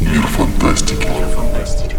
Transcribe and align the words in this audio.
Мир 0.00 0.22
фантастики. 0.22 1.06
Мир 1.06 1.28
фантастики. 1.28 1.96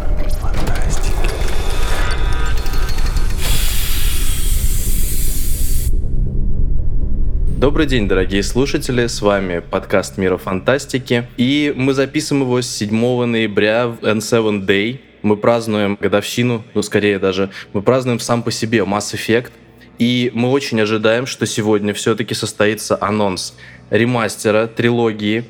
Добрый 7.58 7.88
день, 7.88 8.08
дорогие 8.08 8.44
слушатели, 8.44 9.08
с 9.08 9.22
вами 9.24 9.60
подкаст 9.60 10.18
Мира 10.20 10.38
Фантастики, 10.38 11.28
и 11.38 11.74
мы 11.76 11.94
записываем 11.94 12.44
его 12.46 12.62
с 12.62 12.68
7 12.68 13.26
ноября 13.26 13.88
в 13.88 14.02
N7 14.02 14.68
Day. 14.68 15.00
Мы 15.24 15.36
празднуем 15.36 15.98
годовщину, 16.00 16.64
ну, 16.76 16.84
скорее 16.84 17.18
даже, 17.18 17.50
мы 17.74 17.82
празднуем 17.82 18.20
сам 18.20 18.44
по 18.44 18.52
себе 18.52 18.80
Mass 18.80 19.16
Effect, 19.16 19.52
и 19.98 20.32
мы 20.36 20.52
очень 20.52 20.80
ожидаем, 20.82 21.26
что 21.26 21.46
сегодня 21.46 21.94
все-таки 21.94 22.36
состоится 22.36 22.98
анонс 23.02 23.56
ремастера 23.90 24.68
трилогии. 24.68 25.46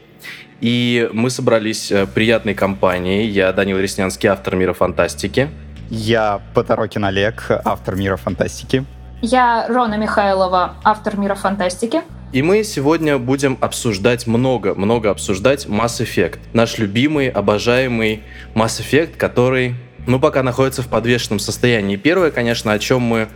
И 0.66 1.08
мы 1.14 1.30
собрались 1.30 1.92
э, 1.92 2.08
приятной 2.08 2.56
компанией. 2.56 3.28
Я 3.28 3.54
Данил 3.54 3.78
Реснянский, 3.78 4.30
автор 4.30 4.56
«Мира 4.56 4.74
фантастики». 4.74 5.52
Я 5.92 6.42
Поторокин 6.56 7.06
Олег, 7.06 7.52
автор 7.64 7.96
«Мира 7.96 8.16
фантастики». 8.16 8.84
Я 9.22 9.68
Рона 9.70 9.94
Михайлова, 9.96 10.78
автор 10.84 11.18
«Мира 11.18 11.36
фантастики». 11.36 12.02
И 12.34 12.42
мы 12.42 12.64
сегодня 12.64 13.20
будем 13.20 13.60
обсуждать 13.62 14.26
много, 14.26 14.74
много 14.74 15.12
обсуждать 15.12 15.68
Mass 15.68 16.02
Effect. 16.02 16.40
Наш 16.54 16.80
любимый, 16.80 17.30
обожаемый 17.30 18.24
Mass 18.56 18.82
Effect, 18.82 19.18
который, 19.18 19.76
ну, 20.08 20.20
пока 20.20 20.42
находится 20.42 20.82
в 20.82 20.88
подвешенном 20.88 21.38
состоянии. 21.38 21.96
Первое, 21.96 22.32
конечно, 22.32 22.72
о 22.72 22.80
чем 22.80 23.04
мы 23.04 23.28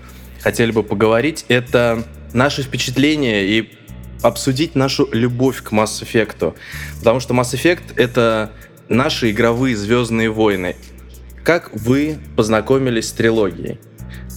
хотели 0.41 0.71
бы 0.71 0.81
поговорить, 0.81 1.45
это 1.47 2.05
наши 2.33 2.63
впечатления 2.63 3.43
и 3.45 3.78
обсудить 4.21 4.75
нашу 4.75 5.07
любовь 5.11 5.61
к 5.61 5.71
Mass 5.71 6.01
Effect. 6.03 6.55
Потому 6.99 7.19
что 7.19 7.33
Mass 7.33 7.53
Effect— 7.53 7.93
это 7.95 8.51
наши 8.87 9.31
игровые 9.31 9.75
«Звездные 9.75 10.29
войны». 10.29 10.75
Как 11.43 11.71
вы 11.73 12.19
познакомились 12.35 13.09
с 13.09 13.11
трилогией? 13.13 13.79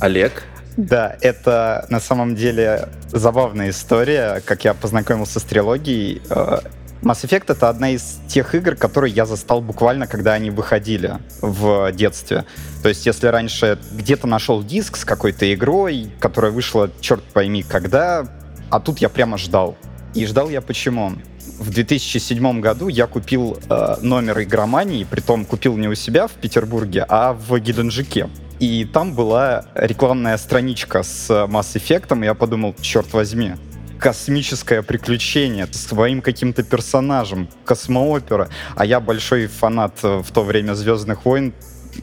Олег? 0.00 0.44
Да, 0.77 1.16
это 1.20 1.86
на 1.91 2.00
самом 2.00 2.34
деле 2.34 2.89
забавная 3.11 3.70
история, 3.70 4.42
как 4.44 4.64
я 4.64 4.72
познакомился 4.72 5.39
с 5.39 5.42
трилогией. 5.42 6.22
Э, 6.30 6.61
Mass 7.02 7.24
Effect— 7.24 7.44
это 7.48 7.69
одна 7.69 7.91
из 7.91 8.20
тех 8.28 8.55
игр, 8.55 8.77
которые 8.77 9.12
я 9.12 9.27
застал 9.27 9.61
буквально, 9.61 10.06
когда 10.06 10.33
они 10.34 10.50
выходили 10.50 11.19
в 11.41 11.91
детстве. 11.92 12.44
То 12.83 12.89
есть, 12.89 13.05
если 13.05 13.27
раньше 13.27 13.78
где-то 13.92 14.27
нашел 14.27 14.62
диск 14.62 14.96
с 14.96 15.05
какой-то 15.05 15.52
игрой, 15.52 16.11
которая 16.20 16.52
вышла 16.52 16.91
черт 17.00 17.22
пойми 17.24 17.64
когда, 17.64 18.27
а 18.73 18.81
тут 18.81 18.98
я 19.01 19.11
прямо 19.11 19.37
ждал. 19.37 19.77
И 20.15 20.25
ждал 20.27 20.48
я 20.48 20.62
почему? 20.62 21.12
В 21.59 21.70
2007 21.70 22.61
году 22.61 22.89
я 22.89 23.06
купил 23.06 23.59
э, 23.69 23.97
номер 24.01 24.41
игромании, 24.42 25.05
притом 25.05 25.45
купил 25.45 25.77
не 25.77 25.89
у 25.89 25.95
себя 25.95 26.27
в 26.27 26.33
Петербурге, 26.33 27.05
а 27.06 27.34
в 27.34 27.59
Гиденджике. 27.59 28.31
И 28.61 28.87
там 28.87 29.12
была 29.12 29.67
рекламная 29.75 30.39
страничка 30.39 31.03
с 31.03 31.29
Mass 31.31 31.75
Effect, 31.75 32.19
и 32.19 32.25
я 32.25 32.33
подумал, 32.33 32.75
черт 32.81 33.12
возьми, 33.12 33.53
космическое 33.98 34.83
приключение 34.83 35.67
с 35.70 35.89
своим 35.89 36.23
каким-то 36.23 36.62
персонажем, 36.62 37.51
космоопера. 37.67 38.48
А 38.75 38.86
я 38.86 39.01
большой 39.01 39.48
фанат 39.48 39.98
э, 40.03 40.23
в 40.23 40.33
то 40.33 40.45
время 40.45 40.73
«Звездных 40.73 41.27
войн», 41.27 41.53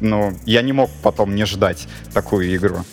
но 0.01 0.33
я 0.45 0.61
не 0.61 0.73
мог 0.73 0.91
потом 1.01 1.33
не 1.33 1.45
ждать 1.45 1.87
такую 2.13 2.55
игру. 2.55 2.85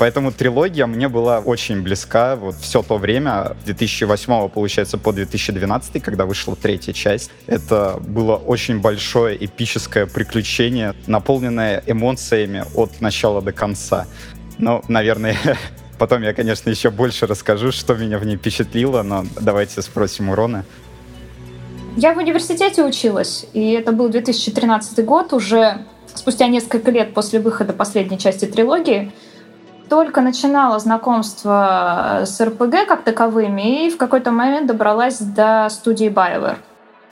Поэтому 0.00 0.32
трилогия 0.32 0.86
мне 0.86 1.10
была 1.10 1.40
очень 1.40 1.82
близка 1.82 2.34
вот 2.34 2.54
все 2.56 2.82
то 2.82 2.96
время, 2.96 3.54
2008 3.66 4.48
получается 4.48 4.96
по 4.96 5.12
2012, 5.12 6.02
когда 6.02 6.24
вышла 6.24 6.56
третья 6.56 6.94
часть. 6.94 7.30
Это 7.46 8.00
было 8.00 8.36
очень 8.36 8.80
большое 8.80 9.36
эпическое 9.44 10.06
приключение, 10.06 10.94
наполненное 11.06 11.82
эмоциями 11.86 12.64
от 12.74 13.02
начала 13.02 13.42
до 13.42 13.52
конца. 13.52 14.06
Но, 14.56 14.82
наверное, 14.88 15.36
Потом 15.98 16.22
я, 16.22 16.32
конечно, 16.32 16.70
еще 16.70 16.88
больше 16.88 17.26
расскажу, 17.26 17.70
что 17.70 17.94
меня 17.94 18.18
в 18.18 18.24
ней 18.24 18.38
впечатлило, 18.38 19.02
но 19.02 19.26
давайте 19.38 19.82
спросим 19.82 20.30
у. 20.30 20.64
Я 21.98 22.14
в 22.14 22.16
университете 22.16 22.82
училась, 22.84 23.44
и 23.52 23.72
это 23.72 23.92
был 23.92 24.08
2013 24.08 25.04
год, 25.04 25.34
уже 25.34 25.84
спустя 26.14 26.46
несколько 26.46 26.90
лет 26.90 27.12
после 27.12 27.38
выхода 27.38 27.74
последней 27.74 28.18
части 28.18 28.46
трилогии. 28.46 29.12
Только 29.90 30.20
начинала 30.20 30.78
знакомство 30.78 32.20
с 32.24 32.40
РПГ 32.40 32.86
как 32.86 33.02
таковыми, 33.02 33.86
и 33.86 33.90
в 33.90 33.96
какой-то 33.96 34.30
момент 34.30 34.68
добралась 34.68 35.18
до 35.18 35.66
студии 35.68 36.08
BioWare. 36.08 36.58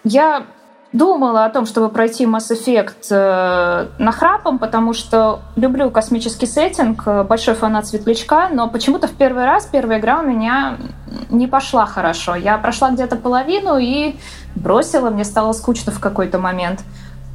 Я 0.04 0.44
думала 0.92 1.44
о 1.44 1.50
том, 1.50 1.66
чтобы 1.66 1.88
пройти 1.88 2.24
Mass 2.24 2.52
Effect 2.52 3.08
э, 3.10 3.88
нахрапом, 3.98 4.60
потому 4.60 4.92
что 4.92 5.40
люблю 5.56 5.90
космический 5.90 6.46
сеттинг, 6.46 7.02
э, 7.04 7.24
большой 7.24 7.54
фанат 7.54 7.88
Светлячка, 7.88 8.48
но 8.48 8.68
почему-то 8.68 9.08
в 9.08 9.12
первый 9.12 9.44
раз 9.44 9.66
первая 9.66 9.98
игра 9.98 10.20
у 10.20 10.22
меня 10.22 10.76
не 11.30 11.48
пошла 11.48 11.84
хорошо. 11.84 12.36
Я 12.36 12.58
прошла 12.58 12.90
где-то 12.90 13.16
половину 13.16 13.76
и 13.76 14.14
бросила, 14.54 15.10
мне 15.10 15.24
стало 15.24 15.52
скучно 15.52 15.90
в 15.90 15.98
какой-то 15.98 16.38
момент. 16.38 16.84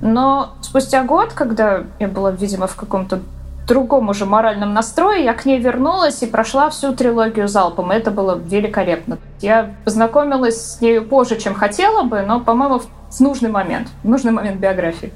Но 0.01 0.53
спустя 0.61 1.03
год, 1.03 1.33
когда 1.33 1.83
я 1.99 2.07
была, 2.07 2.31
видимо, 2.31 2.67
в 2.67 2.77
каком-то 2.77 3.19
другом 3.67 4.09
уже 4.09 4.25
моральном 4.25 4.73
настрое, 4.73 5.23
я 5.23 5.33
к 5.33 5.45
ней 5.45 5.59
вернулась 5.59 6.21
и 6.23 6.25
прошла 6.25 6.69
всю 6.69 6.93
трилогию 6.93 7.47
залпом. 7.47 7.91
Это 7.91 8.11
было 8.11 8.37
великолепно. 8.37 9.17
Я 9.41 9.75
познакомилась 9.85 10.75
с 10.75 10.81
ней 10.81 11.01
позже, 11.01 11.39
чем 11.39 11.53
хотела 11.53 12.03
бы, 12.03 12.21
но, 12.21 12.39
по-моему, 12.39 12.79
в 12.79 13.19
нужный 13.19 13.49
момент, 13.49 13.89
в 14.03 14.09
нужный 14.09 14.31
момент 14.31 14.59
биографии. 14.59 15.11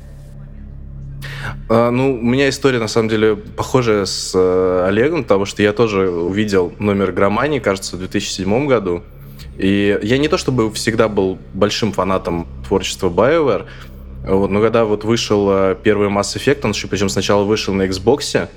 А, 1.70 1.92
ну, 1.92 2.14
у 2.14 2.24
меня 2.24 2.50
история, 2.50 2.80
на 2.80 2.88
самом 2.88 3.10
деле, 3.10 3.36
похожая 3.36 4.06
с 4.06 4.32
э, 4.34 4.86
Олегом, 4.88 5.24
потому 5.24 5.46
что 5.46 5.62
я 5.62 5.74
тоже 5.74 6.10
увидел 6.10 6.74
номер 6.80 7.12
Громании, 7.12 7.60
кажется, 7.60 7.96
в 7.96 8.00
2007 8.00 8.68
году. 8.68 9.04
И 9.58 9.98
я 10.04 10.18
не 10.18 10.28
то 10.28 10.38
чтобы 10.38 10.72
всегда 10.72 11.08
был 11.08 11.38
большим 11.54 11.92
фанатом 11.92 12.48
творчества 12.68 13.10
BioWare, 13.10 13.66
вот, 14.36 14.52
но 14.52 14.62
когда 14.62 14.86
вот 14.86 15.04
вышел 15.04 15.48
э, 15.52 15.76
первый 15.82 16.10
Mass 16.10 16.36
Effect, 16.36 16.62
он 16.64 16.72
еще 16.72 16.88
причем 16.88 17.10
сначала 17.10 17.44
вышел 17.44 17.74
на 17.74 17.84
Xbox, 17.84 18.50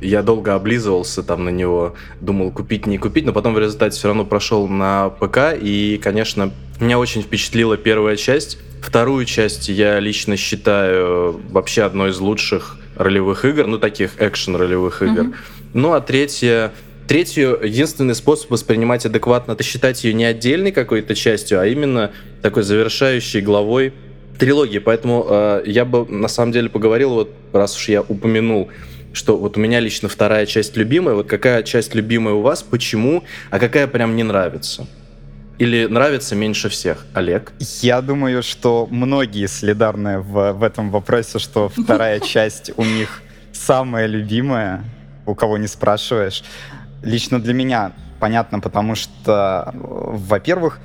я 0.00 0.22
долго 0.22 0.54
облизывался 0.54 1.22
там 1.22 1.44
на 1.44 1.48
него, 1.48 1.94
думал 2.20 2.50
купить, 2.50 2.86
не 2.86 2.98
купить, 2.98 3.24
но 3.24 3.32
потом 3.32 3.54
в 3.54 3.58
результате 3.58 3.96
все 3.96 4.08
равно 4.08 4.24
прошел 4.24 4.68
на 4.68 5.08
ПК, 5.08 5.54
и, 5.58 5.98
конечно, 6.02 6.52
меня 6.78 6.98
очень 6.98 7.22
впечатлила 7.22 7.76
первая 7.76 8.16
часть. 8.16 8.58
Вторую 8.82 9.24
часть 9.24 9.68
я 9.68 9.98
лично 9.98 10.36
считаю 10.36 11.40
вообще 11.50 11.82
одной 11.82 12.10
из 12.10 12.18
лучших 12.18 12.76
ролевых 12.96 13.44
игр, 13.44 13.66
ну, 13.66 13.78
таких 13.78 14.20
экшен-ролевых 14.20 15.02
игр. 15.02 15.22
Mm-hmm. 15.22 15.34
Ну, 15.72 15.92
а 15.94 16.00
третья 16.00 16.72
Третью, 17.06 17.58
единственный 17.62 18.14
способ 18.14 18.50
воспринимать 18.50 19.04
адекватно, 19.04 19.52
это 19.52 19.62
считать 19.62 20.04
ее 20.04 20.14
не 20.14 20.24
отдельной 20.24 20.72
какой-то 20.72 21.14
частью, 21.14 21.60
а 21.60 21.66
именно 21.66 22.12
такой 22.40 22.62
завершающей 22.62 23.42
главой 23.42 23.92
трилогии. 24.38 24.78
Поэтому 24.78 25.26
э, 25.28 25.62
я 25.66 25.84
бы 25.84 26.06
на 26.06 26.28
самом 26.28 26.52
деле 26.52 26.68
поговорил, 26.68 27.10
вот 27.10 27.30
раз 27.52 27.76
уж 27.76 27.88
я 27.88 28.02
упомянул, 28.02 28.68
что 29.12 29.36
вот 29.36 29.56
у 29.56 29.60
меня 29.60 29.80
лично 29.80 30.08
вторая 30.08 30.46
часть 30.46 30.76
любимая. 30.76 31.14
Вот 31.14 31.26
какая 31.26 31.62
часть 31.62 31.94
любимая 31.94 32.34
у 32.34 32.40
вас, 32.40 32.62
почему, 32.62 33.24
а 33.50 33.58
какая 33.58 33.86
прям 33.86 34.16
не 34.16 34.22
нравится? 34.22 34.86
Или 35.58 35.86
нравится 35.86 36.34
меньше 36.34 36.68
всех? 36.68 37.06
Олег? 37.14 37.52
Я 37.80 38.00
думаю, 38.00 38.42
что 38.42 38.88
многие 38.90 39.46
солидарны 39.46 40.18
в, 40.18 40.52
в 40.52 40.62
этом 40.64 40.90
вопросе, 40.90 41.38
что 41.38 41.68
вторая 41.68 42.18
часть 42.34 42.72
у 42.76 42.84
них 42.84 43.22
самая 43.52 44.06
любимая, 44.06 44.84
у 45.26 45.34
кого 45.34 45.58
не 45.58 45.68
спрашиваешь. 45.68 46.42
Лично 47.02 47.40
для 47.40 47.54
меня 47.54 47.92
понятно, 48.18 48.58
потому 48.58 48.96
что, 48.96 49.70
во-первых, 49.74 50.80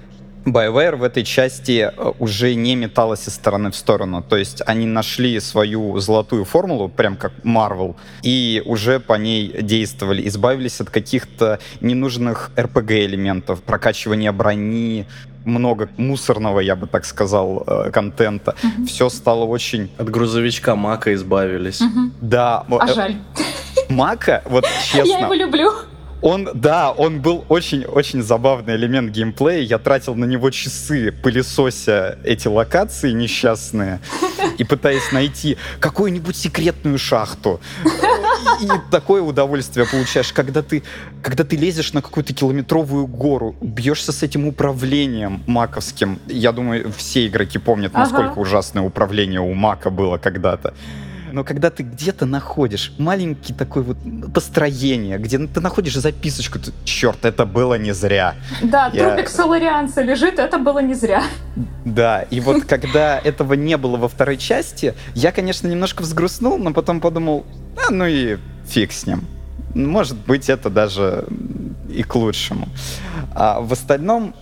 BioWare 0.46 0.96
в 0.96 1.04
этой 1.04 1.24
части 1.24 1.92
э, 1.96 2.12
уже 2.20 2.56
не 2.56 2.76
металась 2.76 3.28
из 3.28 3.36
стороны 3.36 3.72
в 3.72 3.76
сторону. 3.76 4.24
То 4.28 4.38
есть 4.38 4.62
они 4.66 4.86
нашли 4.86 5.40
свою 5.40 6.00
золотую 6.00 6.46
формулу, 6.46 6.90
прям 6.90 7.16
как 7.18 7.34
Marvel, 7.44 7.96
и 8.24 8.62
уже 8.66 9.00
по 9.00 9.14
ней 9.14 9.62
действовали, 9.62 10.28
избавились 10.28 10.82
от 10.82 10.90
каких-то 10.90 11.60
ненужных 11.82 12.52
RPG-элементов, 12.56 13.62
прокачивания 13.62 14.32
брони, 14.32 15.06
много 15.46 15.90
мусорного, 15.98 16.60
я 16.60 16.76
бы 16.76 16.88
так 16.88 17.06
сказал, 17.06 17.64
э, 17.66 17.92
контента. 17.92 18.56
Угу. 18.64 18.86
Все 18.86 19.10
стало 19.10 19.46
очень... 19.46 19.90
От 19.98 20.10
грузовичка 20.10 20.76
Мака 20.76 21.14
избавились. 21.14 21.82
Угу. 21.82 22.12
Да. 22.22 22.66
А 22.70 22.90
э, 22.90 22.94
жаль. 22.94 23.16
Мака, 23.90 24.44
вот 24.46 24.66
честно... 24.84 25.08
Я 25.10 25.20
его 25.20 25.34
люблю. 25.34 25.72
Он, 26.22 26.50
да, 26.54 26.92
он 26.92 27.22
был 27.22 27.46
очень-очень 27.48 28.22
забавный 28.22 28.76
элемент 28.76 29.12
геймплея. 29.12 29.62
Я 29.62 29.78
тратил 29.78 30.16
на 30.16 30.26
него 30.26 30.50
часы, 30.50 31.12
пылесося 31.12 32.20
эти 32.24 32.48
локации 32.48 33.12
несчастные 33.12 34.00
и 34.58 34.64
пытаясь 34.66 35.12
найти 35.14 35.58
какую-нибудь 35.80 36.36
секретную 36.36 36.98
шахту. 36.98 37.62
И 38.62 38.68
такое 38.92 39.22
удовольствие 39.22 39.86
получаешь, 39.90 40.34
когда 40.34 40.62
ты, 40.62 40.84
когда 41.24 41.46
ты 41.46 41.56
лезешь 41.56 41.94
на 41.94 42.02
какую-то 42.02 42.34
километровую 42.34 43.08
гору, 43.08 43.56
бьешься 43.62 44.12
с 44.12 44.22
этим 44.22 44.48
управлением 44.48 45.44
маковским. 45.48 46.20
Я 46.28 46.52
думаю, 46.52 46.92
все 46.98 47.28
игроки 47.28 47.58
помнят, 47.58 47.94
насколько 47.94 48.32
Ага. 48.32 48.40
ужасное 48.42 48.84
управление 48.84 49.40
у 49.40 49.54
Мака 49.54 49.90
было 49.90 50.18
когда-то. 50.18 50.74
Но 51.32 51.44
когда 51.44 51.70
ты 51.70 51.84
где-то 51.84 52.26
находишь 52.26 52.94
маленький 52.98 53.54
такой 53.54 53.84
вот 53.84 53.98
построение, 54.34 55.18
где 55.18 55.38
ты 55.38 55.60
находишь 55.62 55.96
записочку, 55.96 56.60
ты, 56.60 56.72
черт, 56.84 57.26
это 57.26 57.46
было 57.46 57.76
не 57.76 57.94
зря. 57.94 58.36
Да, 58.62 58.90
Я- 58.94 59.10
трупик 59.16 59.30
соларианца 59.30 60.02
лежит, 60.02 60.40
это 60.40 60.58
было 60.58 60.80
не 60.80 60.94
зря. 60.94 61.24
Да, 61.86 62.22
и 62.24 62.40
вот 62.40 62.66
когда 62.66 63.20
этого 63.20 63.54
не 63.54 63.78
было 63.78 63.98
во 63.98 64.08
второй 64.08 64.38
части, 64.38 64.94
я, 65.14 65.32
конечно, 65.32 65.68
немножко 65.68 66.02
взгрустнул, 66.02 66.58
но 66.58 66.74
потом 66.74 67.02
подумал, 67.02 67.46
а, 67.88 67.92
ну 67.92 68.06
и 68.06 68.38
фиг 68.68 68.92
с 68.92 69.06
ним. 69.06 69.26
Может 69.76 70.18
быть, 70.18 70.50
это 70.50 70.70
даже 70.70 71.26
и 71.90 72.04
к 72.04 72.16
лучшему. 72.16 72.68
А 73.36 73.62
в 73.62 73.72
остальном 73.74 74.34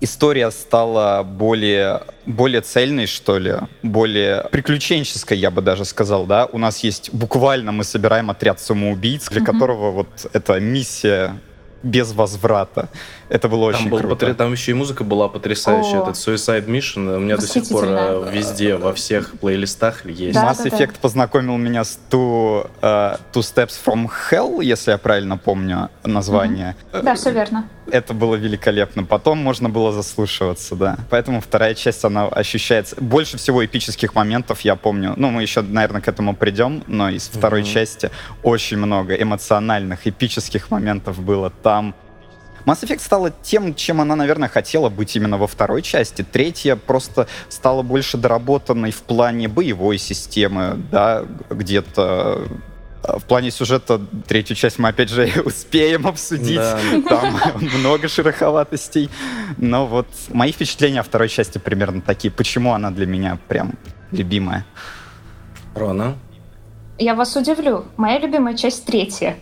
история 0.00 0.50
стала 0.50 1.22
более, 1.22 2.02
более 2.26 2.60
цельной, 2.60 3.06
что 3.06 3.38
ли, 3.38 3.54
более 3.82 4.44
приключенческой, 4.50 5.38
я 5.38 5.50
бы 5.50 5.62
даже 5.62 5.84
сказал, 5.84 6.26
да. 6.26 6.46
У 6.52 6.58
нас 6.58 6.84
есть 6.84 7.12
буквально 7.12 7.72
мы 7.72 7.84
собираем 7.84 8.30
отряд 8.30 8.60
самоубийц, 8.60 9.28
для 9.28 9.40
Мгм. 9.40 9.52
которого 9.52 9.90
вот 9.92 10.08
эта 10.32 10.60
миссия 10.60 11.36
без 11.82 12.12
возврата. 12.12 12.88
Это 13.28 13.48
было 13.48 13.72
Там, 13.72 13.80
очень 13.80 13.90
был 13.90 13.98
круто. 13.98 14.26
потр- 14.26 14.34
там 14.34 14.52
еще 14.52 14.70
и 14.70 14.74
музыка 14.74 15.02
была 15.02 15.28
потрясающая. 15.28 16.00
О. 16.00 16.02
Этот 16.04 16.14
Suicide 16.14 16.66
Mission 16.66 17.16
у 17.16 17.18
меня 17.18 17.36
до 17.36 17.46
сих 17.46 17.68
пор 17.68 17.84
э, 17.88 18.30
везде, 18.32 18.76
во 18.76 18.94
всех 18.94 19.32
плейлистах 19.40 20.06
есть. 20.06 20.34
Да, 20.34 20.52
Mass 20.52 20.64
Effect 20.64 21.00
познакомил 21.00 21.56
меня 21.56 21.82
с 21.84 21.98
Two, 22.10 22.70
э, 22.82 23.16
Two 23.32 23.40
Steps 23.42 23.72
from 23.84 24.08
Hell, 24.30 24.62
если 24.64 24.92
я 24.92 24.98
правильно 24.98 25.36
помню 25.38 25.90
название. 26.04 26.76
Да, 26.92 27.14
все 27.16 27.32
верно. 27.32 27.68
Это 27.90 28.14
было 28.14 28.34
великолепно. 28.36 29.04
Потом 29.04 29.38
можно 29.38 29.68
было 29.68 29.92
заслушиваться, 29.92 30.74
да. 30.76 30.96
Поэтому 31.10 31.40
вторая 31.40 31.74
часть, 31.74 32.04
она 32.04 32.26
ощущается... 32.26 32.96
Больше 33.00 33.38
всего 33.38 33.64
эпических 33.64 34.14
моментов 34.14 34.60
я 34.62 34.74
помню. 34.76 35.14
Ну, 35.16 35.30
мы 35.30 35.42
еще, 35.42 35.62
наверное, 35.62 36.00
к 36.00 36.08
этому 36.08 36.34
придем, 36.34 36.82
но 36.88 37.10
из 37.10 37.28
второй 37.28 37.60
Мгм. 37.62 37.70
части 37.70 38.10
очень 38.42 38.76
много 38.76 39.14
эмоциональных, 39.14 40.06
эпических 40.06 40.70
моментов 40.70 41.20
было 41.20 41.50
там. 41.50 41.94
Mass 42.66 42.82
Effect 42.82 42.98
стала 43.00 43.30
тем, 43.30 43.74
чем 43.74 44.00
она, 44.00 44.16
наверное, 44.16 44.48
хотела 44.48 44.88
быть 44.88 45.14
именно 45.14 45.38
во 45.38 45.46
второй 45.46 45.82
части. 45.82 46.22
Третья 46.22 46.74
просто 46.74 47.28
стала 47.48 47.82
больше 47.82 48.18
доработанной 48.18 48.90
в 48.90 49.02
плане 49.02 49.46
боевой 49.46 49.98
системы, 49.98 50.76
да, 50.90 51.24
где-то 51.48 52.48
э, 53.04 53.18
в 53.18 53.24
плане 53.24 53.52
сюжета 53.52 54.00
третью 54.26 54.56
часть 54.56 54.80
мы 54.80 54.88
опять 54.88 55.10
же 55.10 55.30
успеем 55.44 56.08
обсудить. 56.08 56.56
Да. 56.56 56.78
Там 57.08 57.40
много 57.60 58.08
шероховатостей. 58.08 59.10
Но 59.58 59.86
вот 59.86 60.08
мои 60.30 60.50
впечатления 60.50 61.00
о 61.00 61.04
второй 61.04 61.28
части 61.28 61.58
примерно 61.58 62.00
такие. 62.00 62.32
Почему 62.32 62.72
она 62.72 62.90
для 62.90 63.06
меня 63.06 63.38
прям 63.46 63.74
любимая? 64.10 64.66
Рона? 65.76 66.16
Я 66.98 67.14
вас 67.14 67.36
удивлю. 67.36 67.84
Моя 67.96 68.18
любимая 68.18 68.56
часть 68.56 68.86
третья. 68.86 69.36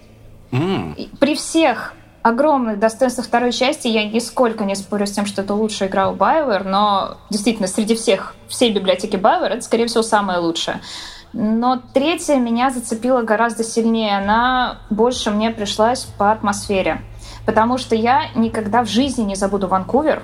И 0.53 1.09
При 1.19 1.35
всех 1.35 1.95
огромных 2.25 2.79
достоинствах 2.79 3.27
второй 3.27 3.53
части 3.53 3.87
я 3.87 4.09
нисколько 4.09 4.65
не 4.65 4.75
спорю 4.75 5.07
с 5.07 5.13
тем, 5.13 5.27
что 5.27 5.43
это 5.43 5.53
лучшая 5.55 5.91
игра 5.91 6.09
у 6.09 6.17
BioWare, 6.17 6.67
но 6.67 7.19
действительно 7.29 7.69
среди 7.69 7.95
всех, 7.95 8.35
всей 8.49 8.73
библиотеки 8.73 9.17
BioWare 9.17 9.49
это, 9.49 9.61
скорее 9.61 9.87
всего, 9.87 10.03
самая 10.03 10.41
лучшая. 10.41 10.81
Но 11.35 11.83
третья 11.93 12.37
меня 12.37 12.71
зацепила 12.71 13.21
гораздо 13.21 13.63
сильнее. 13.63 14.17
Она 14.17 14.79
больше 14.89 15.31
мне 15.31 15.51
пришлась 15.51 16.05
по 16.17 16.33
атмосфере. 16.33 17.03
Потому 17.45 17.77
что 17.77 17.95
я 17.95 18.31
никогда 18.35 18.85
в 18.85 18.89
жизни 18.89 19.23
не 19.23 19.35
забуду 19.35 19.69
Ванкувер. 19.69 20.23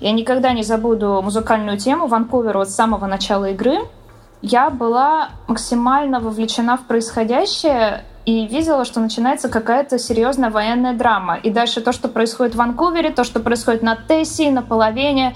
Я 0.00 0.10
никогда 0.10 0.52
не 0.52 0.64
забуду 0.64 1.20
музыкальную 1.22 1.78
тему 1.78 2.08
Ванкувера 2.08 2.58
вот 2.58 2.70
с 2.70 2.74
самого 2.74 3.06
начала 3.06 3.50
игры. 3.50 3.78
Я 4.42 4.70
была 4.70 5.28
максимально 5.46 6.18
вовлечена 6.18 6.76
в 6.76 6.86
происходящее 6.86 8.04
и 8.30 8.46
видела, 8.46 8.84
что 8.84 9.00
начинается 9.00 9.48
какая-то 9.48 9.98
серьезная 9.98 10.50
военная 10.50 10.94
драма. 10.94 11.36
И 11.36 11.50
дальше 11.50 11.80
то, 11.80 11.92
что 11.92 12.08
происходит 12.08 12.54
в 12.54 12.58
Ванкувере, 12.58 13.10
то, 13.10 13.24
что 13.24 13.40
происходит 13.40 13.82
на 13.82 13.96
Тессе, 13.96 14.50
на 14.50 14.62
половине, 14.62 15.34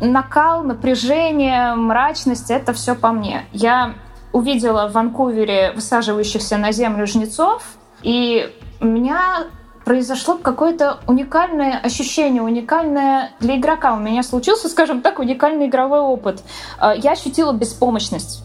накал, 0.00 0.64
напряжение, 0.64 1.74
мрачность, 1.76 2.50
это 2.50 2.72
все 2.72 2.96
по 2.96 3.12
мне. 3.12 3.46
Я 3.52 3.94
увидела 4.32 4.88
в 4.88 4.92
Ванкувере 4.92 5.72
высаживающихся 5.72 6.56
на 6.56 6.72
землю 6.72 7.06
жнецов, 7.06 7.62
и 8.02 8.52
у 8.80 8.86
меня 8.86 9.46
произошло 9.84 10.36
какое-то 10.36 10.98
уникальное 11.06 11.78
ощущение, 11.78 12.42
уникальное 12.42 13.30
для 13.38 13.56
игрока. 13.56 13.94
У 13.94 14.00
меня 14.00 14.24
случился, 14.24 14.68
скажем 14.68 15.00
так, 15.00 15.20
уникальный 15.20 15.66
игровой 15.66 16.00
опыт. 16.00 16.42
Э, 16.80 16.94
Я 16.96 17.12
ощутила 17.12 17.52
беспомощность. 17.52 18.42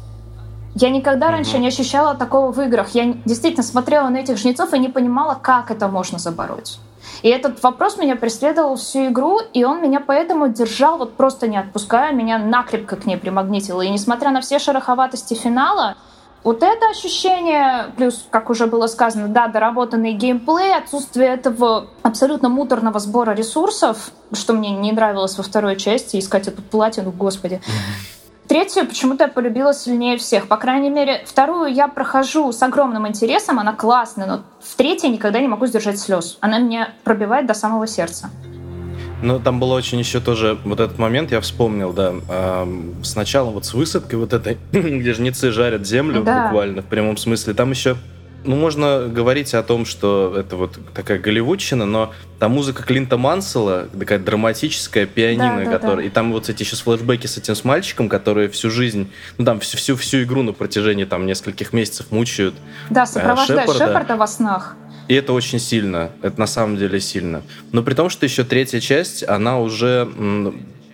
Я 0.79 0.91
никогда 0.91 1.31
раньше 1.31 1.57
не 1.57 1.69
ощущала 1.69 2.13
такого 2.13 2.51
в 2.51 2.61
играх. 2.61 2.89
Я 2.89 3.13
действительно 3.25 3.63
смотрела 3.63 4.09
на 4.09 4.17
этих 4.17 4.37
жнецов 4.37 4.73
и 4.75 4.79
не 4.79 4.89
понимала, 4.89 5.33
как 5.33 5.71
это 5.71 5.87
можно 5.87 6.19
забороть. 6.19 6.77
И 7.23 7.29
этот 7.29 7.63
вопрос 7.63 7.97
меня 7.97 8.15
преследовал 8.15 8.75
всю 8.75 9.07
игру, 9.07 9.39
и 9.53 9.63
он 9.63 9.81
меня 9.81 9.99
поэтому 9.99 10.49
держал, 10.49 10.99
вот 10.99 11.17
просто 11.17 11.47
не 11.47 11.57
отпуская, 11.57 12.11
меня 12.11 12.37
накрепко 12.37 12.95
к 12.95 13.07
ней 13.07 13.17
примагнитило. 13.17 13.81
И 13.81 13.89
несмотря 13.89 14.29
на 14.29 14.41
все 14.41 14.59
шероховатости 14.59 15.33
финала, 15.33 15.95
вот 16.43 16.61
это 16.61 16.89
ощущение, 16.91 17.87
плюс, 17.97 18.27
как 18.29 18.51
уже 18.51 18.67
было 18.67 18.85
сказано, 18.85 19.29
да, 19.29 19.47
доработанный 19.47 20.13
геймплей, 20.13 20.75
отсутствие 20.75 21.29
этого 21.29 21.87
абсолютно 22.03 22.49
муторного 22.49 22.99
сбора 22.99 23.31
ресурсов, 23.31 24.11
что 24.31 24.53
мне 24.53 24.69
не 24.69 24.91
нравилось 24.91 25.37
во 25.37 25.43
второй 25.43 25.75
части, 25.75 26.19
искать 26.19 26.47
эту 26.47 26.61
платину, 26.61 27.11
господи. 27.11 27.61
Третью 28.47 28.87
почему-то 28.87 29.25
я 29.25 29.27
полюбила 29.27 29.73
сильнее 29.73 30.17
всех. 30.17 30.47
По 30.47 30.55
крайней 30.57 30.89
мере, 30.89 31.23
вторую 31.25 31.73
я 31.73 31.87
прохожу 31.89 32.51
с 32.53 32.63
огромным 32.63 33.05
интересом, 33.07 33.59
она 33.59 33.73
классная, 33.73 34.25
но 34.25 34.41
в 34.61 34.75
третьей 34.75 35.09
никогда 35.09 35.41
не 35.41 35.47
могу 35.49 35.65
сдержать 35.65 35.99
слез. 35.99 36.37
Она 36.39 36.59
меня 36.59 36.89
пробивает 37.03 37.45
до 37.45 37.53
самого 37.53 37.87
сердца. 37.87 38.29
Ну, 39.21 39.39
там 39.39 39.59
было 39.59 39.73
очень 39.73 39.99
еще 39.99 40.19
тоже 40.19 40.57
вот 40.63 40.79
этот 40.79 40.99
момент, 40.99 41.31
я 41.31 41.41
вспомнил, 41.41 41.91
да. 41.91 42.13
ам, 42.29 42.93
сначала 43.03 43.49
вот 43.49 43.65
с 43.65 43.73
высадкой 43.73 44.19
вот 44.19 44.31
этой, 44.31 44.57
где 44.71 45.13
жнецы 45.13 45.51
жарят 45.51 45.85
землю 45.85 46.23
Да. 46.23 46.43
буквально 46.45 46.83
в 46.83 46.85
прямом 46.85 47.17
смысле. 47.17 47.53
Там 47.53 47.71
еще, 47.71 47.97
ну, 48.47 48.55
можно 48.55 49.07
говорить 49.07 49.53
о 49.53 49.61
том, 49.61 49.85
что 49.85 50.33
это 50.37 50.55
вот 50.55 50.79
такая 50.93 51.19
голливудщина, 51.19 51.85
но 51.85 52.13
там 52.39 52.51
музыка 52.51 52.83
Клинта 52.83 53.17
Мансела, 53.17 53.87
такая 53.97 54.19
драматическая, 54.19 55.05
пианино, 55.05 55.59
Да, 55.59 55.65
да, 55.65 55.71
которая... 55.71 55.97
да. 55.97 56.03
И 56.03 56.09
там 56.09 56.31
вот 56.31 56.49
эти 56.49 56.63
еще 56.63 56.75
флешбеки 56.75 57.27
с 57.27 57.37
этим 57.37 57.55
с 57.55 57.63
мальчиком, 57.63 58.09
которые 58.09 58.49
всю 58.49 58.71
жизнь, 58.71 59.11
ну, 59.37 59.45
там 59.45 59.59
всю, 59.59 59.77
всю, 59.77 59.95
всю 59.95 60.23
игру 60.23 60.41
на 60.43 60.53
протяжении 60.53 61.05
там 61.05 61.25
нескольких 61.25 61.73
месяцев 61.73 62.07
мучают. 62.09 62.55
Да, 62.89 63.05
сопровождать 63.05 63.65
Шепарда. 63.65 63.87
Шепарда 63.87 64.15
во 64.15 64.27
снах. 64.27 64.75
И 65.07 65.13
это 65.13 65.33
очень 65.33 65.59
сильно. 65.59 66.11
Это 66.21 66.39
на 66.39 66.47
самом 66.47 66.77
деле 66.77 66.99
сильно. 66.99 67.41
Но 67.71 67.83
при 67.83 67.93
том, 67.93 68.09
что 68.09 68.25
еще 68.25 68.43
третья 68.43 68.79
часть, 68.79 69.27
она 69.27 69.59
уже 69.59 70.09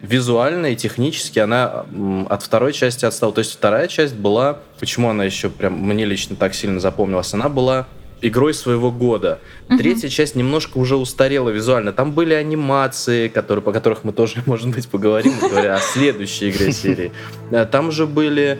визуально 0.04 0.74
и 0.74 0.76
технически, 0.76 1.40
она 1.40 1.86
от 2.30 2.44
второй 2.44 2.74
части 2.74 3.06
отстала. 3.06 3.34
То 3.34 3.40
есть 3.40 3.54
вторая 3.54 3.88
часть 3.88 4.16
была, 4.16 4.60
почему 4.80 5.10
она 5.10 5.24
еще 5.24 5.50
прям 5.50 5.74
мне 5.80 6.06
лично 6.06 6.36
так 6.36 6.54
сильно 6.54 6.80
запомнилась, 6.80 7.34
она 7.34 7.50
была 7.50 7.88
игрой 8.22 8.54
своего 8.54 8.92
года. 8.92 9.40
Мгм. 9.70 9.78
Третья 9.78 10.10
часть 10.10 10.36
немножко 10.36 10.78
уже 10.78 10.98
устарела 10.98 11.50
визуально. 11.50 11.94
Там 11.94 12.12
были 12.12 12.34
анимации, 12.34 13.30
которые, 13.30 13.64
по 13.64 13.72
которых 13.72 14.04
мы 14.04 14.12
тоже, 14.12 14.42
может 14.46 14.70
быть, 14.70 14.88
поговорим, 14.90 15.34
говоря 15.40 15.76
о 15.76 15.80
следующей 15.80 16.50
игре 16.50 16.74
серии. 16.74 17.12
Э, 17.52 17.66
Там 17.66 17.92
же 17.92 18.06
были 18.06 18.60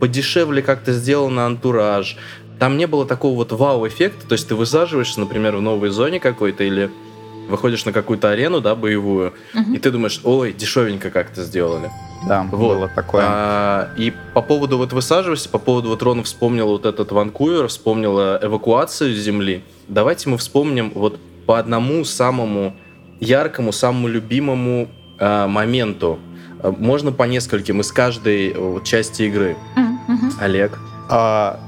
подешевле 0.00 0.62
как-то 0.62 0.92
сделано 0.92 1.46
антураж. 1.46 2.16
Там 2.58 2.76
не 2.76 2.86
было 2.86 3.06
такого 3.06 3.36
вот 3.36 3.52
вау-эффекта, 3.52 4.26
то 4.26 4.34
есть 4.34 4.48
ты 4.48 4.54
высаживаешься, 4.54 5.18
например, 5.20 5.56
в 5.56 5.62
новой 5.62 5.90
зоне 5.90 6.20
какой-то 6.20 6.62
или 6.62 6.90
выходишь 7.48 7.84
на 7.84 7.92
какую-то 7.92 8.30
арену, 8.30 8.60
да, 8.60 8.74
боевую, 8.74 9.34
и 9.72 9.78
ты 9.78 9.90
думаешь, 9.90 10.20
ой, 10.24 10.52
дешевенько 10.52 11.10
как-то 11.10 11.42
сделали. 11.42 11.90
Да, 12.28 12.46
Вот. 12.52 12.76
было 12.76 12.88
такое. 12.88 13.24
А, 13.26 13.88
и 13.96 14.12
по 14.32 14.42
поводу 14.42 14.78
вот 14.78 14.92
высаживайся, 14.92 15.48
по 15.48 15.58
поводу 15.58 15.88
вот 15.88 16.02
Рона 16.02 16.22
вспомнил 16.22 16.68
вот 16.68 16.86
этот 16.86 17.10
Ванкувер, 17.10 17.66
вспомнила 17.68 18.38
эвакуацию 18.40 19.12
с 19.14 19.18
Земли. 19.18 19.64
Давайте 19.88 20.28
мы 20.30 20.38
вспомним 20.38 20.92
вот 20.94 21.18
по 21.46 21.58
одному 21.58 22.04
самому 22.04 22.76
яркому, 23.18 23.72
самому 23.72 24.06
любимому 24.08 24.88
а, 25.18 25.48
моменту. 25.48 26.18
А, 26.62 26.70
Можно 26.70 27.10
по 27.10 27.24
нескольким 27.24 27.80
из 27.80 27.90
каждой 27.90 28.50
э, 28.52 28.58
вот 28.58 28.84
части 28.84 29.22
игры. 29.24 29.56
Мгм. 29.76 30.32
Олег. 30.40 30.78
А, 31.08 31.58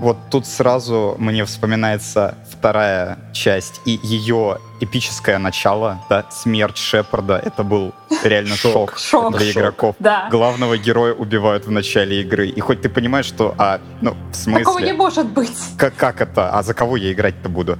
вот 0.00 0.16
тут 0.30 0.46
сразу 0.46 1.14
мне 1.18 1.44
вспоминается 1.44 2.36
вторая 2.50 3.18
часть 3.32 3.80
и 3.84 3.98
ее 4.02 4.58
эпическое 4.80 5.38
начало, 5.38 6.00
да, 6.08 6.24
смерть 6.30 6.76
Шепарда. 6.76 7.40
Это 7.42 7.62
был 7.62 7.92
реально 8.22 8.56
шок, 8.56 8.98
Шок. 8.98 9.36
для 9.36 9.52
Шок. 9.52 9.56
игроков. 9.56 9.96
Да. 9.98 10.28
Главного 10.30 10.76
героя 10.78 11.12
убивают 11.12 11.66
в 11.66 11.70
начале 11.70 12.20
игры. 12.22 12.48
И 12.48 12.60
хоть 12.60 12.82
ты 12.82 12.88
понимаешь, 12.88 13.26
что, 13.26 13.54
а, 13.58 13.80
ну, 14.00 14.12
в 14.32 14.44
Такого 14.44 14.58
не 14.58 14.64
смысле, 14.64 14.92
может 14.94 15.26
быть. 15.26 15.56
как, 15.78 15.94
как 15.96 16.20
это, 16.20 16.50
а 16.50 16.62
за 16.62 16.74
кого 16.74 16.96
я 16.96 17.12
играть-то 17.12 17.48
буду? 17.48 17.78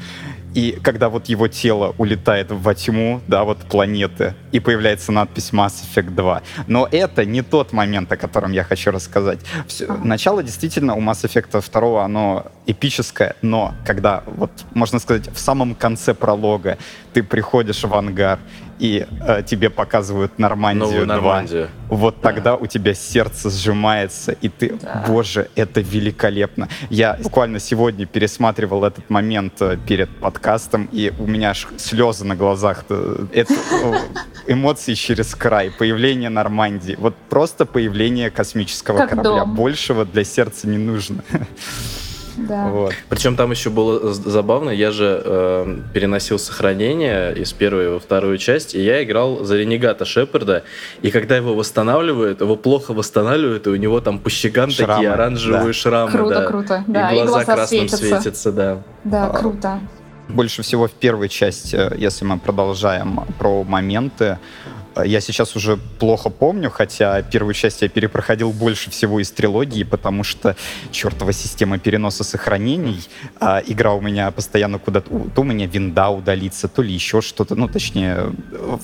И 0.55 0.79
когда 0.83 1.09
вот 1.09 1.27
его 1.27 1.49
тело 1.49 1.95
улетает 1.99 2.51
во 2.51 2.75
тьму, 2.75 3.21
да, 3.27 3.45
вот 3.45 3.59
планеты, 3.59 4.35
и 4.53 4.61
появляется 4.61 5.11
надпись 5.13 5.51
Mass 5.53 5.83
Effect 5.85 6.15
2. 6.15 6.43
Но 6.69 6.89
это 6.91 7.25
не 7.25 7.43
тот 7.43 7.73
момент, 7.73 8.11
о 8.13 8.17
котором 8.17 8.53
я 8.53 8.63
хочу 8.63 8.93
рассказать. 8.93 9.41
Ага. 9.89 10.01
Начало 10.05 10.43
действительно 10.43 10.95
у 10.95 11.01
Mass 11.01 11.25
Effect 11.25 11.61
2, 11.71 12.05
оно 12.05 12.47
эпическое, 12.67 13.35
но 13.43 13.75
когда, 13.85 14.23
вот, 14.27 14.51
можно 14.75 14.99
сказать, 15.01 15.29
в 15.29 15.39
самом 15.39 15.75
конце 15.75 16.15
пролога 16.15 16.79
ты 17.13 17.23
приходишь 17.23 17.83
в 17.83 17.95
ангар, 17.95 18.39
и 18.79 19.07
э, 19.27 19.43
тебе 19.47 19.71
показывают 19.71 20.39
Нормандию 20.39 20.87
Новую 20.89 21.07
2, 21.07 21.15
Нормандию. 21.15 21.69
вот 21.89 22.21
тогда 22.21 22.57
у 22.57 22.67
тебя 22.67 22.95
сердце 22.95 23.51
сжимается, 23.51 24.33
и 24.33 24.49
ты, 24.49 24.75
Да. 24.81 25.05
боже, 25.07 25.49
это 25.55 25.81
великолепно. 25.81 26.69
Я 26.91 27.19
буквально 27.23 27.59
сегодня 27.61 28.07
пересматривал 28.07 28.85
этот 28.85 29.09
момент 29.11 29.55
э, 29.61 29.77
перед 29.87 30.09
подкастом, 30.11 30.89
и 30.93 31.13
у 31.19 31.27
меня 31.27 31.51
аж 31.51 31.67
слезы 31.77 32.25
на 32.25 32.37
глазах. 32.37 32.85
э, 32.89 33.27
Это 33.33 33.53
э, 33.55 33.95
эмоции 34.47 34.95
через 34.95 35.35
край, 35.35 35.71
появление 35.71 36.31
Нормандии. 36.31 36.97
Вот 36.99 37.15
просто 37.31 37.67
появление 37.67 38.31
космического 38.31 38.99
Как 38.99 39.11
корабля. 39.11 39.31
дом. 39.45 39.55
Большего 39.55 40.05
для 40.05 40.25
сердца 40.25 40.69
не 40.69 40.79
нужно. 40.79 41.23
Да. 42.37 42.69
Вот. 42.69 42.95
Причем 43.09 43.37
там 43.37 43.51
еще 43.51 43.71
было 43.71 44.13
забавно, 44.13 44.71
я 44.71 44.91
же 44.91 45.21
э, 45.25 45.79
переносил 45.93 46.39
сохранение 46.39 47.35
из 47.37 47.53
первой 47.53 47.91
во 47.91 47.99
вторую 47.99 48.39
часть, 48.39 48.75
и 48.75 48.83
я 48.83 49.03
играл 49.05 49.45
за 49.45 49.57
ренегата 49.57 50.05
Шепарда, 50.05 50.65
и 51.03 51.11
когда 51.11 51.37
его 51.37 51.55
восстанавливают, 51.55 52.41
его 52.41 52.57
плохо 52.57 52.93
восстанавливают, 52.93 53.67
и 53.67 53.71
у 53.71 53.77
него 53.77 54.01
там 54.01 54.19
по 54.19 54.31
щекам 54.31 54.71
Шрамы, 54.71 54.95
такие 54.95 55.13
оранжевые 55.13 55.67
да. 55.67 55.73
шрамы. 55.73 56.11
Круто, 56.13 56.35
да. 56.35 56.47
круто. 56.47 56.85
И 56.87 56.91
Да, 56.91 57.11
и 57.11 57.15
глаза, 57.15 57.31
глаза 57.31 57.55
красным 57.55 57.89
светятся. 57.89 58.17
светятся, 58.21 58.53
да. 58.53 58.83
Да, 59.05 59.27
А, 59.27 59.39
круто. 59.39 59.81
Больше 60.29 60.63
всего 60.63 60.89
в 60.89 60.93
первой 60.93 61.29
части, 61.29 61.79
если 61.99 62.25
мы 62.25 62.39
продолжаем 62.39 63.21
про 63.39 63.63
моменты, 63.63 64.25
э, 64.25 64.37
я 65.05 65.21
сейчас 65.21 65.57
уже 65.57 65.77
плохо 65.77 66.31
помню, 66.31 66.71
хотя 66.71 67.23
первую 67.23 67.55
часть 67.55 67.83
я 67.83 67.89
перепроходил 67.89 68.53
больше 68.53 68.91
всего 68.91 69.21
из 69.21 69.31
трилогии, 69.31 69.83
потому 69.85 70.25
что 70.25 70.57
чертова 70.91 71.33
система 71.33 71.79
переноса 71.79 72.25
сохранений, 72.25 73.01
а 73.41 73.63
игра 73.67 73.93
у 73.93 74.01
меня 74.01 74.31
постоянно 74.31 74.79
куда-то, 74.79 75.11
то 75.35 75.41
у 75.41 75.45
меня 75.45 75.67
винда 75.67 76.11
удалится, 76.11 76.69
то 76.69 76.83
ли 76.83 76.93
еще 76.93 77.21
что-то, 77.21 77.55
ну, 77.55 77.69
точнее, 77.69 78.33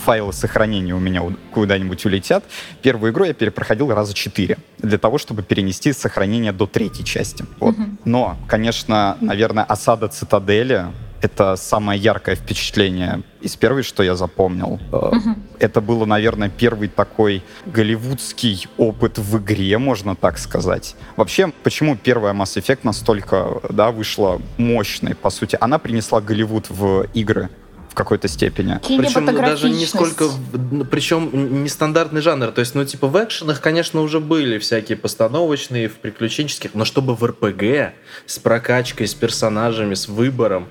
файлы 0.04 0.32
сохранения 0.32 0.94
у 0.94 1.00
меня 1.00 1.22
куда-нибудь 1.52 2.04
улетят. 2.06 2.44
Первую 2.82 3.12
игру 3.12 3.24
я 3.24 3.34
перепроходил 3.34 3.92
раза 3.92 4.14
четыре 4.14 4.58
для 4.78 4.98
того, 4.98 5.18
чтобы 5.18 5.42
перенести 5.42 5.92
сохранение 5.92 6.52
до 6.52 6.66
третьей 6.66 7.04
части. 7.04 7.44
Вот. 7.58 7.76
Но, 8.04 8.36
конечно, 8.48 9.16
наверное, 9.20 9.64
осада 9.64 10.08
цитадели 10.08 10.86
это 11.20 11.56
самое 11.56 12.00
яркое 12.00 12.34
впечатление 12.34 13.22
из 13.40 13.56
первой, 13.56 13.82
что 13.82 14.02
я 14.02 14.14
запомнил. 14.14 14.80
Мгм. 14.90 15.42
Это 15.58 15.80
было, 15.80 16.04
наверное, 16.04 16.48
первый 16.48 16.88
такой 16.88 17.42
голливудский 17.66 18.66
опыт 18.76 19.18
в 19.18 19.38
игре, 19.38 19.78
можно 19.78 20.16
так 20.16 20.38
сказать. 20.38 20.96
Вообще, 21.16 21.52
почему 21.62 21.96
первая 21.96 22.34
Mass 22.34 22.56
Effect 22.56 22.80
настолько 22.82 23.60
да, 23.68 23.90
вышла 23.90 24.40
мощной, 24.58 25.14
по 25.14 25.30
сути? 25.30 25.56
Она 25.60 25.78
принесла 25.78 26.20
Голливуд 26.20 26.70
в 26.70 27.06
игры 27.14 27.50
в 27.90 27.94
какой-то 27.94 28.28
степени. 28.28 28.78
Причем 28.86 29.24
ну, 29.24 29.32
даже 29.32 29.68
не 29.68 29.84
сколько, 29.84 30.26
причем 30.90 31.64
нестандартный 31.64 32.20
жанр. 32.20 32.52
То 32.52 32.60
есть, 32.60 32.74
ну, 32.76 32.84
типа, 32.84 33.08
в 33.08 33.22
экшенах, 33.22 33.60
конечно, 33.60 34.00
уже 34.00 34.20
были 34.20 34.58
всякие 34.58 34.96
постановочные, 34.96 35.88
в 35.88 35.94
приключенческих, 35.94 36.74
но 36.74 36.84
чтобы 36.84 37.16
в 37.16 37.24
РПГ 37.24 37.94
с 38.26 38.38
прокачкой, 38.38 39.08
с 39.08 39.14
персонажами, 39.14 39.94
с 39.94 40.06
выбором 40.06 40.68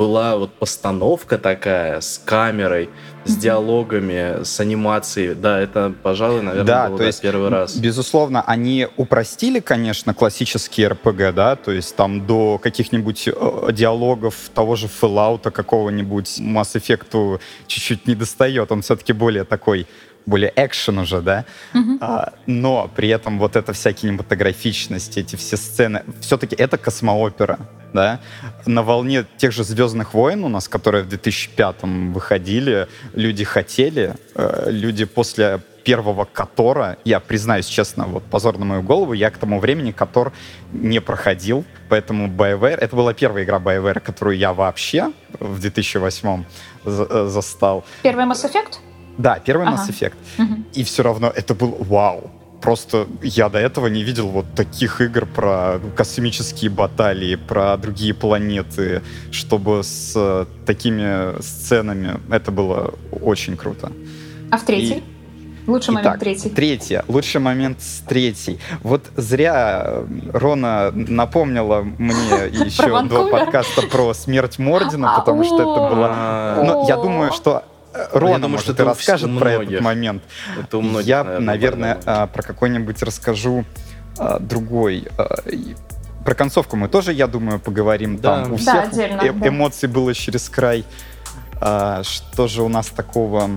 была 0.00 0.36
вот 0.38 0.54
постановка 0.54 1.36
такая, 1.36 2.00
с 2.00 2.16
камерой, 2.24 2.88
с 3.26 3.36
диалогами, 3.36 4.42
с 4.44 4.58
анимацией. 4.58 5.34
Да, 5.34 5.60
это, 5.60 5.92
пожалуй, 6.02 6.40
наверное, 6.40 6.64
Да, 6.64 6.86
было 6.86 6.96
то 6.96 7.02
да, 7.02 7.06
есть, 7.08 7.20
первый 7.20 7.50
раз. 7.50 7.76
Безусловно, 7.76 8.42
они 8.46 8.88
упростили, 8.96 9.60
конечно, 9.60 10.14
классические 10.14 10.88
РПГ, 10.88 11.34
да, 11.34 11.54
то 11.56 11.70
есть 11.70 11.94
там 11.96 12.26
до 12.26 12.58
каких-нибудь 12.58 13.28
э, 13.28 13.72
диалогов 13.72 14.34
того 14.54 14.74
же 14.74 14.86
Fallout 14.86 15.50
какого-нибудь 15.50 16.40
Mass 16.40 16.74
Effect 16.76 17.38
чуть-чуть 17.66 18.06
не 18.06 18.14
достает, 18.14 18.72
он 18.72 18.80
все-таки 18.80 19.12
более 19.12 19.44
такой 19.44 19.86
более 20.26 20.52
экшен 20.56 20.98
уже, 20.98 21.20
да, 21.20 21.44
Мгм. 21.74 21.98
А, 22.00 22.32
но 22.46 22.90
при 22.94 23.08
этом 23.08 23.38
вот 23.38 23.56
эта 23.56 23.72
вся 23.72 23.92
кинематографичность, 23.92 25.16
эти 25.18 25.36
все 25.36 25.56
сцены, 25.56 26.04
все-таки 26.20 26.54
это 26.56 26.78
космоопера, 26.78 27.58
да, 27.92 28.20
на 28.66 28.82
волне 28.82 29.24
тех 29.36 29.52
же 29.52 29.64
«Звездных 29.64 30.14
войн» 30.14 30.44
у 30.44 30.48
нас, 30.48 30.68
которые 30.68 31.04
в 31.04 31.08
2005 31.08 31.82
выходили, 32.12 32.86
люди 33.14 33.44
хотели, 33.44 34.14
э, 34.34 34.66
люди 34.70 35.04
после 35.04 35.60
первого 35.84 36.24
Котора, 36.26 36.96
я 37.04 37.20
признаюсь 37.20 37.66
честно, 37.66 38.04
вот 38.04 38.22
позор 38.24 38.58
на 38.58 38.64
мою 38.64 38.82
голову, 38.82 39.14
я 39.14 39.30
к 39.30 39.38
тому 39.38 39.58
времени 39.60 39.92
Котор 39.92 40.32
не 40.72 41.00
проходил, 41.00 41.64
поэтому 41.88 42.28
BioWare, 42.28 42.76
это 42.76 42.94
была 42.96 43.14
первая 43.14 43.44
игра 43.44 43.58
BioWare, 43.58 44.00
которую 44.00 44.36
я 44.36 44.52
вообще 44.52 45.10
в 45.40 45.58
2008 45.60 46.44
за- 46.84 47.06
э, 47.10 47.26
застал. 47.28 47.84
Первый 48.02 48.26
Mass 48.26 48.44
Effect? 48.44 48.78
Да, 49.18 49.38
первый 49.38 49.66
Ага. 49.66 49.76
Mass 49.76 49.88
Effect. 49.90 50.14
Мгм. 50.38 50.66
И 50.74 50.84
все 50.84 51.02
равно 51.02 51.32
это 51.34 51.54
был 51.54 51.76
вау. 51.80 52.30
Просто 52.60 53.06
я 53.22 53.48
до 53.48 53.58
этого 53.58 53.86
не 53.86 54.02
видел 54.02 54.28
вот 54.28 54.46
таких 54.54 55.00
игр 55.00 55.26
про 55.26 55.80
космические 55.96 56.70
баталии, 56.70 57.36
про 57.36 57.76
другие 57.76 58.12
планеты, 58.12 59.02
чтобы 59.30 59.82
с 59.82 60.12
э, 60.14 60.46
такими 60.66 61.40
сценами 61.40 62.20
это 62.30 62.50
было 62.50 62.94
очень 63.22 63.56
круто. 63.56 63.90
А 64.50 64.58
в 64.58 64.64
третий? 64.64 65.02
Лучший 65.66 65.94
момент 65.94 66.06
Итак, 66.06 66.20
третий. 66.20 66.50
Третье. 66.50 67.04
Лучший 67.08 67.40
момент 67.40 67.80
с 67.80 68.00
третьей. 68.00 68.58
Вот 68.82 69.04
зря 69.16 70.04
Рона 70.32 70.90
напомнила 70.92 71.82
мне 71.82 72.48
еще 72.64 73.02
до 73.04 73.28
подкаста 73.28 73.82
про 73.82 74.12
смерть 74.14 74.58
Мордина, 74.58 75.14
потому 75.16 75.44
что 75.44 75.56
это 75.56 75.94
было... 75.94 76.08
А, 76.10 76.64
Ну, 76.64 76.88
я 76.88 76.96
думаю, 76.96 77.32
что 77.32 77.64
Рона, 78.12 78.34
думаю, 78.34 78.48
может, 78.50 78.74
что 78.74 78.84
расскажет 78.84 79.38
про 79.38 79.50
этот 79.52 79.80
момент. 79.80 80.22
Это 80.60 80.78
у 80.78 80.82
многих, 80.82 81.06
Я, 81.08 81.24
наверное, 81.24 81.46
наверное, 81.46 81.98
а, 82.06 82.26
про 82.26 82.42
какой-нибудь 82.42 83.02
расскажу 83.02 83.64
а, 84.18 84.38
другой. 84.38 85.08
а, 85.18 85.42
и- 85.48 85.74
Про 86.24 86.34
концовку 86.34 86.76
мы 86.76 86.88
тоже, 86.88 87.12
я 87.12 87.26
думаю, 87.26 87.58
поговорим. 87.58 88.18
Да. 88.18 88.42
Там 88.42 88.52
у 88.52 88.56
Да, 88.56 88.60
всех 88.82 88.92
отдельно, 88.92 89.20
э- 89.22 89.32
да. 89.32 89.48
эмоций 89.48 89.88
было 89.88 90.12
через 90.14 90.48
край. 90.48 90.84
А, 91.60 92.02
Что 92.04 92.46
же 92.46 92.62
у 92.62 92.68
нас 92.68 92.86
такого 92.88 93.50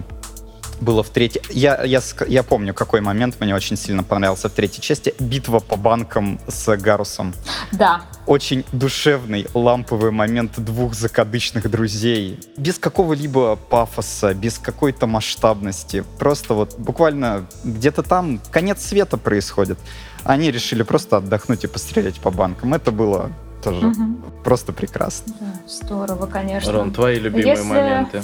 было 0.84 1.02
в 1.04 1.10
третьей... 1.10 1.42
Я, 1.50 1.82
я, 1.84 2.02
я 2.28 2.44
помню, 2.44 2.74
какой 2.74 3.02
момент 3.02 3.40
мне 3.40 3.56
очень 3.56 3.78
сильно 3.78 4.04
понравился 4.04 4.50
в 4.50 4.52
третьей 4.52 4.82
части. 4.82 5.14
Битва 5.20 5.60
по 5.60 5.76
банкам 5.76 6.40
с 6.48 6.76
Гарусом. 6.78 7.34
Да. 7.72 8.02
Очень 8.28 8.64
душевный, 8.72 9.48
ламповый 9.54 10.12
момент 10.12 10.60
двух 10.60 10.94
закадычных 10.94 11.70
друзей. 11.70 12.40
Без 12.58 12.78
какого-либо 12.78 13.56
пафоса, 13.56 14.34
без 14.34 14.60
какой-то 14.60 15.08
масштабности. 15.08 16.04
Просто 16.20 16.54
вот 16.54 16.78
буквально 16.78 17.46
где-то 17.64 18.04
там 18.04 18.40
конец 18.52 18.86
света 18.86 19.18
происходит. 19.18 19.80
Они 20.24 20.52
решили 20.52 20.84
просто 20.84 21.18
отдохнуть 21.18 21.64
и 21.64 21.68
пострелять 21.68 22.20
по 22.20 22.32
банкам. 22.32 22.74
Это 22.74 22.92
было 22.92 23.32
тоже 23.64 23.88
Мгм. 23.88 24.24
просто 24.44 24.74
прекрасно. 24.74 25.34
Да, 25.40 25.46
Здорово, 25.68 26.26
конечно. 26.28 26.72
Рон, 26.74 26.92
твои 26.92 27.18
любимые 27.18 27.56
Если- 27.56 27.64
моменты. 27.64 28.24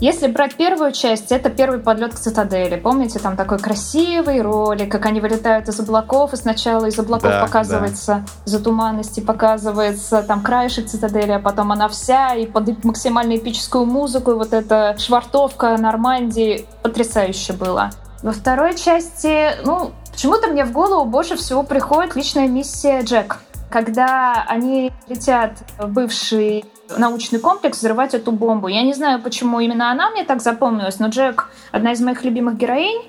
Если 0.00 0.26
брать 0.26 0.56
первую 0.56 0.92
часть, 0.92 1.30
это 1.30 1.50
первый 1.50 1.78
подлет 1.78 2.14
к 2.14 2.18
цитадели. 2.18 2.76
Помните, 2.76 3.18
там 3.20 3.36
такой 3.36 3.58
красивый 3.58 4.42
ролик, 4.42 4.90
как 4.90 5.06
они 5.06 5.20
вылетают 5.20 5.68
из 5.68 5.78
облаков, 5.78 6.32
и 6.32 6.36
сначала 6.36 6.86
из 6.86 6.98
облаков 6.98 7.30
Да, 7.30 7.40
показывается, 7.42 8.24
за 8.44 8.62
туманности 8.62 9.20
показывается 9.20 10.22
там 10.22 10.42
краешек 10.42 10.86
цитадели, 10.86 11.32
а 11.32 11.38
потом 11.38 11.72
она 11.72 11.88
вся, 11.88 12.34
и 12.34 12.46
под 12.46 12.84
максимально 12.84 13.36
эпическую 13.36 13.86
музыку, 13.86 14.32
и 14.32 14.34
вот 14.34 14.52
эта 14.52 14.96
швартовка 14.98 15.76
Нормандии. 15.78 16.66
Потрясающе 16.82 17.52
было. 17.52 17.90
Во 18.22 18.32
второй 18.32 18.74
части, 18.74 19.50
ну, 19.64 19.92
почему-то 20.10 20.48
мне 20.48 20.64
в 20.64 20.72
голову 20.72 21.04
больше 21.04 21.36
всего 21.36 21.62
приходит 21.62 22.16
личная 22.16 22.48
миссия 22.48 23.02
Джек. 23.02 23.38
Когда 23.70 24.44
они 24.48 24.92
летят 25.08 25.52
в 25.78 25.88
бывший 25.88 26.64
научный 26.96 27.40
комплекс 27.40 27.78
взрывать 27.78 28.14
эту 28.14 28.32
бомбу. 28.32 28.68
Я 28.68 28.82
не 28.82 28.94
знаю, 28.94 29.20
почему 29.22 29.60
именно 29.60 29.90
она 29.90 30.10
мне 30.10 30.24
так 30.24 30.40
запомнилась, 30.40 30.98
но 30.98 31.08
Джек— 31.08 31.50
одна 31.72 31.92
из 31.92 32.00
моих 32.00 32.24
любимых 32.24 32.56
героинь. 32.56 33.02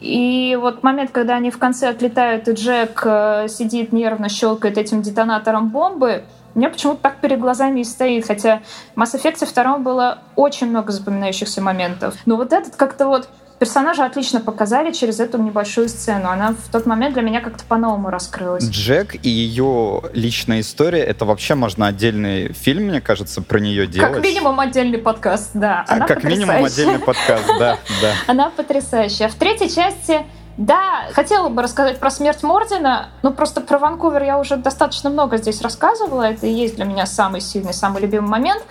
И 0.00 0.58
вот 0.60 0.82
момент, 0.82 1.12
когда 1.12 1.36
они 1.36 1.50
в 1.50 1.58
конце 1.58 1.88
отлетают, 1.88 2.48
и 2.48 2.52
Джек 2.52 3.02
э, 3.04 3.46
сидит 3.48 3.92
нервно, 3.92 4.28
щелкает 4.28 4.76
этим 4.76 5.00
детонатором 5.00 5.68
бомбы, 5.68 6.24
у 6.54 6.58
меня 6.58 6.70
почему-то 6.70 7.00
так 7.00 7.20
перед 7.20 7.38
глазами 7.38 7.80
и 7.80 7.84
стоит. 7.84 8.26
Хотя 8.26 8.62
в 8.94 9.00
Mass 9.00 9.14
Effect 9.14 9.46
2 9.54 9.78
было 9.78 10.18
очень 10.34 10.68
много 10.68 10.92
запоминающихся 10.92 11.62
моментов. 11.62 12.14
Но 12.26 12.36
вот 12.36 12.52
этот 12.52 12.74
как-то 12.76 13.06
вот 13.06 13.28
персонажа 13.62 14.04
отлично 14.04 14.40
показали 14.40 14.90
через 14.90 15.20
эту 15.20 15.38
небольшую 15.38 15.88
сцену. 15.88 16.30
Она 16.30 16.52
в 16.52 16.72
тот 16.72 16.84
момент 16.84 17.14
для 17.14 17.22
меня 17.22 17.40
как-то 17.40 17.62
по-новому 17.62 18.10
раскрылась. 18.10 18.68
Джек 18.68 19.14
и 19.24 19.30
ее 19.30 20.02
личная 20.14 20.62
история, 20.62 21.04
это 21.04 21.24
вообще 21.24 21.54
можно 21.54 21.86
отдельный 21.86 22.52
фильм, 22.52 22.86
мне 22.86 23.00
кажется, 23.00 23.40
про 23.40 23.60
нее 23.60 23.86
делать. 23.86 24.14
Как 24.14 24.24
минимум 24.24 24.58
отдельный 24.58 24.98
подкаст, 24.98 25.50
да. 25.54 25.84
А, 25.86 25.94
Она 25.94 26.06
как 26.08 26.24
минимум 26.24 26.64
отдельный 26.64 26.98
подкаст, 26.98 27.46
да, 27.60 27.78
да. 28.00 28.14
Она 28.26 28.50
потрясающая. 28.50 29.28
В 29.28 29.36
третьей 29.36 29.72
части 29.72 30.26
да, 30.56 31.04
хотела 31.12 31.48
бы 31.48 31.62
рассказать 31.62 32.00
про 32.00 32.10
смерть 32.10 32.42
Мордина, 32.42 33.10
но 33.22 33.30
просто 33.30 33.60
про 33.60 33.78
Ванкувер 33.78 34.24
я 34.24 34.40
уже 34.40 34.56
достаточно 34.56 35.08
много 35.08 35.36
здесь 35.36 35.62
рассказывала. 35.62 36.24
Это 36.24 36.48
и 36.48 36.52
есть 36.52 36.74
для 36.74 36.84
меня 36.84 37.06
самый 37.06 37.40
сильный, 37.40 37.74
самый 37.74 38.02
любимый 38.02 38.28
момент. 38.28 38.64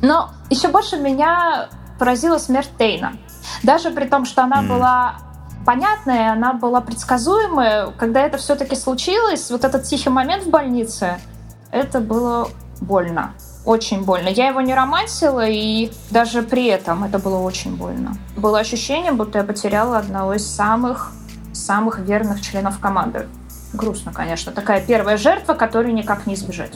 Но 0.00 0.30
еще 0.48 0.68
больше 0.68 0.96
меня 0.96 1.70
поразила 1.98 2.38
смерть 2.38 2.70
Тейна. 2.78 3.14
Даже 3.62 3.90
при 3.90 4.06
том, 4.06 4.24
что 4.24 4.42
она 4.42 4.60
М. 4.60 4.68
была 4.68 5.14
понятная, 5.64 6.32
она 6.32 6.52
была 6.52 6.80
предсказуемая, 6.80 7.92
когда 7.98 8.20
это 8.20 8.38
все-таки 8.38 8.76
случилось, 8.76 9.50
вот 9.50 9.64
этот 9.64 9.84
тихий 9.84 10.10
момент 10.10 10.44
в 10.44 10.50
больнице, 10.50 11.18
это 11.70 12.00
было 12.00 12.48
больно. 12.80 13.32
Очень 13.64 14.04
больно. 14.04 14.28
Я 14.28 14.48
его 14.48 14.60
не 14.60 14.74
романтила, 14.74 15.46
и 15.46 15.92
даже 16.10 16.42
при 16.42 16.66
этом 16.66 17.04
это 17.04 17.20
было 17.20 17.38
очень 17.38 17.76
больно. 17.76 18.16
Было 18.36 18.58
ощущение, 18.58 19.12
будто 19.12 19.38
я 19.38 19.44
потеряла 19.44 19.98
одного 19.98 20.34
из 20.34 20.44
самых, 20.44 21.12
самых 21.52 22.00
верных 22.00 22.40
членов 22.40 22.80
команды. 22.80 23.28
Грустно, 23.72 24.12
конечно. 24.12 24.50
Такая 24.50 24.80
первая 24.80 25.16
жертва, 25.16 25.54
которую 25.54 25.94
никак 25.94 26.26
не 26.26 26.34
избежать. 26.34 26.74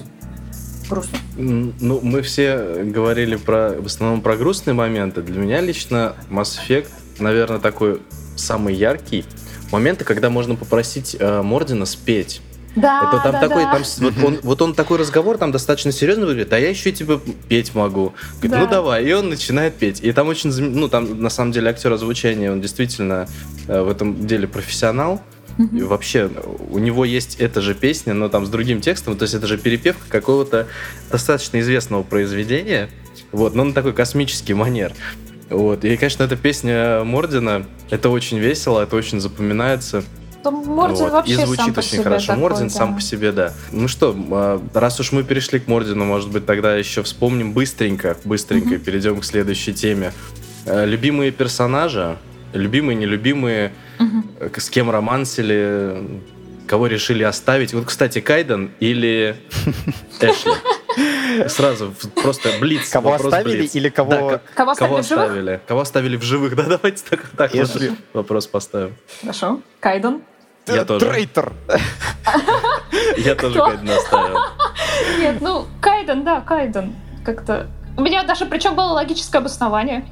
Грустно. 0.88 1.18
Ну, 1.36 2.00
мы 2.02 2.22
все 2.22 2.82
говорили 2.84 3.36
про, 3.36 3.70
в 3.70 3.86
основном 3.86 4.20
про 4.20 4.36
грустные 4.36 4.74
моменты. 4.74 5.22
Для 5.22 5.40
меня 5.40 5.60
лично 5.60 6.14
Mass 6.30 6.58
Effect, 6.68 6.88
наверное, 7.18 7.58
такой 7.58 8.00
самый 8.36 8.74
яркий. 8.74 9.24
Моменты, 9.72 10.04
когда 10.04 10.30
можно 10.30 10.54
попросить 10.54 11.16
э, 11.18 11.42
Мордина 11.42 11.86
спеть. 11.86 12.40
Да, 12.76 13.08
Это 13.08 13.22
там 13.22 13.32
да, 13.32 13.40
такой, 13.40 13.64
да. 13.64 13.72
там, 13.72 13.82
вот, 13.98 14.14
он, 14.22 14.38
вот 14.42 14.62
он 14.62 14.74
такой 14.74 14.98
разговор 14.98 15.38
там 15.38 15.50
достаточно 15.50 15.92
серьезно 15.92 16.26
выглядит, 16.26 16.52
а 16.52 16.58
я 16.58 16.68
еще 16.68 16.92
тебе 16.92 17.18
петь 17.48 17.74
могу. 17.74 18.12
Говорит, 18.34 18.50
Да. 18.50 18.58
ну 18.60 18.66
давай, 18.68 19.02
и 19.02 19.12
он 19.14 19.30
начинает 19.30 19.76
петь. 19.76 20.00
И 20.02 20.12
там 20.12 20.28
очень, 20.28 20.50
ну 20.52 20.88
там 20.88 21.22
на 21.22 21.30
самом 21.30 21.52
деле 21.52 21.70
актер 21.70 21.90
озвучания, 21.90 22.52
он 22.52 22.60
действительно 22.60 23.28
э, 23.66 23.80
в 23.80 23.88
этом 23.88 24.26
деле 24.26 24.46
профессионал. 24.46 25.22
И 25.58 25.82
вообще, 25.82 26.30
у 26.70 26.78
него 26.78 27.04
есть 27.04 27.36
эта 27.36 27.60
же 27.60 27.74
песня, 27.74 28.12
но 28.14 28.28
там 28.28 28.44
с 28.44 28.48
другим 28.50 28.80
текстом, 28.80 29.16
то 29.16 29.22
есть 29.22 29.34
это 29.34 29.46
же 29.46 29.56
перепевка 29.56 30.04
какого-то 30.08 30.66
достаточно 31.10 31.60
известного 31.60 32.02
произведения, 32.02 32.90
вот, 33.32 33.54
но 33.54 33.64
на 33.64 33.72
такой 33.72 33.92
космический 33.92 34.54
манер. 34.54 34.92
Вот. 35.48 35.84
И, 35.84 35.96
конечно, 35.96 36.24
эта 36.24 36.36
песня 36.36 37.04
Мордина, 37.04 37.66
это 37.90 38.10
очень 38.10 38.38
весело, 38.38 38.80
это 38.82 38.96
очень 38.96 39.20
запоминается. 39.20 40.02
Мордин 40.44 41.04
Вот. 41.04 41.12
вообще 41.12 41.32
И 41.32 41.36
сам 41.36 41.46
звучит 41.46 41.74
по 41.74 41.78
очень 41.80 41.90
себе 41.90 42.02
хорошо. 42.04 42.26
такой, 42.28 42.40
Мордин 42.40 42.68
да. 42.68 42.74
сам 42.74 42.94
по 42.94 43.00
себе, 43.00 43.32
да. 43.32 43.52
Ну 43.72 43.88
что, 43.88 44.14
а, 44.30 44.62
раз 44.74 45.00
уж 45.00 45.12
мы 45.12 45.24
перешли 45.24 45.58
к 45.58 45.66
Мордину, 45.66 46.04
может 46.04 46.30
быть, 46.30 46.46
тогда 46.46 46.76
еще 46.76 47.02
вспомним 47.02 47.52
быстренько, 47.52 48.16
быстренько, 48.24 48.74
и 48.74 48.78
перейдем 48.78 49.20
к 49.20 49.24
следующей 49.24 49.72
теме. 49.72 50.12
Э, 50.64 50.84
Любимые 50.84 51.30
персонажи, 51.32 52.18
любимые, 52.56 52.96
нелюбимые, 52.96 53.72
э, 53.98 54.50
с 54.56 54.70
кем 54.70 54.90
романсили, 54.90 56.20
кого 56.66 56.86
решили 56.86 57.22
оставить. 57.22 57.72
Вот, 57.74 57.86
кстати, 57.86 58.20
Кайден 58.20 58.70
или 58.80 59.36
Эшли? 60.20 60.52
Сразу, 61.48 61.92
просто 62.22 62.50
блиц. 62.60 62.88
Кого 62.90 63.10
вопрос 63.10 63.32
оставили 63.32 63.58
блиц. 63.58 63.74
или 63.74 63.88
кого- 63.90 64.10
Да, 64.10 64.40
Кого 64.54 64.74
кого 64.74 64.96
оставили 64.96 65.00
оставили? 65.24 65.60
Кого 65.66 65.80
оставили 65.82 66.16
в 66.16 66.22
живых? 66.22 66.56
Да, 66.56 66.62
давайте 66.64 67.02
так, 67.08 67.28
так 67.36 67.54
вот 67.54 67.68
Эшли. 67.76 67.92
вопрос 68.14 68.46
поставим. 68.46 68.94
Хорошо. 69.20 69.60
Кайден. 69.80 70.22
Я 70.66 70.84
тоже. 70.84 71.06
Трейтер. 71.06 71.52
Я 73.18 73.34
тоже 73.34 73.54
Кто? 73.54 73.66
Кайдена 73.66 73.96
оставил. 73.96 74.38
Нет, 75.20 75.36
ну, 75.40 75.66
Кайден, 75.80 76.24
да, 76.24 76.40
Кайден. 76.40 76.94
Как-то... 77.24 77.68
У 77.96 78.00
меня 78.02 78.24
даже 78.24 78.46
причем 78.46 78.74
было 78.74 78.86
логическое 78.92 79.38
обоснование. 79.38 80.04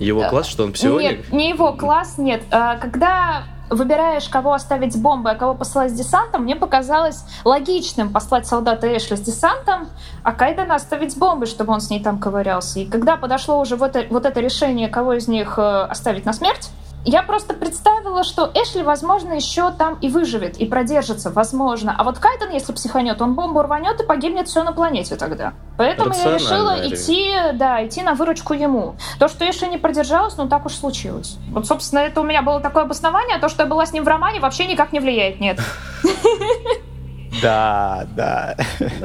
Его 0.00 0.28
класс, 0.28 0.46
что 0.46 0.64
он 0.64 0.72
псионик? 0.72 1.18
Нет, 1.18 1.32
не 1.32 1.50
его 1.50 1.72
класс, 1.72 2.18
нет. 2.18 2.42
А, 2.50 2.76
Когда 2.76 3.44
выбираешь, 3.68 4.28
кого 4.28 4.52
оставить 4.52 4.94
с 4.94 4.96
бомбой, 4.96 5.32
а 5.32 5.34
кого 5.36 5.54
послать 5.54 5.92
с 5.92 5.94
десантом, 5.94 6.42
мне 6.42 6.56
показалось 6.56 7.24
логичным 7.44 8.12
послать 8.12 8.46
солдата 8.46 8.94
Эшли 8.96 9.16
с 9.16 9.20
десантом, 9.20 9.88
а 10.24 10.32
Кайдена 10.32 10.74
оставить 10.74 11.12
с 11.12 11.16
бомбой, 11.16 11.46
чтобы 11.46 11.72
он 11.72 11.80
с 11.80 11.88
ней 11.88 12.02
там 12.02 12.18
ковырялся. 12.18 12.80
И 12.80 12.86
когда 12.86 13.16
подошло 13.16 13.60
уже 13.60 13.76
вот 13.76 13.94
это, 13.94 14.12
вот 14.12 14.26
это 14.26 14.40
решение, 14.40 14.88
кого 14.88 15.12
из 15.12 15.28
них 15.28 15.58
э, 15.58 15.62
оставить 15.62 16.24
на 16.24 16.32
смерть, 16.32 16.70
я 17.04 17.22
просто 17.22 17.54
представила, 17.54 18.24
что 18.24 18.50
Эшли, 18.54 18.82
возможно, 18.82 19.32
еще 19.32 19.70
там 19.70 19.96
и 20.00 20.08
выживет, 20.08 20.58
и 20.58 20.66
продержится, 20.66 21.30
возможно. 21.30 21.94
А 21.96 22.04
вот 22.04 22.18
Кайден, 22.18 22.50
если 22.50 22.72
психанет, 22.72 23.22
он 23.22 23.34
бомбу 23.34 23.62
рванет 23.62 24.00
и 24.00 24.06
погибнет 24.06 24.48
все 24.48 24.62
на 24.62 24.72
планете 24.72 25.16
тогда. 25.16 25.54
Поэтому 25.78 26.14
я 26.14 26.34
решила 26.34 26.76
идти, 26.86 27.32
да, 27.54 27.86
идти 27.86 28.02
на 28.02 28.14
выручку 28.14 28.52
ему. 28.52 28.96
То, 29.18 29.28
что 29.28 29.48
Эшли 29.48 29.68
не 29.68 29.78
продержалась, 29.78 30.36
ну 30.36 30.48
так 30.48 30.66
уж 30.66 30.74
случилось. 30.74 31.38
Вот, 31.50 31.66
собственно, 31.66 32.00
это 32.00 32.20
у 32.20 32.24
меня 32.24 32.42
было 32.42 32.60
такое 32.60 32.82
обоснование, 32.82 33.36
а 33.36 33.40
то, 33.40 33.48
что 33.48 33.62
я 33.62 33.68
была 33.68 33.86
с 33.86 33.92
ним 33.92 34.04
в 34.04 34.08
романе, 34.08 34.40
вообще 34.40 34.66
никак 34.66 34.92
не 34.92 35.00
влияет, 35.00 35.40
нет. 35.40 35.58
Да, 37.42 38.06
да. 38.16 38.56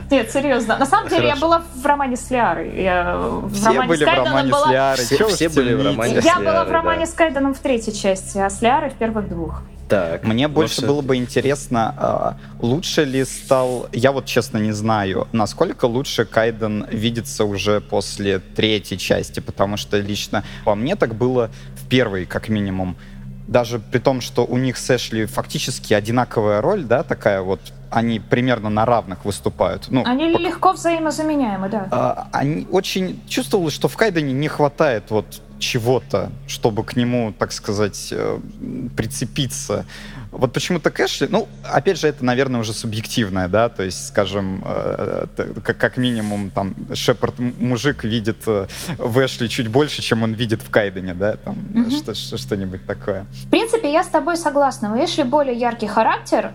Нет, 0.09 0.31
серьезно. 0.31 0.77
На 0.77 0.85
самом 0.85 1.09
деле, 1.09 1.27
я 1.27 1.35
была 1.35 1.63
в 1.75 1.85
романе 1.85 2.17
с 2.17 2.29
Лиарой. 2.31 2.81
Я 2.81 3.17
в 3.17 3.53
Все 3.53 3.67
романе 3.67 3.87
были 3.87 3.97
с 3.97 4.01
в 4.01 4.05
Кайденом 4.05 4.27
романе 4.27 4.51
была... 4.51 4.65
с 4.65 4.71
Лиарой. 4.71 5.05
Все- 5.05 5.49
были 5.49 5.73
в 5.73 5.85
романе 5.85 6.21
с 6.21 6.25
Я 6.25 6.39
была 6.39 6.65
в 6.65 6.71
романе 6.71 7.05
да. 7.05 7.11
с 7.11 7.13
Кайденом 7.13 7.53
в 7.53 7.59
третьей 7.59 7.93
части, 7.93 8.37
а 8.37 8.49
с 8.49 8.61
Лиарой 8.61 8.89
в 8.89 8.95
первых 8.95 9.29
двух. 9.29 9.63
Так. 9.87 10.23
Мне 10.23 10.47
ну 10.47 10.53
больше 10.53 10.85
было 10.85 11.01
бы 11.01 11.15
интересно, 11.15 11.93
а, 11.97 12.37
лучше 12.59 13.03
ли 13.03 13.23
стал... 13.23 13.87
Я 13.93 14.11
вот 14.11 14.25
честно 14.25 14.57
не 14.57 14.71
знаю, 14.71 15.27
насколько 15.31 15.85
лучше 15.85 16.25
Кайден 16.25 16.87
видится 16.89 17.45
уже 17.45 17.81
после 17.81 18.39
третьей 18.39 18.97
части, 18.97 19.39
потому 19.39 19.77
что 19.77 19.99
лично 19.99 20.43
по 20.63 20.73
мне 20.73 20.95
так 20.95 21.13
было 21.13 21.51
в 21.75 21.87
первой, 21.87 22.25
как 22.25 22.49
минимум. 22.49 22.97
Даже 23.47 23.77
при 23.77 23.99
том, 23.99 24.21
что 24.21 24.43
у 24.43 24.57
них 24.57 24.75
с 24.77 24.89
Эшли 24.89 25.25
фактически 25.25 25.93
одинаковая 25.93 26.61
роль, 26.61 26.83
да, 26.83 27.03
такая 27.03 27.41
вот, 27.41 27.59
они 27.95 28.19
примерно 28.19 28.69
на 28.69 28.85
равных 28.85 29.23
выступают. 29.25 29.87
Ну, 29.89 30.03
Они 30.05 30.33
по- 30.33 30.37
легко 30.39 30.73
взаимозаменяемы, 30.73 31.69
да. 31.69 31.87
а, 31.91 32.27
они 32.33 32.67
очень 32.71 33.21
чувствовалось, 33.27 33.73
что 33.73 33.87
в 33.87 33.95
Кайдене 33.95 34.33
не 34.33 34.47
хватает 34.49 35.03
вот 35.09 35.41
чего-то, 35.59 36.29
чтобы 36.47 36.83
к 36.83 36.97
нему, 36.97 37.33
так 37.39 37.53
сказать, 37.53 38.09
э, 38.11 38.39
прицепиться. 38.97 39.85
Вот 40.31 40.51
почему-то 40.51 40.91
Кэшли, 40.91 41.27
ну, 41.31 41.47
опять 41.63 41.97
же, 41.97 42.07
это, 42.09 42.25
наверное, 42.25 42.59
уже 42.59 42.73
субъективное, 42.73 43.47
да, 43.47 43.69
то 43.69 43.83
есть, 43.83 44.07
скажем, 44.07 44.61
э, 44.65 45.27
как, 45.63 45.77
как 45.77 45.95
минимум, 45.97 46.49
там, 46.51 46.75
Шепард 46.93 47.39
мужик 47.39 48.03
видит 48.03 48.39
э, 48.47 48.67
в 48.97 49.25
Эшли 49.25 49.47
чуть 49.47 49.69
больше, 49.69 50.01
чем 50.01 50.23
он 50.23 50.33
видит 50.33 50.61
в 50.61 50.69
Кайдене, 50.69 51.13
да, 51.13 51.37
там, 51.37 51.55
Мгм. 51.73 51.91
что, 51.91 52.13
что- 52.13 52.37
что-нибудь 52.37 52.85
такое. 52.85 53.25
В 53.45 53.49
принципе, 53.49 53.93
я 53.93 54.03
с 54.03 54.07
тобой 54.07 54.35
согласна. 54.35 54.93
У 54.93 54.97
Эшли 55.05 55.23
более 55.23 55.55
яркий 55.57 55.87
характер, 55.87 56.51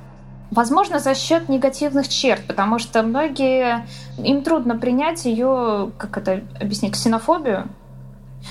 возможно, 0.50 0.98
за 0.98 1.14
счет 1.14 1.48
негативных 1.48 2.08
черт, 2.08 2.42
потому 2.46 2.78
что 2.78 3.02
многие, 3.02 3.86
им 4.18 4.42
трудно 4.42 4.76
принять 4.76 5.24
ее, 5.24 5.90
как 5.98 6.16
это 6.18 6.42
объяснить, 6.60 6.94
ксенофобию, 6.94 7.68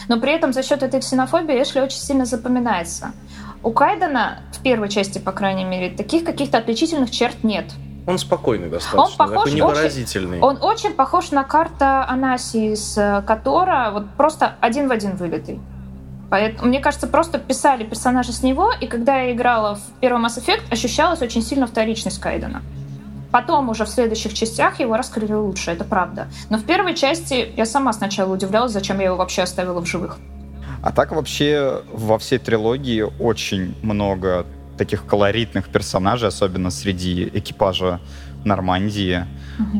но 0.08 0.20
при 0.20 0.34
этом 0.34 0.54
за 0.54 0.64
счет 0.64 0.84
этой 0.84 1.00
ксенофобии 1.00 1.62
Эшли 1.62 1.82
очень 1.82 2.00
сильно 2.00 2.26
запоминается. 2.26 3.12
У 3.64 3.72
Кайдена, 3.72 4.40
в 4.54 4.62
первой 4.62 4.88
части, 4.90 5.20
по 5.20 5.32
крайней 5.32 5.66
мере, 5.66 5.90
таких 5.90 6.24
каких-то 6.24 6.58
отличительных 6.60 7.12
черт 7.12 7.44
нет. 7.44 7.66
Он 8.08 8.18
спокойный 8.18 8.70
достаточно, 8.70 9.02
Он 9.02 9.12
похож 9.18 9.36
такой 9.36 9.44
очень- 9.46 9.58
невыразительный. 9.58 10.40
Он 10.40 10.58
очень 10.64 10.94
похож 10.94 11.32
на 11.32 11.44
карта 11.44 12.06
Анаси 12.08 12.74
из 12.74 12.98
Котора, 13.28 13.92
вот 13.92 14.10
просто 14.12 14.56
один 14.62 14.88
в 14.88 14.92
один 14.92 15.16
вылитый. 15.16 15.60
Поэтому, 16.30 16.68
мне 16.68 16.80
кажется, 16.80 17.08
просто 17.08 17.40
писали 17.40 17.84
персонажа 17.84 18.32
с 18.32 18.44
него, 18.44 18.72
и 18.80 18.88
когда 18.88 19.22
я 19.22 19.32
играла 19.32 19.76
в 19.76 19.82
первый 20.00 20.24
Mass 20.24 20.38
Effect, 20.38 20.72
ощущалась 20.72 21.22
очень 21.22 21.42
сильно 21.42 21.66
вторичность 21.66 22.20
Кайдена. 22.20 22.62
Потом 23.32 23.70
уже 23.70 23.86
в 23.86 23.90
следующих 23.90 24.34
частях 24.34 24.80
его 24.80 24.98
раскрыли 24.98 25.34
лучше, 25.34 25.72
это 25.72 25.84
правда. 25.84 26.28
Но 26.50 26.58
в 26.58 26.64
первой 26.64 26.96
части 26.96 27.52
я 27.56 27.66
сама 27.66 27.94
сначала 27.94 28.34
удивлялась, 28.34 28.72
зачем 28.72 29.00
я 29.00 29.06
его 29.06 29.18
вообще 29.18 29.44
оставила 29.44 29.82
в 29.82 29.86
живых. 29.86 30.18
А 30.82 30.92
так 30.92 31.12
вообще 31.12 31.82
во 31.92 32.18
всей 32.18 32.40
трилогии 32.40 33.06
очень 33.20 33.76
много 33.84 34.46
таких 34.78 35.06
колоритных 35.06 35.68
персонажей, 35.70 36.30
особенно 36.30 36.72
среди 36.72 37.30
экипажа 37.34 38.00
Нормандии. 38.46 39.26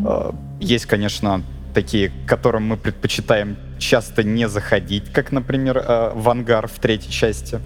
Э, 0.06 0.32
Есть, 0.60 0.86
конечно, 0.88 1.42
такие, 1.74 2.12
которым 2.28 2.68
мы 2.68 2.78
предпочитаем 2.78 3.58
часто 3.80 4.24
не 4.24 4.48
заходить, 4.48 5.12
как, 5.12 5.32
например, 5.32 5.78
э, 5.78 6.12
в 6.14 6.30
ангар 6.30 6.68
в 6.68 6.80
третьей 6.80 7.12
части. 7.12 7.60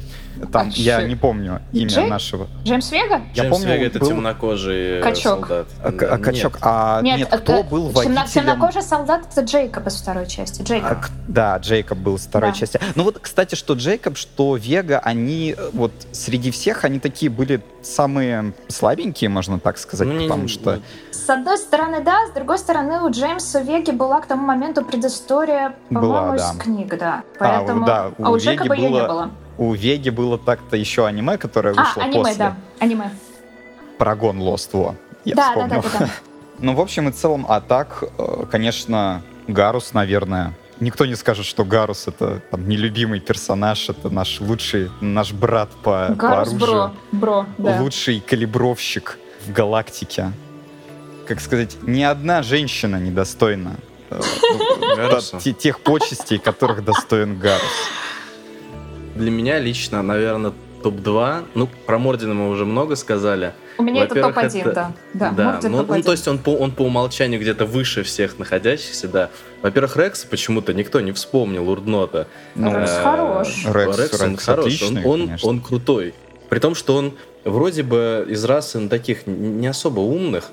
Там, 0.51 0.67
А 0.67 0.71
я 0.71 1.01
не 1.03 1.15
помню 1.15 1.61
имя 1.71 1.87
Джей? 1.87 2.07
нашего. 2.09 2.47
Джеймс 2.63 2.91
Вега? 2.91 3.21
Я 3.33 3.43
Джеймс 3.43 3.57
помню, 3.57 3.73
Вега 3.73 3.85
это 3.85 3.99
был- 3.99 4.07
темнокожий 4.09 4.99
э, 4.99 5.01
Качок. 5.03 5.47
солдат. 5.47 5.67
А, 5.83 5.91
Да, 5.91 6.07
а 6.13 6.17
качок, 6.17 6.53
нет. 6.53 6.61
а 6.63 7.01
нет, 7.01 7.27
кто 7.29 7.53
это 7.53 7.63
был 7.69 7.89
водителем? 7.89 8.25
Темнокожий 8.27 8.81
солдат 8.81 9.21
это 9.31 9.41
Джейкоб 9.41 9.87
из 9.87 10.01
второй 10.01 10.27
части. 10.27 10.61
Джейкоб. 10.61 10.91
А, 10.91 11.05
да, 11.27 11.57
Джейкоб 11.57 11.97
был 11.97 12.17
с 12.17 12.23
второй 12.27 12.51
Да. 12.51 12.55
части. 12.57 12.79
Ну 12.95 13.03
вот, 13.03 13.19
кстати, 13.19 13.55
что 13.55 13.73
Джейкоб, 13.73 14.17
что 14.17 14.55
Вега, 14.57 14.99
они 14.99 15.55
э, 15.57 15.69
вот 15.73 15.91
среди 16.11 16.51
всех, 16.51 16.83
они 16.85 16.99
такие 16.99 17.29
были 17.31 17.61
самые 17.81 18.53
слабенькие, 18.67 19.29
можно 19.29 19.59
так 19.59 19.77
сказать, 19.77 20.07
Ну, 20.07 20.23
потому 20.23 20.43
не- 20.43 20.47
что... 20.47 20.79
С 21.11 21.29
одной 21.29 21.57
стороны, 21.57 22.01
да, 22.03 22.27
с 22.27 22.31
другой 22.31 22.57
стороны, 22.57 23.01
у 23.01 23.09
Джеймса 23.09 23.61
Веги 23.61 23.91
была 23.91 24.19
к 24.21 24.25
тому 24.25 24.45
моменту 24.45 24.83
предыстория, 24.83 25.73
по-моему, 25.89 26.37
да. 26.37 26.51
из 26.51 26.57
книг, 26.57 26.97
да. 26.97 27.23
А, 27.39 27.57
Поэтому... 27.59 27.85
да, 27.85 28.11
у 28.17 28.25
а 28.25 28.29
у 28.31 28.35
Веги 28.35 28.45
Джейкоба 28.45 28.75
ее 28.75 28.89
не 28.89 28.99
было- 28.99 29.07
было. 29.07 29.29
У 29.57 29.73
Веги 29.73 30.09
было 30.09 30.37
так-то 30.37 30.75
еще 30.77 31.05
аниме, 31.05 31.37
которое 31.37 31.73
А, 31.75 31.83
вышло 31.83 32.03
аниме, 32.03 32.23
после. 32.23 32.37
да. 32.37 32.57
Аниме. 32.79 33.11
Парагон 33.97 34.39
Lost, 34.39 34.69
во. 34.73 34.95
Я 35.25 35.35
Да, 35.35 35.41
да, 35.41 35.49
вспомнил. 35.51 35.81
да, 35.81 35.89
да, 35.89 36.05
да. 36.05 36.09
Ну, 36.59 36.75
в 36.75 36.81
общем 36.81 37.09
и 37.09 37.11
целом, 37.11 37.45
а 37.49 37.61
так, 37.61 38.03
э, 38.17 38.45
конечно, 38.49 39.21
Гарус, 39.47 39.93
наверное. 39.93 40.53
Никто 40.79 41.05
не 41.05 41.15
скажет, 41.15 41.45
что 41.45 41.65
Гарус 41.65 42.07
это 42.07 42.41
там, 42.51 42.67
нелюбимый 42.67 43.19
персонаж, 43.19 43.89
это 43.89 44.09
наш 44.09 44.39
лучший, 44.39 44.89
наш 45.01 45.31
брат 45.33 45.69
по, 45.83 46.07
по 46.09 46.13
Гарус 46.15 46.49
оружию. 46.49 46.91
Бро. 47.11 47.19
Бро, 47.19 47.45
да. 47.57 47.81
лучший 47.81 48.19
калибровщик 48.21 49.17
в 49.45 49.51
галактике. 49.51 50.31
Как 51.27 51.39
сказать, 51.41 51.77
ни 51.81 52.03
одна 52.03 52.43
женщина 52.43 52.97
недостойна 52.97 53.75
э, 54.09 54.21
ну, 55.43 55.53
тех 55.53 55.79
почестей, 55.79 56.37
которых 56.37 56.83
достоин 56.83 57.39
Гарус. 57.39 57.63
Для 59.15 59.31
меня 59.31 59.59
лично, 59.59 60.01
наверное, 60.01 60.53
топ-2. 60.81 61.43
Ну, 61.55 61.69
про 61.85 61.97
Мордина 61.97 62.33
мы 62.33 62.49
уже 62.49 62.65
много 62.65 62.95
сказали. 62.95 63.53
У 63.77 63.83
меня 63.83 64.03
это 64.03 64.15
Во-первых, 64.15 64.35
топ-1, 64.35 64.61
это- 64.61 64.73
да. 64.73 64.91
Да, 65.13 65.31
да. 65.31 65.51
Мордин 65.53 65.71
Ну, 65.71 65.77
ну, 65.77 65.83
топ-1. 65.85 66.03
то 66.03 66.11
есть 66.11 66.27
он 66.27 66.37
по, 66.39 66.49
он 66.51 66.71
по 66.71 66.81
умолчанию 66.83 67.39
где-то 67.39 67.65
выше 67.65 68.03
всех 68.03 68.37
находящихся, 68.37 69.07
да. 69.07 69.29
Во-первых, 69.61 69.95
Рекса 69.97 70.27
почему-то 70.27 70.73
никто 70.73 70.99
не 70.99 71.11
вспомнил, 71.11 71.69
Урднота. 71.69 72.27
Ну, 72.55 72.77
Рекс 72.77 72.91
Э, 72.91 73.03
хорош. 73.03 73.47
Рекс- 73.65 73.97
Рекс, 73.99 74.21
он 74.21 74.31
Рекс 74.31 74.43
хорош, 74.45 74.65
отличный, 74.65 75.05
он, 75.05 75.21
он, 75.23 75.37
он 75.43 75.61
крутой. 75.61 76.13
При 76.49 76.59
том, 76.59 76.75
что 76.75 76.95
он 76.95 77.13
вроде 77.45 77.83
бы 77.83 78.25
из 78.29 78.43
расы 78.45 78.79
ну, 78.79 78.89
таких 78.89 79.25
не 79.25 79.67
особо 79.67 80.01
умных, 80.01 80.51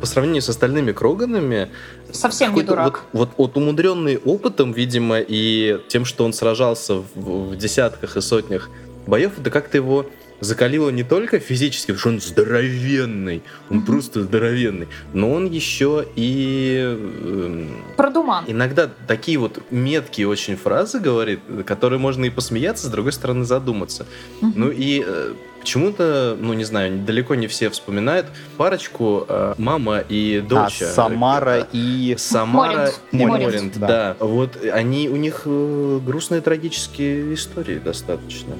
по 0.00 0.06
сравнению 0.06 0.42
с 0.42 0.48
остальными 0.48 0.92
Кроганами, 0.92 1.68
Совсем 2.12 2.54
не 2.54 2.62
дурак. 2.62 3.04
Вот, 3.12 3.30
вот, 3.36 3.54
вот 3.54 3.56
умудренный 3.56 4.16
опытом, 4.16 4.72
видимо, 4.72 5.18
и 5.20 5.80
тем, 5.88 6.04
что 6.04 6.24
он 6.24 6.32
сражался 6.32 6.94
в, 6.94 7.50
в 7.50 7.56
десятках 7.56 8.16
и 8.16 8.20
сотнях 8.20 8.70
боев, 9.06 9.32
это 9.38 9.50
как-то 9.50 9.76
его 9.76 10.06
закалило 10.40 10.90
не 10.90 11.02
только 11.02 11.40
физически, 11.40 11.92
потому 11.92 11.98
что 11.98 12.08
он 12.10 12.20
здоровенный, 12.20 13.42
он 13.70 13.78
Мгм. 13.78 13.86
просто 13.86 14.22
здоровенный, 14.22 14.86
но 15.12 15.32
он 15.32 15.46
еще 15.50 16.06
и 16.14 16.78
эм, 16.80 17.68
Продуман. 17.96 18.44
иногда 18.46 18.88
такие 19.08 19.36
вот 19.38 19.60
меткие 19.72 20.28
очень 20.28 20.56
фразы 20.56 21.00
говорит, 21.00 21.40
которые 21.66 21.98
можно 21.98 22.24
и 22.24 22.30
посмеяться, 22.30 22.86
с 22.86 22.90
другой 22.90 23.12
стороны 23.12 23.44
задуматься. 23.44 24.06
Мгм. 24.40 24.52
Ну 24.54 24.70
и 24.70 25.02
э, 25.04 25.32
почему-то, 25.68 26.34
ну 26.40 26.54
не 26.54 26.64
знаю, 26.64 26.98
далеко 27.04 27.34
не 27.34 27.46
все 27.46 27.68
вспоминают 27.68 28.26
парочку 28.56 29.26
э, 29.28 29.54
мама 29.58 29.98
и 29.98 30.42
А 30.42 30.48
дочь. 30.48 30.78
Самара 30.78 31.68
и... 31.74 32.14
Самара 32.16 32.72
Моринт. 32.78 33.00
и 33.12 33.16
Моринт, 33.26 33.44
Моринт, 33.44 33.78
да. 33.78 33.86
да. 33.86 34.16
Вот 34.24 34.56
они, 34.72 35.10
у 35.10 35.16
них 35.16 35.42
э, 35.44 36.00
грустные 36.06 36.40
трагические 36.40 37.34
истории 37.34 37.78
достаточно. 37.78 38.54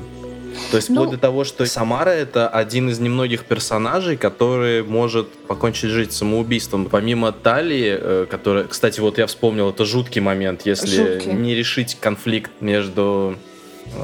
То 0.70 0.76
есть 0.76 0.90
вплоть 0.90 1.06
Ну- 1.06 1.12
до 1.12 1.18
того, 1.18 1.44
что 1.44 1.64
Самара 1.64 2.10
это 2.10 2.46
один 2.46 2.90
из 2.90 2.98
немногих 2.98 3.44
персонажей, 3.46 4.18
который 4.18 4.82
может 4.82 5.30
покончить 5.46 5.88
жизнь 5.88 6.10
самоубийством. 6.10 6.84
Помимо 6.90 7.32
Талии, 7.32 7.96
э, 7.98 8.26
которая, 8.30 8.64
кстати, 8.64 9.00
вот 9.00 9.16
я 9.16 9.26
вспомнил, 9.26 9.70
это 9.70 9.86
жуткий 9.86 10.20
момент, 10.20 10.66
если 10.66 11.14
Жуткий. 11.14 11.32
не 11.32 11.54
решить 11.54 11.96
конфликт 11.98 12.50
между 12.60 13.36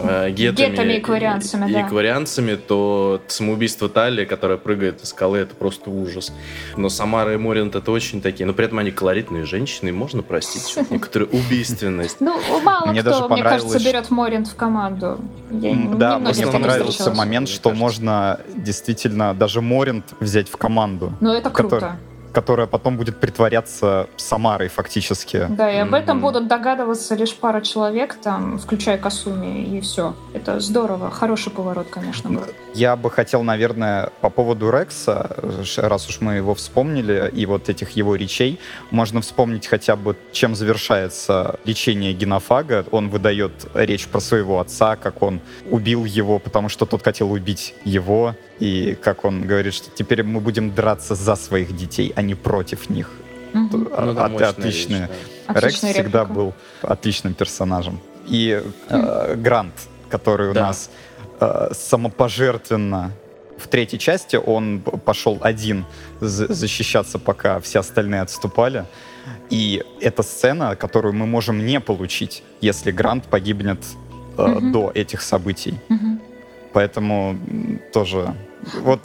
э, 0.03 0.31
гетами, 0.31 0.71
Гетами 0.71 0.93
и 0.95 0.99
экварианцами, 0.99 1.71
и 1.71 1.73
да. 1.73 1.87
экварианцами, 1.87 2.55
то 2.57 3.21
самоубийство 3.29 3.89
Талии, 3.89 4.25
которая 4.25 4.59
прыгает 4.59 5.03
из 5.03 5.11
скалы, 5.11 5.39
это 5.39 5.55
просто 5.55 5.91
ужас. 5.91 6.33
Но 6.77 6.89
Самара 6.89 7.35
и 7.35 7.37
Моринт 7.37 7.75
это 7.75 7.91
очень 7.91 8.21
такие, 8.23 8.47
но 8.47 8.53
при 8.53 8.67
этом 8.67 8.79
они 8.79 8.91
колоритные 8.91 9.45
женщины, 9.45 9.91
и 9.91 9.93
можно 9.93 10.23
простить 10.23 10.77
некоторую 10.91 11.31
убийственность. 11.33 12.17
Ну, 12.21 12.39
мало 12.63 12.87
Мне 12.87 13.01
кто, 13.03 13.11
даже 13.11 13.29
мне 13.29 13.43
кажется, 13.43 13.79
берет 13.79 14.11
Моринт 14.11 14.49
в 14.49 14.55
команду. 14.57 15.19
Да, 15.51 16.19
мне 16.19 16.33
не 16.33 16.47
понравился 16.47 16.91
встречалась. 16.91 17.19
момент, 17.19 17.49
Мне 17.49 17.55
что 17.57 17.71
кажется. 17.71 17.83
можно 17.85 18.41
действительно 18.57 19.35
даже 19.35 19.61
Моринт 19.61 20.07
взять 20.21 20.49
в 20.49 20.57
команду, 20.57 21.13
Но 21.21 21.35
это 21.35 21.51
Который- 21.51 21.69
круто. 21.81 21.97
Которая 22.35 22.67
потом 22.67 22.97
будет 22.97 23.21
притворяться 23.21 24.09
Самарой 24.17 24.69
фактически. 24.69 25.47
Да, 25.49 25.71
и 25.73 25.77
об 25.77 25.95
этом 25.95 26.17
Мгм. 26.19 26.27
будут 26.27 26.49
догадываться 26.49 27.15
лишь 27.15 27.35
пара 27.35 27.61
человек, 27.61 28.17
там, 28.23 28.59
включая 28.59 28.99
Касуми, 28.99 29.77
и 29.77 29.81
все. 29.81 30.15
Это 30.35 30.59
здорово. 30.61 31.11
Хороший 31.11 31.53
поворот, 31.53 31.87
конечно, 31.91 32.31
был. 32.31 32.43
Я 32.75 32.97
бы 32.97 33.11
хотел, 33.11 33.43
наверное, 33.45 34.11
по 34.21 34.31
поводу 34.31 34.71
Рекса, 34.71 35.37
раз 35.77 36.09
уж 36.09 36.21
мы 36.21 36.35
его 36.35 36.55
вспомнили, 36.55 37.31
и 37.33 37.47
вот 37.47 37.69
этих 37.69 37.91
его 37.91 38.17
речей, 38.17 38.59
можно 38.91 39.21
вспомнить 39.21 39.67
хотя 39.69 39.95
бы, 39.95 40.17
чем 40.33 40.55
завершается 40.57 41.61
лечение 41.65 42.13
генофага. 42.13 42.85
Он 42.91 43.11
выдает 43.11 43.53
речь 43.75 44.09
про 44.09 44.21
своего 44.21 44.59
отца, 44.59 44.97
как 44.97 45.23
он 45.23 45.41
убил 45.71 46.05
его, 46.05 46.39
потому 46.41 46.69
что 46.69 46.85
тот 46.85 47.03
хотел 47.05 47.31
убить 47.31 47.75
его, 47.85 48.35
и 48.61 48.95
как 49.03 49.25
он 49.25 49.43
говорит, 49.47 49.75
что 49.75 49.91
теперь 49.95 50.23
мы 50.23 50.41
будем 50.41 50.75
драться 50.75 51.15
за 51.15 51.37
своих 51.37 51.77
детей, 51.77 52.13
а 52.17 52.23
не 52.23 52.35
против 52.35 52.91
них. 52.91 53.11
Мгм. 53.53 53.89
А- 53.97 54.05
Ну 54.05 54.21
от- 54.21 54.31
мощная 54.33 54.49
отличная. 54.51 55.01
речь, 55.01 55.09
да. 55.47 55.55
Рекс 55.55 55.65
Отличная 55.65 55.93
всегда 55.93 56.21
реплика. 56.21 56.35
был 56.35 56.53
отличным 56.83 57.35
персонажем. 57.35 58.01
И 58.27 58.63
э, 58.89 59.35
Грант, 59.37 59.75
который 60.09 60.51
у 60.51 60.55
Да. 60.55 60.63
нас 60.69 60.91
э, 61.41 61.69
самопожертвенно 61.73 63.11
в 63.59 63.69
третьей 63.69 63.99
части 63.99 64.37
он 64.37 64.81
пошел 64.81 65.39
один 65.43 65.85
за- 66.21 66.53
защищаться, 66.53 67.19
пока 67.19 67.59
все 67.61 67.81
остальные 67.81 68.23
отступали. 68.23 68.85
И 69.51 69.83
это 70.01 70.23
сцена, 70.23 70.77
которую 70.77 71.15
мы 71.15 71.27
можем 71.27 71.65
не 71.67 71.81
получить, 71.81 72.43
если 72.61 72.93
Грант 72.93 73.25
погибнет 73.25 73.79
э, 74.39 74.43
Мгм. 74.47 74.73
до 74.73 74.91
этих 74.95 75.23
событий. 75.23 75.75
Мгм. 75.89 76.21
Поэтому 76.75 77.39
тоже 77.93 78.35
вот 78.83 79.03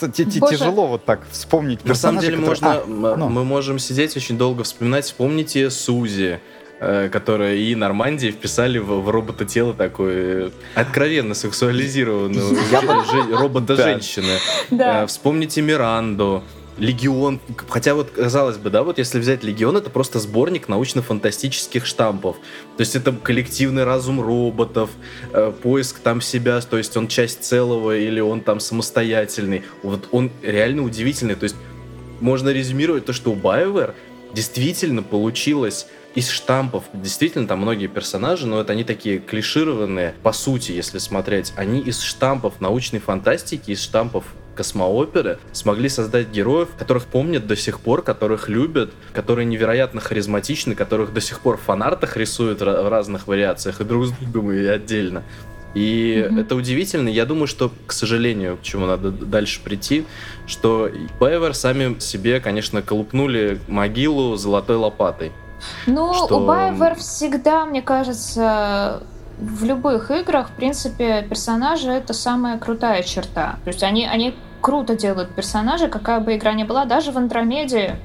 тяжело 0.50 0.88
вот 0.88 1.06
так 1.06 1.22
вспомнить 1.32 1.86
На 1.86 1.94
самом 1.96 2.20
деле 2.20 2.38
который- 2.38 2.50
можно, 2.50 3.12
А, 3.14 3.16
ну. 3.16 3.30
мы 3.30 3.46
можем 3.46 3.78
сидеть 3.80 4.18
очень 4.18 4.38
долго 4.38 4.64
вспоминать. 4.64 5.06
Вспомните 5.06 5.70
Сузи, 5.70 6.40
э, 6.80 7.10
которая 7.10 7.56
и 7.56 7.76
Нормандии 7.76 8.32
вписали 8.32 8.80
в, 8.80 9.02
в 9.02 9.10
робота-тело 9.10 9.74
такое 9.74 10.48
э, 10.48 10.50
откровенно 10.76 11.36
сексуализированную 11.36 12.56
же- 12.56 13.38
робота-женщины. 13.38 14.40
Э, 14.72 15.06
Вспомните 15.06 15.62
Миранду. 15.62 16.44
Легион, 16.80 17.40
хотя 17.68 17.94
вот 17.94 18.12
казалось 18.12 18.58
бы, 18.58 18.70
да, 18.70 18.84
вот 18.84 18.98
если 18.98 19.20
взять 19.20 19.44
Легион, 19.44 19.78
это 19.78 19.90
просто 19.90 20.20
сборник 20.20 20.68
научно-фантастических 20.68 21.86
штампов. 21.86 22.38
То 22.78 22.82
есть 22.82 22.96
это 22.96 23.12
коллективный 23.12 23.84
разум 23.84 24.22
роботов, 24.22 24.90
э, 25.34 25.52
поиск 25.62 26.00
там 26.00 26.22
себя, 26.22 26.62
то 26.62 26.78
есть 26.78 26.96
он 26.96 27.08
часть 27.08 27.44
целого 27.44 27.98
или 27.98 28.20
он 28.20 28.42
там 28.42 28.60
самостоятельный. 28.60 29.64
Вот 29.84 30.08
он 30.12 30.32
реально 30.42 30.84
удивительный. 30.84 31.36
То 31.36 31.44
есть 31.44 31.56
можно 32.22 32.50
резюмировать 32.50 33.06
то, 33.06 33.14
что 33.14 33.32
у 33.32 33.36
BioWare 33.36 33.94
действительно 34.34 35.04
получилось 35.04 35.88
из 36.16 36.30
штампов, 36.30 36.86
действительно, 36.94 37.48
там 37.48 37.60
многие 37.60 37.88
персонажи, 37.88 38.48
но 38.48 38.60
это 38.60 38.74
они 38.74 38.84
такие 38.84 39.20
клишированные, 39.20 40.16
по 40.24 40.32
сути, 40.32 40.72
если 40.72 40.98
смотреть, 40.98 41.54
они 41.56 41.80
из 41.82 42.02
штампов 42.02 42.60
научной 42.62 43.00
фантастики, 43.00 43.72
из 43.72 43.82
штампов 43.82 44.26
космооперы 44.60 45.40
смогли 45.54 45.88
создать 45.88 46.28
героев, 46.32 46.68
которых 46.78 47.06
помнят 47.06 47.48
до 47.48 47.56
сих 47.56 47.80
пор, 47.80 48.02
которых 48.02 48.50
любят, 48.50 48.92
которые 49.14 49.46
невероятно 49.46 50.02
харизматичны, 50.02 50.76
которых 50.76 51.14
до 51.14 51.22
сих 51.22 51.40
пор 51.40 51.56
в 51.56 51.62
фанартах 51.62 52.18
рисуют 52.18 52.60
в 52.60 52.90
разных 52.90 53.28
вариациях, 53.28 53.80
и 53.80 53.86
друг 53.86 54.08
с 54.08 54.12
другом, 54.12 54.52
и 54.52 54.66
отдельно. 54.66 55.24
И 55.76 56.28
Мгм. 56.30 56.40
это 56.40 56.56
удивительно. 56.56 57.08
Я 57.08 57.26
думаю, 57.26 57.48
что, 57.48 57.72
к 57.88 57.94
сожалению, 57.94 58.58
к 58.58 58.62
чему 58.64 58.86
надо 58.86 59.12
дальше 59.12 59.62
прийти, 59.64 60.04
что 60.46 60.90
BioWare 61.22 61.54
сами 61.54 62.00
себе, 62.00 62.42
конечно, 62.42 62.82
колупнули 62.82 63.60
могилу 63.70 64.36
золотой 64.36 64.76
лопатой. 64.76 65.32
Ну, 65.88 66.14
что- 66.14 66.40
у 66.40 66.46
BioWare 66.48 66.96
всегда, 66.96 67.66
мне 67.66 67.82
кажется, 67.82 69.04
в 69.40 69.64
любых 69.64 70.12
играх, 70.12 70.50
в 70.50 70.52
принципе, 70.52 71.26
персонажи— 71.30 71.90
это 72.02 72.14
самая 72.14 72.58
крутая 72.58 73.04
черта. 73.04 73.58
То 73.64 73.70
есть 73.70 73.84
они, 73.84 74.06
они 74.06 74.34
круто 74.62 74.96
делают 74.96 75.30
персонажей, 75.36 75.90
какая 75.90 76.20
бы 76.20 76.36
игра 76.36 76.54
ни 76.54 76.64
была. 76.64 76.86
Даже 76.86 77.12
в 77.12 77.18
Андромеде 77.18 77.96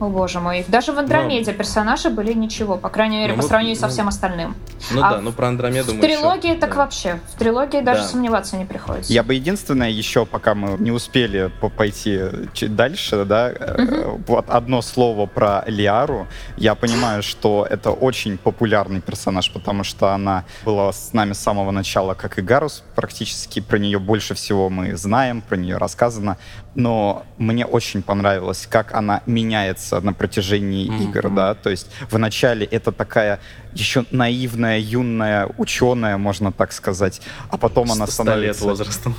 О 0.00 0.08
боже 0.08 0.38
мой. 0.40 0.64
Даже 0.68 0.92
в 0.92 0.98
Андромеде 0.98 1.52
персонажи 1.52 2.08
были 2.10 2.32
ничего, 2.32 2.76
по 2.76 2.88
крайней 2.88 3.16
мере, 3.18 3.32
Ну, 3.32 3.38
по 3.38 3.42
мы- 3.42 3.48
сравнению 3.48 3.76
со 3.76 3.86
ну, 3.86 3.92
всем 3.92 4.08
остальным. 4.08 4.54
Ну 4.92 5.02
А 5.02 5.10
да, 5.14 5.20
ну 5.20 5.32
про 5.32 5.48
Андромеду 5.48 5.92
В 5.92 5.96
мы 5.96 6.02
трилогии 6.02 6.50
еще- 6.50 6.60
так 6.60 6.70
да. 6.70 6.76
вообще. 6.76 7.18
В 7.34 7.38
трилогии 7.38 7.80
даже 7.80 8.02
Да. 8.02 8.08
сомневаться 8.08 8.56
не 8.56 8.64
приходится. 8.64 9.12
Я 9.12 9.22
бы 9.24 9.34
единственное 9.34 9.90
еще, 9.90 10.24
пока 10.24 10.54
мы 10.54 10.78
не 10.78 10.92
успели 10.92 11.50
по- 11.60 11.68
пойти 11.68 12.20
чуть 12.52 12.76
дальше, 12.76 13.24
да, 13.24 13.50
э, 13.50 14.16
вот 14.28 14.48
одно 14.48 14.82
слово 14.82 15.26
про 15.26 15.64
Лиару. 15.66 16.28
Я 16.56 16.76
понимаю, 16.76 17.22
что 17.24 17.66
это 17.68 17.90
очень 17.90 18.38
популярный 18.38 19.00
персонаж, 19.00 19.50
потому 19.52 19.82
что 19.82 20.12
она 20.12 20.44
была 20.64 20.92
с 20.92 21.12
нами 21.12 21.32
с 21.32 21.40
самого 21.40 21.72
начала, 21.72 22.14
как 22.14 22.38
и 22.38 22.42
Гарус, 22.42 22.84
практически 22.94 23.60
про 23.60 23.78
нее 23.78 23.98
больше 23.98 24.34
всего 24.34 24.70
мы 24.70 24.96
знаем, 24.96 25.40
про 25.42 25.56
нее 25.56 25.76
рассказано. 25.76 26.36
Но 26.74 27.24
мне 27.38 27.66
очень 27.66 28.02
понравилось, 28.02 28.66
как 28.70 28.94
она 28.94 29.22
меняется 29.26 30.00
на 30.00 30.12
протяжении 30.12 30.88
Мгм. 30.88 31.10
игр, 31.10 31.30
да, 31.30 31.54
то 31.54 31.70
есть 31.70 31.90
вначале 32.10 32.66
это 32.66 32.92
такая 32.92 33.40
еще 33.78 34.04
наивная, 34.10 34.78
юная 34.78 35.48
ученая, 35.56 36.16
можно 36.16 36.52
так 36.52 36.72
сказать, 36.72 37.20
а 37.50 37.56
потом 37.56 37.92
она 37.92 38.06
С 38.06 38.14
100 38.14 38.22
лет 38.22 38.56
становится... 38.56 38.64
возрастом. 38.64 39.14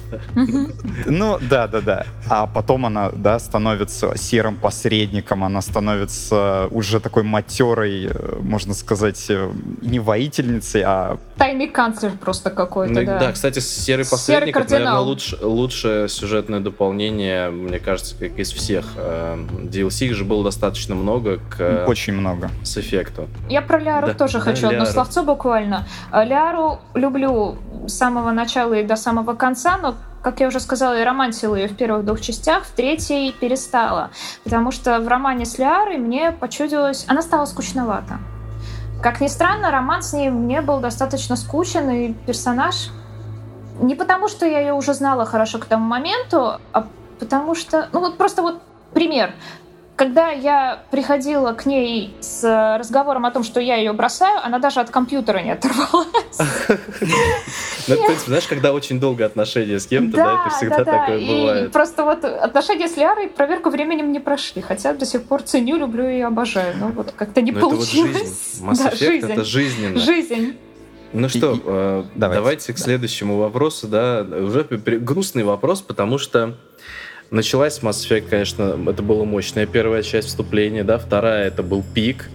Ну, 1.06 1.38
да, 1.50 1.68
да, 1.68 1.82
да. 1.82 2.06
А 2.28 2.48
потом 2.48 2.86
она, 2.86 3.10
да, 3.12 3.40
становится 3.40 4.18
серым 4.18 4.58
посредником, 4.58 5.44
она 5.44 5.62
становится 5.62 6.68
уже 6.72 7.00
такой 7.00 7.24
матерой, 7.24 8.08
э, 8.08 8.38
можно 8.42 8.74
сказать, 8.74 9.26
э, 9.30 9.52
не 9.82 10.00
воительницей, 10.00 10.84
а 10.86 11.18
Тайный 11.38 11.68
канцлер 11.68 12.12
просто 12.12 12.50
какой-то, 12.50 12.94
Ну, 12.94 13.06
да. 13.06 13.20
да, 13.20 13.32
кстати, 13.32 13.60
серый 13.60 14.04
Серый 14.04 14.10
посредник 14.10 14.58
это, 14.58 14.72
наверное, 14.72 15.00
лучше, 15.00 15.38
лучшее 15.42 16.10
сюжетное 16.10 16.60
дополнение, 16.60 17.50
мне 17.50 17.80
кажется, 17.80 18.16
как 18.18 18.38
из 18.38 18.52
всех. 18.52 18.86
Э, 18.98 19.38
DLC 19.64 20.08
их 20.08 20.16
же 20.16 20.26
было 20.26 20.44
достаточно 20.44 20.96
много 20.96 21.40
к 21.50 21.86
очень 21.88 22.14
много. 22.14 22.50
с 22.64 22.78
эффекту. 22.78 23.28
Я 23.50 23.62
про 23.62 23.80
Ляру 23.80 24.08
Да, 24.08 24.14
тоже 24.14 24.40
хочу 24.50 24.68
одно 24.68 24.80
Ляру. 24.80 24.92
словцо 24.92 25.24
буквально. 25.24 25.86
А, 26.12 26.24
Ляру 26.24 26.80
люблю 26.94 27.58
с 27.88 27.94
самого 27.94 28.32
начала 28.32 28.74
и 28.74 28.84
до 28.84 28.96
самого 28.96 29.34
конца, 29.34 29.78
но, 29.78 29.96
как 30.22 30.40
я 30.40 30.48
уже 30.48 30.60
сказала, 30.60 30.98
я 30.98 31.06
романтила 31.06 31.56
ее 31.56 31.68
в 31.68 31.76
первых 31.76 32.06
двух 32.06 32.22
частях, 32.22 32.64
в 32.64 32.72
третьей 32.72 33.32
перестала. 33.32 34.12
Потому 34.44 34.72
что 34.72 35.00
в 35.00 35.08
романе 35.08 35.46
с 35.46 35.58
Лярой 35.58 35.98
мне 35.98 36.32
почудилось... 36.32 37.06
Она 37.08 37.22
стала 37.22 37.46
скучновата. 37.46 38.20
Как 39.02 39.22
ни 39.22 39.28
странно, 39.28 39.72
роман 39.72 40.02
с 40.04 40.14
ней 40.14 40.30
мне 40.30 40.62
был 40.62 40.80
достаточно 40.80 41.36
скучен, 41.36 41.90
и 41.90 42.14
персонаж... 42.14 42.90
Не 43.82 43.96
потому, 43.96 44.28
что 44.28 44.46
я 44.46 44.60
ее 44.60 44.74
уже 44.74 44.94
знала 44.94 45.26
хорошо 45.26 45.58
к 45.58 45.66
тому 45.66 45.86
моменту, 45.86 46.60
а 46.74 46.88
потому 47.18 47.56
что... 47.56 47.88
Ну 47.94 48.02
вот 48.02 48.18
просто 48.18 48.42
вот 48.42 48.62
пример. 48.94 49.34
Когда 50.00 50.30
я 50.30 50.82
приходила 50.92 51.52
к 51.52 51.66
ней 51.66 52.16
с 52.22 52.42
разговором 52.78 53.26
о 53.26 53.32
том, 53.32 53.44
что 53.44 53.60
я 53.60 53.76
ее 53.76 53.92
бросаю, 53.92 54.40
она 54.42 54.58
даже 54.58 54.80
от 54.80 54.90
компьютера 54.90 55.40
не 55.40 55.52
оторвалась. 55.52 56.08
Ну, 57.88 57.96
в 57.96 58.06
принципе, 58.06 58.28
знаешь, 58.28 58.46
когда 58.48 58.72
очень 58.72 59.00
долго 59.00 59.26
отношения 59.26 59.80
с 59.80 59.88
кем-то, 59.88 60.16
да, 60.16 60.46
это 60.46 60.56
всегда 60.56 60.86
такое 60.86 61.20
бывает. 61.20 61.72
просто 61.72 62.04
вот 62.04 62.24
отношения 62.24 62.88
с 62.88 62.96
Лярой 62.96 63.28
проверку 63.28 63.72
временем 63.72 64.12
не 64.12 64.20
прошли. 64.20 64.62
Хотя 64.62 64.94
до 64.94 65.08
сих 65.08 65.24
пор 65.24 65.42
ценю, 65.42 65.76
люблю 65.78 66.08
и 66.08 66.22
обожаю. 66.22 66.76
Но 66.78 66.90
вот 66.90 67.12
как-то 67.18 67.42
не 67.42 67.52
вот 67.52 67.62
получилось. 67.62 68.60
Mass 68.62 68.94
Effect 68.94 69.32
это 69.32 69.44
жизненно. 69.44 70.00
Жизнь. 70.00 70.56
Ну 71.14 71.28
что, 71.30 71.54
И- 71.54 71.62
э, 71.66 72.04
давайте. 72.14 72.40
давайте, 72.42 72.74
к 72.74 72.78
Да. 72.78 72.84
следующему 72.84 73.38
вопросу, 73.38 73.88
да, 73.88 74.22
уже 74.22 74.64
грустный 74.66 75.44
вопрос, 75.44 75.82
потому 75.82 76.20
что 76.20 76.56
началась 77.32 77.80
Mass 77.82 78.08
Effect, 78.08 78.30
конечно, 78.30 78.78
это 78.88 79.02
была 79.04 79.26
мощная 79.26 79.66
первая 79.66 80.04
часть 80.04 80.30
вступления, 80.30 80.84
да, 80.84 80.98
вторая 80.98 81.48
это 81.48 81.64
был 81.64 81.84
пик, 81.94 82.30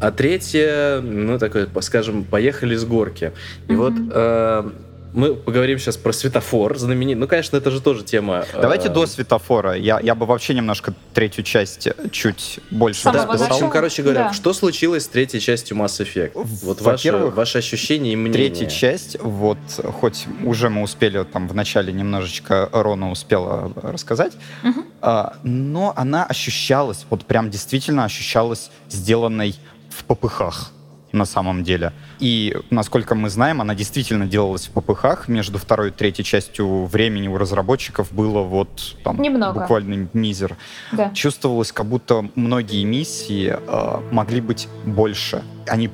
а 0.00 0.10
третья, 0.10 1.00
ну, 1.00 1.38
такой, 1.38 1.66
скажем, 1.80 2.24
поехали 2.24 2.76
с 2.76 2.84
горки. 2.84 3.32
И 3.68 3.72
Мгм. 3.72 3.80
вот 3.80 3.92
э, 4.14 4.70
мы 5.14 5.34
поговорим 5.34 5.78
сейчас 5.78 5.96
про 5.96 6.12
светофор 6.12 6.76
знаменитый. 6.78 7.20
Ну, 7.20 7.26
конечно, 7.28 7.56
это 7.56 7.70
же 7.70 7.80
тоже 7.80 8.04
тема. 8.04 8.44
э, 8.52 8.60
Давайте 8.60 8.88
до 8.88 9.06
светофора. 9.06 9.74
Я, 9.74 10.00
я 10.00 10.14
бы 10.14 10.26
вообще 10.26 10.54
немножко 10.54 10.94
третью 11.14 11.44
часть 11.44 11.88
чуть 12.12 12.60
больше 12.70 13.02
Самого 13.02 13.20
Да, 13.22 13.26
в 13.26 13.30
расписал. 13.32 13.46
общем, 13.52 13.66
начала. 13.66 13.70
короче 13.72 14.02
говоря, 14.02 14.24
Да. 14.28 14.32
что 14.32 14.52
случилось 14.52 15.04
с 15.04 15.08
третьей 15.08 15.40
частью 15.40 15.76
Mass 15.76 16.00
Effect? 16.04 16.32
Вот 16.34 16.80
ваши, 16.80 17.08
Во-первых, 17.08 17.34
ваши 17.34 17.58
ощущения 17.58 18.12
и 18.12 18.16
мнения. 18.16 18.32
Третья 18.34 18.66
часть, 18.66 19.16
вот, 19.20 19.58
хоть 20.00 20.26
уже 20.44 20.68
мы 20.68 20.82
успели 20.82 21.24
там 21.24 21.48
в 21.48 21.54
начале 21.54 21.92
немножечко 21.92 22.68
Рона 22.72 23.10
успела 23.10 23.72
рассказать, 23.82 24.32
Мгм. 24.62 24.84
а, 25.00 25.36
но 25.42 25.92
она 25.96 26.24
ощущалась, 26.24 27.06
вот 27.10 27.24
прям 27.24 27.50
действительно 27.50 28.04
ощущалась 28.04 28.70
сделанной 28.88 29.54
в 29.90 30.04
попыхах 30.04 30.72
на 31.12 31.24
самом 31.24 31.64
деле. 31.64 31.92
И, 32.18 32.56
насколько 32.70 33.14
мы 33.14 33.30
знаем, 33.30 33.60
она 33.60 33.74
действительно 33.74 34.26
делалась 34.26 34.66
в 34.66 34.70
попыхах. 34.70 35.28
Между 35.28 35.58
второй 35.58 35.88
и 35.88 35.90
третьей 35.90 36.24
частью 36.24 36.84
времени 36.86 37.28
у 37.28 37.38
разработчиков 37.38 38.12
было 38.12 38.42
вот 38.42 38.96
там 39.04 39.20
Немного. 39.20 39.60
буквально 39.60 40.08
мизер. 40.12 40.56
Да. 40.92 41.10
Чувствовалось, 41.10 41.72
как 41.72 41.86
будто 41.86 42.28
многие 42.34 42.84
миссии 42.84 43.56
э, 43.56 44.00
могли 44.10 44.40
быть 44.40 44.68
больше. 44.84 45.42
Они 45.66 45.90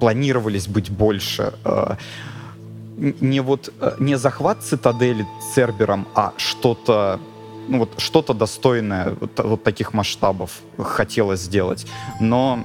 планировались 0.00 0.68
быть 0.68 0.90
больше. 0.90 1.54
Э, 1.64 1.96
не 2.96 3.40
вот 3.40 3.72
э, 3.80 3.96
не 3.98 4.16
захват 4.16 4.62
цитадели 4.62 5.26
Цербером, 5.54 6.06
а 6.14 6.32
что-то 6.36 7.20
ну 7.68 7.78
вот 7.78 7.90
что-то 7.98 8.34
достойное 8.34 9.14
вот, 9.20 9.38
вот 9.38 9.62
таких 9.62 9.94
масштабов 9.94 10.60
хотелось 10.78 11.40
сделать. 11.40 11.86
Но 12.20 12.64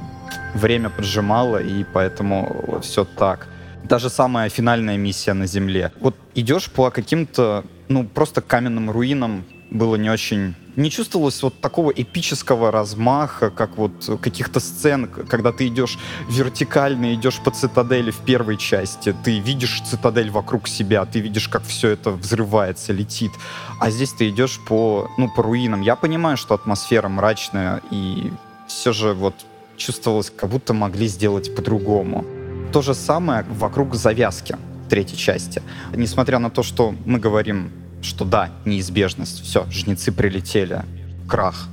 время 0.54 0.90
поджимало, 0.90 1.58
и 1.58 1.84
поэтому 1.94 2.80
все 2.82 3.06
так. 3.06 3.48
Даже 3.84 4.10
самая 4.10 4.50
финальная 4.50 4.98
миссия 4.98 5.34
на 5.34 5.48
Земле. 5.48 5.92
Вот 6.00 6.16
идешь 6.36 6.70
по 6.70 6.90
каким-то, 6.92 7.64
ну, 7.88 8.06
просто 8.06 8.42
каменным 8.42 8.92
руинам, 8.92 9.46
было 9.70 9.96
не 9.96 10.10
очень... 10.10 10.56
Не 10.76 10.92
чувствовалось 10.92 11.42
вот 11.42 11.60
такого 11.60 11.90
эпического 11.92 12.72
размаха, 12.72 13.50
как 13.50 13.78
вот 13.78 14.20
каких-то 14.22 14.60
сцен, 14.60 15.08
когда 15.08 15.52
ты 15.52 15.68
идешь 15.68 15.98
вертикально, 16.30 17.16
идешь 17.16 17.40
по 17.40 17.50
цитадели 17.50 18.12
в 18.12 18.20
первой 18.20 18.58
части, 18.58 19.16
ты 19.24 19.40
видишь 19.40 19.82
цитадель 19.82 20.30
вокруг 20.30 20.68
себя, 20.68 21.04
ты 21.06 21.20
видишь, 21.20 21.48
как 21.48 21.64
все 21.64 21.90
это 21.90 22.12
взрывается, 22.12 22.94
летит. 22.94 23.32
А 23.80 23.90
здесь 23.90 24.14
ты 24.14 24.30
идешь 24.30 24.60
по, 24.68 25.10
ну, 25.18 25.30
по 25.30 25.42
руинам. 25.42 25.82
Я 25.82 25.96
понимаю, 25.96 26.38
что 26.38 26.54
атмосфера 26.54 27.08
мрачная, 27.08 27.82
и 27.90 28.32
все 28.68 28.94
же 28.94 29.14
вот 29.14 29.34
чувствовалось, 29.78 30.32
как 30.36 30.50
будто 30.50 30.74
могли 30.74 31.08
сделать 31.08 31.56
по-другому. 31.56 32.26
То 32.74 32.82
же 32.82 32.94
самое 32.94 33.46
вокруг 33.50 33.96
завязки 33.96 34.58
третьей 34.90 35.18
части. 35.18 35.62
Несмотря 35.96 36.40
на 36.40 36.50
то, 36.50 36.64
что 36.64 36.96
мы 37.06 37.20
говорим, 37.20 37.72
что 38.02 38.26
да, 38.26 38.50
неизбежность, 38.66 39.42
все, 39.44 39.66
жнецы 39.70 40.12
прилетели, 40.12 40.84
крах. 41.28 41.68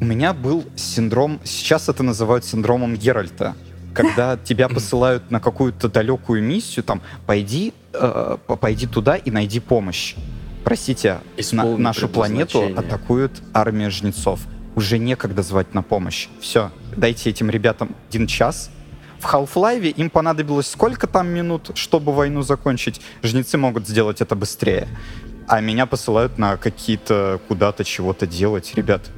У 0.00 0.04
меня 0.04 0.32
был 0.32 0.64
синдром, 0.76 1.40
сейчас 1.44 1.88
это 1.88 2.02
называют 2.02 2.44
синдромом 2.44 2.96
Геральта, 2.96 3.54
когда 3.94 4.36
тебя 4.44 4.68
посылают 4.68 5.30
на 5.30 5.40
какую-то 5.40 5.88
далекую 5.88 6.42
миссию, 6.42 6.82
там, 6.84 7.02
пойди, 7.26 7.74
э, 7.92 8.36
по- 8.46 8.56
пойди 8.56 8.86
туда 8.86 9.16
и 9.16 9.30
найди 9.30 9.60
помощь. 9.60 10.14
Простите, 10.64 11.18
на- 11.52 11.76
нашу 11.76 12.08
планету 12.08 12.60
атакует 12.76 13.32
армия 13.52 13.90
жнецов. 13.90 14.40
Уже 14.76 14.98
некогда 14.98 15.42
звать 15.42 15.74
на 15.74 15.82
помощь. 15.82 16.28
Все, 16.40 16.70
дайте 16.96 17.30
этим 17.30 17.50
ребятам 17.50 17.94
один 18.08 18.26
час. 18.26 18.70
В 19.20 19.24
Half-Life 19.26 19.88
им 19.90 20.08
понадобилось 20.10 20.66
сколько 20.68 21.06
там 21.06 21.28
минут, 21.28 21.72
чтобы 21.74 22.12
войну 22.12 22.42
закончить? 22.42 23.00
Жнецы 23.22 23.58
могут 23.58 23.86
сделать 23.86 24.20
это 24.22 24.34
быстрее. 24.34 24.88
А 25.46 25.60
меня 25.60 25.84
посылают 25.86 26.38
на 26.38 26.56
какие-то 26.56 27.40
куда-то 27.48 27.84
чего-то 27.84 28.26
делать. 28.26 28.72
Ребят, 28.76 29.10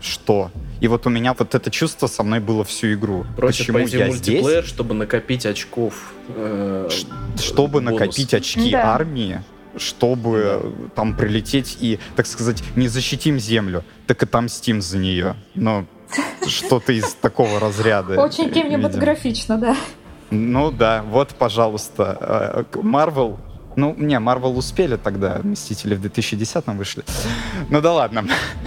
что? 0.00 0.50
И 0.80 0.86
вот 0.86 1.06
у 1.06 1.10
меня 1.10 1.34
вот 1.36 1.54
это 1.54 1.70
чувство 1.70 2.06
со 2.06 2.22
мной 2.22 2.40
было 2.40 2.62
всю 2.62 2.92
игру. 2.92 3.24
Просят 3.36 3.60
Почему 3.60 3.78
пойти 3.78 3.96
в 3.96 4.00
я 4.00 4.10
здесь? 4.10 4.34
мультиплеер, 4.42 4.64
чтобы 4.64 4.94
накопить 4.94 5.46
очков. 5.46 6.12
э, 6.28 6.88
Ш- 6.90 7.06
чтобы 7.42 7.80
бонус. 7.80 7.98
накопить 8.00 8.34
очки 8.34 8.70
Да. 8.70 8.94
армии, 8.94 9.42
чтобы 9.78 10.60
э, 10.62 10.72
там 10.94 11.16
прилететь 11.16 11.78
и, 11.80 11.98
так 12.16 12.26
сказать, 12.26 12.62
не 12.76 12.86
защитим 12.86 13.40
землю, 13.40 13.82
так 14.06 14.22
отомстим 14.22 14.82
за 14.82 14.98
нее. 14.98 15.36
Но 15.54 15.86
что-то 16.46 16.92
из 16.92 17.14
такого 17.14 17.60
разряда. 17.60 18.20
Очень 18.20 18.50
кинематографично, 18.50 19.58
да. 19.58 19.76
Ну 20.30 20.70
да, 20.70 21.02
вот, 21.02 21.30
пожалуйста. 21.30 22.66
Марвел... 22.74 23.38
Ну, 23.76 23.94
не, 23.96 24.18
Марвел 24.18 24.58
успели 24.58 24.96
тогда, 24.96 25.38
Мстители 25.42 25.94
в 25.94 26.04
2010-м 26.04 26.76
вышли. 26.76 27.04
Ну 27.70 27.80
да 27.80 27.92
ладно. 27.92 28.24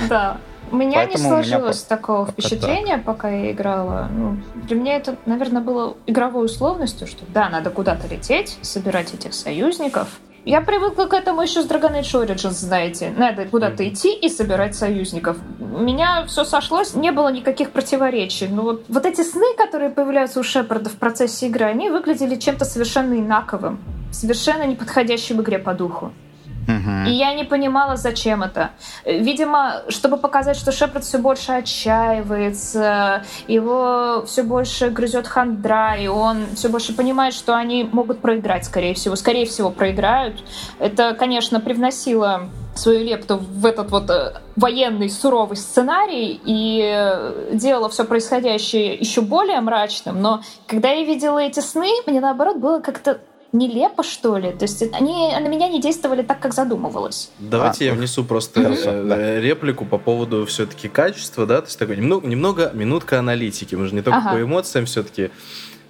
Да. 0.08 0.38
У 0.72 0.78
меня 0.78 1.00
Поэтому 1.00 1.18
не 1.18 1.30
меня 1.30 1.44
сложилось 1.44 1.82
по- 1.82 1.90
такого 1.90 2.26
пока 2.26 2.32
впечатления, 2.32 2.98
пока 2.98 3.30
я 3.30 3.52
играла. 3.52 4.08
Ну, 4.10 4.38
для 4.68 4.78
меня 4.78 4.96
это, 4.96 5.18
наверное, 5.26 5.62
было 5.62 5.98
игровой 6.08 6.46
условностью, 6.46 7.08
что 7.08 7.26
да, 7.28 7.50
надо 7.50 7.72
куда-то 7.72 8.08
лететь, 8.08 8.58
собирать 8.62 9.14
этих 9.14 9.34
союзников. 9.34 10.08
Я 10.44 10.62
привыкла 10.62 11.06
к 11.06 11.14
этому 11.14 11.44
еще 11.44 11.62
с 11.62 11.68
Dragon 11.68 12.00
Age 12.00 12.26
Origins, 12.26 12.52
знаете. 12.52 13.14
Надо 13.16 13.46
куда-то 13.46 13.88
идти 13.88 14.14
и 14.14 14.28
собирать 14.28 14.76
союзников. 14.76 15.38
У 15.60 15.80
меня 15.80 16.26
все 16.26 16.44
сошлось, 16.46 16.96
не 16.96 17.12
было 17.12 17.32
никаких 17.32 17.70
противоречий. 17.70 18.48
Но 18.48 18.64
вот, 18.64 18.86
вот 18.88 19.06
эти 19.06 19.22
сны, 19.22 19.46
которые 19.56 19.92
появляются 19.92 20.40
у 20.40 20.44
Шепарда 20.44 20.90
в 20.90 20.96
процессе 20.96 21.48
игры, 21.48 21.66
они 21.66 21.92
выглядели 21.92 22.36
чем-то 22.36 22.66
совершенно 22.66 23.14
инаковым, 23.14 23.80
совершенно 24.12 24.66
неподходящим 24.66 25.42
игре 25.42 25.60
по 25.60 25.76
духу. 25.76 26.12
И 26.68 27.12
я 27.12 27.34
не 27.34 27.44
понимала, 27.44 27.96
зачем 27.96 28.44
это. 28.44 28.72
Видимо, 29.06 29.84
чтобы 29.90 30.18
показать, 30.18 30.58
что 30.58 30.72
Шепард 30.72 31.04
все 31.04 31.18
больше 31.18 31.52
отчаивается, 31.52 33.24
его 33.48 34.24
все 34.26 34.44
больше 34.44 34.90
грызет 34.90 35.28
хандра, 35.28 35.96
и 35.96 36.08
он 36.08 36.46
все 36.56 36.70
больше 36.70 36.94
понимает, 36.94 37.34
что 37.34 37.56
они 37.56 37.90
могут 37.92 38.22
проиграть, 38.22 38.66
скорее 38.66 38.94
всего. 38.94 39.16
Скорее 39.16 39.46
всего, 39.46 39.70
проиграют. 39.70 40.44
Это, 40.80 41.14
конечно, 41.14 41.60
привносило 41.60 42.50
свою 42.76 43.04
лепту 43.04 43.38
в 43.38 43.66
этот 43.66 43.92
вот 43.92 44.10
э, 44.10 44.34
военный 44.56 45.10
суровый 45.10 45.58
сценарий 45.58 46.40
и 46.46 46.82
э, 46.82 47.50
делало 47.54 47.90
все 47.90 48.06
происходящее 48.06 48.96
еще 48.96 49.22
более 49.22 49.60
мрачным. 49.62 50.22
Но 50.22 50.42
когда 50.68 50.90
я 50.90 51.04
видела 51.04 51.40
эти 51.40 51.60
сны, 51.60 51.90
мне 52.08 52.22
наоборот 52.22 52.58
было 52.58 52.80
как-то 52.80 53.20
нелепо, 53.54 54.04
что 54.04 54.38
ли. 54.38 54.52
То 54.52 54.64
есть 54.64 54.82
они 54.94 55.34
на 55.40 55.48
меня 55.48 55.68
не 55.68 55.82
действовали 55.82 56.22
так, 56.22 56.40
как 56.40 56.54
задумывалось. 56.54 57.32
Давайте 57.40 57.86
А, 57.86 57.88
я 57.88 57.94
ну, 57.94 58.00
внесу 58.00 58.24
просто 58.24 58.64
хорошо, 58.64 58.90
э, 58.92 59.04
да. 59.04 59.40
реплику 59.40 59.86
по 59.86 59.98
поводу 59.98 60.46
все-таки 60.46 60.88
качества, 60.88 61.46
да, 61.46 61.62
то 61.62 61.68
есть 61.68 61.78
такой 61.78 61.98
немного, 61.98 62.28
немного 62.28 62.72
минутка 62.74 63.20
аналитики. 63.20 63.76
Мы 63.76 63.88
же 63.88 63.96
не 63.96 64.02
только 64.02 64.20
Ага. 64.20 64.34
по 64.34 64.42
эмоциям 64.42 64.86
все-таки 64.86 65.32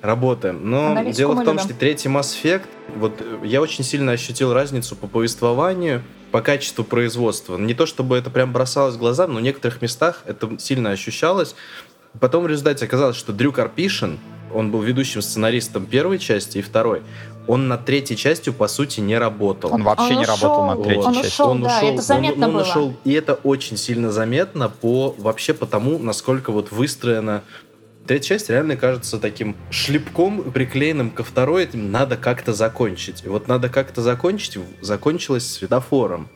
работаем. 0.01 0.69
Но 0.69 0.87
Аналитику 0.87 1.17
дело 1.17 1.31
в 1.33 1.43
том, 1.45 1.55
любим. 1.57 1.59
что 1.59 1.73
третий 1.75 2.09
Mass 2.09 2.35
Effect, 2.41 2.63
вот 2.95 3.13
э, 3.19 3.45
я 3.45 3.61
очень 3.61 3.83
сильно 3.83 4.11
ощутил 4.13 4.53
разницу 4.53 4.95
по 4.95 5.07
повествованию, 5.07 6.01
по 6.31 6.41
качеству 6.41 6.83
производства. 6.83 7.57
Не 7.57 7.73
то 7.73 7.85
чтобы 7.85 8.17
это 8.17 8.29
прям 8.29 8.51
бросалось 8.51 8.95
в 8.95 8.97
глаза, 8.97 9.27
но 9.27 9.39
в 9.39 9.41
некоторых 9.41 9.81
местах 9.81 10.23
это 10.25 10.57
сильно 10.59 10.91
ощущалось. 10.91 11.55
Потом 12.19 12.43
в 12.43 12.47
результате 12.47 12.85
оказалось, 12.85 13.15
что 13.15 13.31
Дрю 13.31 13.51
Карпишин, 13.51 14.19
он 14.53 14.71
был 14.71 14.81
ведущим 14.81 15.21
сценаристом 15.21 15.85
первой 15.85 16.19
части 16.19 16.57
и 16.57 16.61
второй, 16.61 17.03
он 17.47 17.67
над 17.67 17.85
третьей 17.85 18.15
частью, 18.17 18.53
по 18.53 18.67
сути, 18.67 18.99
не 18.99 19.17
работал. 19.17 19.73
Он 19.73 19.83
вообще 19.83 20.13
Он 20.13 20.19
не 20.19 20.25
работал 20.25 20.63
ушел. 20.63 20.75
на 20.77 20.83
третьей 20.83 21.03
Он 21.05 21.13
части. 21.15 21.27
ушел. 21.27 21.55
да, 21.55 21.81
это 21.81 22.01
заметно 22.01 22.47
он, 22.47 22.55
он 22.55 22.61
было. 22.61 22.69
ушел, 22.69 22.93
и 23.03 23.13
это 23.13 23.33
очень 23.33 23.77
сильно 23.77 24.11
заметно 24.11 24.69
по 24.69 25.15
вообще 25.17 25.53
по 25.53 25.65
тому, 25.65 25.97
насколько 25.99 26.51
вот 26.51 26.71
выстроена 26.71 27.43
третья 28.07 28.29
часть 28.35 28.49
реально 28.49 28.75
кажется 28.77 29.17
таким 29.19 29.55
шлепком, 29.69 30.51
приклеенным 30.51 31.09
ко 31.11 31.23
второй, 31.23 31.63
этим 31.63 31.91
надо 31.91 32.17
как-то 32.17 32.53
закончить. 32.53 33.23
И 33.23 33.29
вот 33.29 33.47
надо 33.47 33.69
как-то 33.69 34.01
закончить, 34.01 34.57
закончилось 34.81 35.49
светофором. 35.51 36.29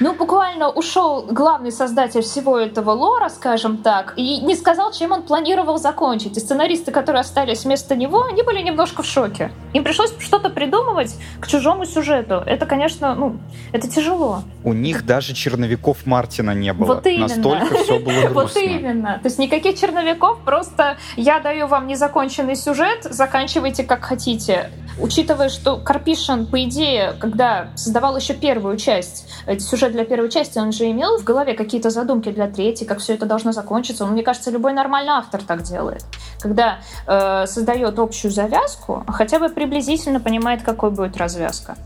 Ну, 0.00 0.14
буквально 0.14 0.70
ушел 0.70 1.26
главный 1.30 1.72
создатель 1.72 2.22
всего 2.22 2.58
этого 2.58 2.90
лора, 2.92 3.28
скажем 3.28 3.78
так, 3.78 4.14
и 4.16 4.40
не 4.40 4.54
сказал, 4.54 4.92
чем 4.92 5.12
он 5.12 5.22
планировал 5.22 5.78
закончить. 5.78 6.36
И 6.36 6.40
сценаристы, 6.40 6.90
которые 6.92 7.20
остались 7.20 7.64
вместо 7.64 7.96
него, 7.96 8.24
они 8.24 8.42
были 8.42 8.60
немножко 8.62 9.02
в 9.02 9.06
шоке. 9.06 9.50
Им 9.72 9.84
пришлось 9.84 10.12
что-то 10.18 10.50
придумывать 10.50 11.16
к 11.40 11.46
чужому 11.46 11.84
сюжету. 11.84 12.42
Это, 12.46 12.66
конечно, 12.66 13.14
ну, 13.14 13.36
это 13.72 13.88
тяжело. 13.88 14.42
У 14.64 14.72
них 14.72 15.04
даже 15.04 15.34
черновиков 15.34 16.06
Мартина 16.06 16.52
не 16.52 16.72
было. 16.72 16.94
Вот 16.94 17.06
именно. 17.06 17.28
Настолько 17.28 17.74
все 17.76 17.98
было 17.98 18.20
грустно. 18.28 18.42
Вот 18.42 18.56
именно. 18.56 19.18
То 19.22 19.28
есть 19.28 19.38
никаких 19.38 19.78
черновиков, 19.78 20.38
просто 20.44 20.96
я 21.16 21.40
даю 21.40 21.66
вам 21.66 21.86
незаконченный 21.86 22.56
сюжет, 22.56 23.04
заканчивайте 23.04 23.84
как 23.84 24.04
хотите. 24.04 24.70
Учитывая, 25.00 25.48
что 25.48 25.76
Карпишин, 25.76 26.46
по 26.46 26.64
идее, 26.64 27.14
когда 27.20 27.68
создавал 27.76 28.16
еще 28.16 28.34
первую 28.34 28.76
часть, 28.76 29.28
сюжет 29.58 29.92
для 29.92 30.04
первой 30.04 30.30
части, 30.30 30.58
он 30.58 30.72
же 30.72 30.90
имел 30.90 31.18
в 31.18 31.24
голове 31.24 31.54
какие-то 31.54 31.90
задумки 31.90 32.30
для 32.30 32.48
третьей, 32.48 32.86
как 32.86 32.98
все 32.98 33.14
это 33.14 33.26
должно 33.26 33.52
закончиться. 33.52 34.06
Ну, 34.06 34.12
мне 34.12 34.22
кажется, 34.22 34.50
любой 34.50 34.72
нормальный 34.72 35.12
автор 35.12 35.42
так 35.42 35.62
делает. 35.62 36.04
Когда 36.40 36.78
э, 37.06 37.46
создает 37.46 37.98
общую 37.98 38.30
завязку, 38.30 39.04
хотя 39.08 39.38
бы 39.38 39.48
приблизительно 39.48 40.20
понимает, 40.20 40.62
какой 40.62 40.90
будет 40.90 41.16
развязка. 41.16 41.76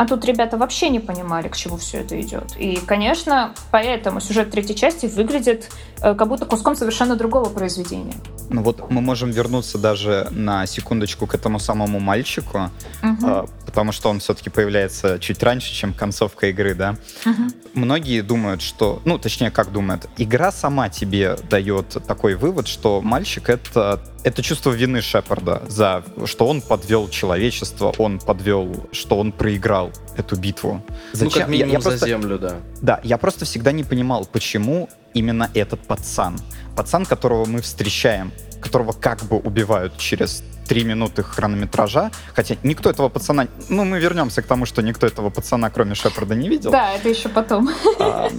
А 0.00 0.06
тут 0.06 0.24
ребята 0.24 0.56
вообще 0.56 0.88
не 0.88 0.98
понимали, 0.98 1.48
к 1.48 1.56
чему 1.58 1.76
все 1.76 1.98
это 1.98 2.18
идет. 2.18 2.56
И, 2.56 2.76
конечно, 2.86 3.52
поэтому 3.70 4.20
сюжет 4.20 4.50
третьей 4.50 4.74
части 4.74 5.04
выглядит 5.04 5.68
э, 6.00 6.14
как 6.14 6.26
будто 6.26 6.46
куском 6.46 6.74
совершенно 6.74 7.16
другого 7.16 7.50
произведения. 7.50 8.14
Ну 8.48 8.62
вот 8.62 8.90
мы 8.90 9.02
можем 9.02 9.30
вернуться 9.30 9.76
даже 9.76 10.26
на 10.30 10.64
секундочку 10.64 11.26
к 11.26 11.34
этому 11.34 11.58
самому 11.58 12.00
мальчику, 12.00 12.70
а, 13.02 13.44
потому 13.70 13.92
что 13.92 14.10
он 14.10 14.18
все-таки 14.20 14.50
появляется 14.50 15.18
чуть 15.20 15.42
раньше, 15.42 15.72
чем 15.72 15.94
концовка 15.94 16.48
игры, 16.48 16.74
да. 16.74 16.96
Мгм. 17.24 17.52
Многие 17.74 18.20
думают, 18.22 18.62
что, 18.62 19.00
ну, 19.04 19.18
точнее, 19.18 19.50
как 19.50 19.70
думают, 19.72 20.08
игра 20.18 20.50
сама 20.52 20.88
тебе 20.88 21.36
дает 21.48 21.96
такой 22.06 22.34
вывод, 22.34 22.66
что 22.68 23.00
мальчик 23.00 23.48
это 23.48 24.00
это 24.22 24.42
чувство 24.42 24.70
вины 24.72 25.00
Шепарда 25.00 25.62
за 25.68 26.04
что 26.26 26.46
он 26.46 26.60
подвел 26.60 27.08
человечество, 27.08 27.94
он 27.96 28.18
подвел, 28.18 28.86
что 28.92 29.16
он 29.18 29.32
проиграл 29.32 29.92
эту 30.18 30.36
битву. 30.36 30.84
Ну, 31.14 31.30
как 31.30 31.36
Я- 31.38 31.46
минимум 31.46 31.72
я 31.72 31.80
за 31.80 31.88
просто- 31.90 32.06
землю, 32.06 32.38
да. 32.38 32.56
Да, 32.82 33.00
я 33.02 33.16
просто 33.16 33.46
всегда 33.46 33.72
не 33.72 33.82
понимал, 33.84 34.26
почему 34.30 34.90
именно 35.14 35.50
этот 35.54 35.80
пацан. 35.80 36.38
Пацан, 36.76 37.06
которого 37.06 37.46
мы 37.46 37.60
встречаем, 37.60 38.32
которого 38.60 38.92
как 38.92 39.22
бы 39.24 39.36
убивают 39.38 39.96
через 39.96 40.42
три 40.66 40.84
минуты 40.84 41.22
хронометража, 41.22 42.12
хотя 42.34 42.56
никто 42.62 42.90
этого 42.90 43.08
пацана... 43.08 43.48
Ну, 43.68 43.84
мы 43.84 43.98
вернемся 43.98 44.40
к 44.40 44.46
тому, 44.46 44.66
что 44.66 44.82
никто 44.82 45.06
этого 45.06 45.30
пацана, 45.30 45.68
кроме 45.70 45.94
Шепарда, 45.94 46.34
не 46.36 46.48
видел. 46.48 46.70
Да, 46.70 46.92
это 46.92 47.08
еще 47.08 47.28
потом. 47.28 47.70
А, 47.98 48.30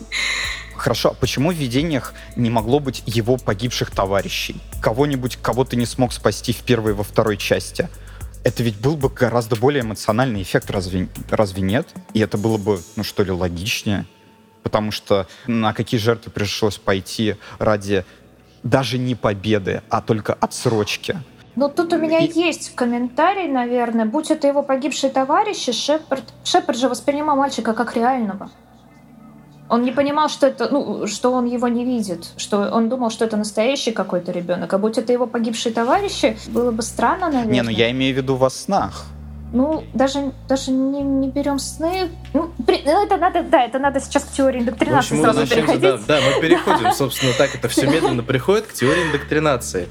Хорошо, 0.82 1.10
а 1.10 1.14
почему 1.14 1.52
в 1.52 1.56
видениях 1.56 2.14
не 2.36 2.50
могло 2.50 2.80
быть 2.80 3.04
его 3.06 3.38
погибших 3.38 3.92
товарищей? 3.92 4.56
Кого-нибудь, 4.82 5.38
кого 5.42 5.64
ты 5.66 5.76
не 5.76 5.86
смог 5.86 6.14
спасти 6.14 6.54
в 6.54 6.64
первой 6.64 6.94
и 6.94 6.96
во 6.96 7.04
второй 7.04 7.38
части? 7.38 7.88
Это 8.44 8.64
ведь 8.64 8.78
был 8.78 8.96
бы 8.96 9.10
гораздо 9.10 9.56
более 9.56 9.84
эмоциональный 9.84 10.42
эффект, 10.42 10.72
разве, 10.72 11.08
разве 11.30 11.62
нет? 11.62 11.88
И 12.14 12.20
это 12.20 12.38
было 12.38 12.58
бы, 12.58 12.82
ну 12.96 13.04
что 13.04 13.22
ли, 13.24 13.32
логичнее? 13.32 14.08
Потому 14.64 14.92
что 14.92 15.28
на 15.48 15.74
какие 15.74 16.00
жертвы 16.00 16.32
пришлось 16.32 16.78
пойти 16.78 17.36
ради 17.60 18.06
даже 18.64 18.98
не 18.98 19.16
победы, 19.16 19.82
а 19.90 20.02
только 20.02 20.34
отсрочки? 20.34 21.18
Но 21.56 21.68
тут 21.68 21.92
у 21.94 21.98
меня 21.98 22.20
И- 22.20 22.32
есть 22.32 22.76
комментарий, 22.76 23.48
наверное. 23.48 24.06
Будь 24.06 24.32
это 24.32 24.48
его 24.48 24.64
погибшие 24.64 25.12
товарищи, 25.12 25.72
Шепард, 25.72 26.24
Шепард 26.44 26.78
же 26.78 26.88
воспринимал 26.88 27.36
мальчика 27.36 27.74
как 27.74 27.96
реального. 27.96 28.50
Он 29.68 29.84
не 29.84 29.92
понимал, 29.92 30.28
что 30.30 30.48
это, 30.48 30.70
ну, 30.70 31.08
что 31.08 31.32
он 31.32 31.46
его 31.46 31.68
не 31.70 31.86
видит, 31.86 32.34
что 32.38 32.70
он 32.72 32.90
думал, 32.90 33.10
что 33.10 33.26
это 33.26 33.38
настоящий 33.38 33.92
какой-то 33.92 34.32
ребенок. 34.32 34.74
А 34.74 34.78
будь 34.78 34.98
это 34.98 35.14
его 35.14 35.28
погибшие 35.28 35.74
товарищи, 35.74 36.38
было 36.48 36.72
бы 36.72 36.82
странно, 36.82 37.28
наверное. 37.28 37.54
Не, 37.54 37.62
ну 37.64 37.70
я 37.70 37.90
имею 37.92 38.14
в 38.14 38.18
виду 38.18 38.36
во 38.36 38.50
снах. 38.50 39.06
Ну, 39.54 39.84
даже, 39.94 40.32
даже 40.48 40.72
не, 40.72 41.02
не 41.02 41.28
берем 41.30 41.60
сны. 41.60 42.10
Ну, 42.34 42.52
при- 42.66 42.82
ну, 42.86 43.04
это 43.06 43.18
надо, 43.18 43.44
да, 43.44 43.64
это 43.66 43.80
надо 43.80 44.00
сейчас 44.00 44.24
к 44.24 44.32
теории 44.32 44.60
В 44.60 44.62
индоктринации 44.64 45.16
общем, 45.16 45.24
сразу 45.24 45.40
возвращаемся, 45.42 45.78
переходить. 45.78 46.08
да, 46.08 46.20
да, 46.20 46.26
мы 46.36 46.42
переходим, 46.42 46.92
собственно, 46.94 47.34
так 47.38 47.54
это 47.54 47.68
все 47.68 47.86
медленно 47.88 48.24
приходит 48.24 48.68
к 48.68 48.74
теории 48.74 49.04
индоктринации. 49.08 49.90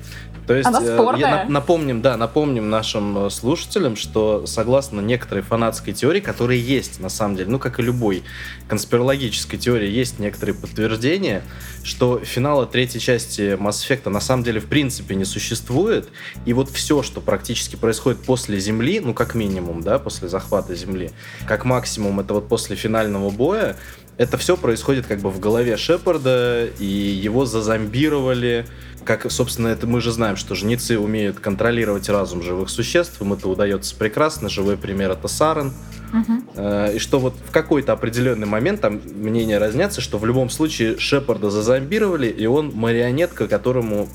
То 0.50 0.56
есть, 0.56 0.66
Она 0.66 0.82
э, 0.82 0.96
спорная. 0.96 1.44
напомним, 1.48 2.02
да, 2.02 2.16
напомним 2.16 2.70
нашим 2.70 3.26
э, 3.26 3.30
слушателям, 3.30 3.94
что 3.94 4.46
согласно 4.46 5.00
некоторой 5.00 5.44
фанатской 5.44 5.92
теории, 5.92 6.18
которая 6.18 6.56
есть 6.56 6.98
на 6.98 7.08
самом 7.08 7.36
деле, 7.36 7.48
ну 7.48 7.60
как 7.60 7.78
и 7.78 7.82
любой 7.82 8.24
конспирологической 8.66 9.60
теории, 9.60 9.88
есть 9.88 10.18
некоторые 10.18 10.56
подтверждения, 10.56 11.44
что 11.84 12.18
финала 12.18 12.66
третьей 12.66 13.00
части 13.00 13.56
Mass 13.62 13.88
Effect 13.88 14.08
на 14.10 14.18
самом 14.18 14.42
деле 14.42 14.58
в 14.58 14.66
принципе 14.66 15.14
не 15.14 15.24
существует, 15.24 16.08
и 16.46 16.52
вот 16.52 16.68
все, 16.68 17.04
что 17.04 17.20
практически 17.20 17.76
происходит 17.76 18.20
после 18.24 18.58
Земли, 18.58 18.98
ну 18.98 19.14
как 19.14 19.36
минимум, 19.36 19.82
да, 19.82 20.00
после 20.00 20.28
захвата 20.28 20.74
Земли, 20.74 21.12
как 21.46 21.64
максимум 21.64 22.18
это 22.18 22.34
вот 22.34 22.48
после 22.48 22.74
финального 22.74 23.30
боя, 23.30 23.76
это 24.20 24.36
все 24.36 24.56
происходит 24.58 25.06
как 25.06 25.20
бы 25.20 25.30
в 25.30 25.40
голове 25.40 25.78
Шепарда, 25.78 26.66
и 26.78 26.84
его 26.84 27.46
зазомбировали. 27.46 28.66
Как, 29.04 29.30
собственно, 29.30 29.68
это 29.68 29.86
мы 29.86 30.00
же 30.00 30.12
знаем, 30.12 30.36
что 30.36 30.54
жнецы 30.54 30.98
умеют 30.98 31.40
контролировать 31.40 32.08
разум 32.08 32.42
живых 32.42 32.70
существ, 32.70 33.20
им 33.20 33.32
это 33.32 33.48
удается 33.48 33.96
прекрасно. 33.96 34.48
Живой 34.48 34.76
пример 34.76 35.10
это 35.10 35.26
Сарен. 35.28 35.72
Мгм. 36.12 36.44
Э, 36.54 36.94
И 36.94 36.98
что 36.98 37.18
вот 37.18 37.34
в 37.46 37.50
какой-то 37.50 37.92
определенный 37.92 38.46
момент 38.46 38.80
там 38.80 39.00
мнения 39.14 39.58
разнятся, 39.58 40.00
что 40.00 40.18
в 40.18 40.26
любом 40.26 40.50
случае 40.50 40.98
Шепарда 40.98 41.50
зазомбировали, 41.50 42.26
и 42.26 42.46
он 42.46 42.72
марионетка, 42.74 43.48
которому 43.48 44.08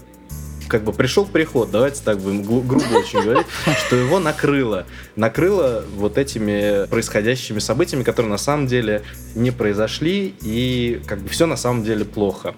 как 0.68 0.84
бы 0.84 0.94
пришел 0.94 1.26
приход, 1.26 1.72
давайте 1.72 2.02
так 2.04 2.20
будем 2.20 2.44
грубо 2.44 2.84
очень 2.96 3.22
говорить, 3.22 3.48
что 3.86 3.96
его 3.96 4.20
накрыло. 4.20 4.86
Накрыло 5.16 5.84
вот 5.96 6.18
этими 6.18 6.88
происходящими 6.88 7.60
событиями, 7.60 8.04
которые 8.04 8.32
на 8.32 8.38
самом 8.38 8.68
деле 8.68 9.04
не 9.36 9.52
произошли, 9.52 10.34
и 10.42 11.02
как 11.06 11.20
бы 11.20 11.30
все 11.30 11.46
на 11.46 11.58
самом 11.58 11.84
деле 11.84 12.06
плохо. 12.06 12.56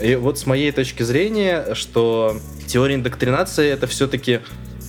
И 0.00 0.14
вот 0.14 0.38
с 0.38 0.46
моей 0.46 0.72
точки 0.72 1.02
зрения, 1.02 1.74
что 1.74 2.38
теория 2.66 2.94
индоктринации 2.94 3.68
это 3.68 3.86
все-таки 3.86 4.40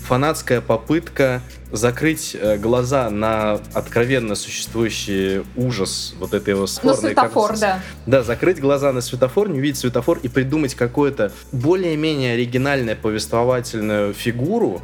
фанатская 0.09 0.59
попытка 0.59 1.43
закрыть 1.71 2.35
э, 2.35 2.57
глаза 2.57 3.11
на 3.11 3.59
откровенно 3.75 4.33
существующий 4.33 5.43
ужас 5.55 6.15
вот 6.17 6.33
этой 6.33 6.55
его 6.55 6.65
спорной... 6.65 6.95
На 6.95 7.07
светофор, 7.09 7.51
как... 7.51 7.59
да. 7.59 7.79
Да, 8.07 8.23
закрыть 8.23 8.59
глаза 8.59 8.91
на 8.91 9.01
светофор, 9.01 9.49
не 9.49 9.59
увидеть 9.59 9.77
светофор 9.77 10.17
и 10.23 10.27
придумать 10.27 10.73
какое-то 10.73 11.31
более-менее 11.51 12.33
оригинальное 12.33 12.95
повествовательную 12.95 14.15
фигуру, 14.15 14.81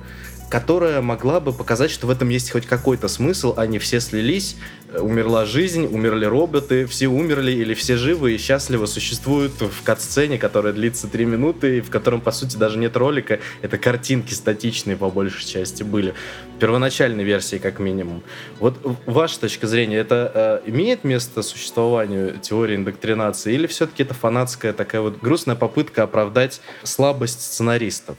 которая 0.50 1.02
могла 1.02 1.40
бы 1.40 1.52
показать, 1.52 1.92
что 1.92 2.08
в 2.08 2.10
этом 2.10 2.30
есть 2.30 2.52
хоть 2.52 2.66
какой-то 2.66 3.08
смысл, 3.08 3.54
они 3.58 3.80
все 3.80 4.00
слились, 4.00 4.58
э, 4.92 5.00
умерла 5.00 5.46
жизнь, 5.46 5.86
умерли 5.86 6.26
роботы, 6.26 6.86
все 6.86 7.08
умерли 7.08 7.52
или 7.52 7.74
все 7.74 7.98
живы 7.98 8.34
и 8.34 8.38
счастливо 8.38 8.86
существуют 8.86 9.54
в 9.60 9.84
кат-сцене, 9.84 10.38
которая 10.38 10.74
длится 10.74 11.08
три 11.08 11.26
минуты, 11.26 11.78
и 11.78 11.82
в 11.82 11.90
котором, 11.90 12.22
по 12.22 12.32
сути, 12.32 12.58
даже 12.58 12.78
нет 12.78 12.96
ролика, 12.96 13.40
это 13.62 13.78
картинки 13.78 14.34
статичные 14.34 14.98
по 14.98 15.10
большей 15.10 15.46
части 15.46 15.84
были, 15.84 16.14
первоначальной 16.60 17.24
версии 17.24 17.58
как 17.58 17.80
минимум. 17.80 18.22
Вот 18.60 18.78
ваша 19.06 19.40
точка 19.40 19.68
зрения, 19.68 19.98
это 19.98 20.62
э, 20.66 20.70
имеет 20.70 21.04
место 21.04 21.42
существованию 21.42 22.38
теории 22.40 22.76
индоктринации 22.76 23.54
или 23.54 23.68
все-таки 23.68 24.04
это 24.04 24.14
фанатская 24.14 24.74
такая 24.74 25.02
вот 25.02 25.20
грустная 25.20 25.56
попытка 25.56 26.04
оправдать 26.04 26.62
слабость 26.84 27.42
сценаристов? 27.42 28.18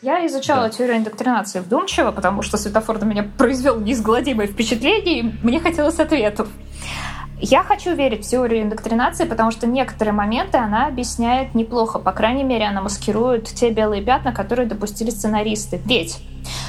Я 0.00 0.24
изучала 0.26 0.64
да. 0.64 0.70
теорию 0.70 0.98
индоктринации 0.98 1.58
вдумчиво, 1.58 2.12
потому 2.12 2.42
что 2.42 2.56
светофор 2.56 3.00
на 3.00 3.04
меня 3.04 3.24
произвел 3.36 3.80
неизгладимое 3.80 4.46
впечатление, 4.46 5.20
и 5.20 5.22
мне 5.42 5.58
хотелось 5.58 5.98
ответов. 5.98 6.48
Я 7.40 7.62
хочу 7.64 7.94
верить 7.94 8.24
в 8.24 8.28
теорию 8.28 8.62
индоктринации, 8.62 9.24
потому 9.24 9.50
что 9.50 9.66
некоторые 9.66 10.12
моменты 10.12 10.58
она 10.58 10.86
объясняет 10.86 11.54
неплохо. 11.54 11.98
По 11.98 12.12
крайней 12.12 12.44
мере, 12.44 12.66
она 12.66 12.80
маскирует 12.80 13.46
те 13.46 13.70
белые 13.70 14.02
пятна, 14.02 14.32
которые 14.32 14.66
допустили 14.68 15.10
сценаристы. 15.10 15.80
Ведь, 15.84 16.18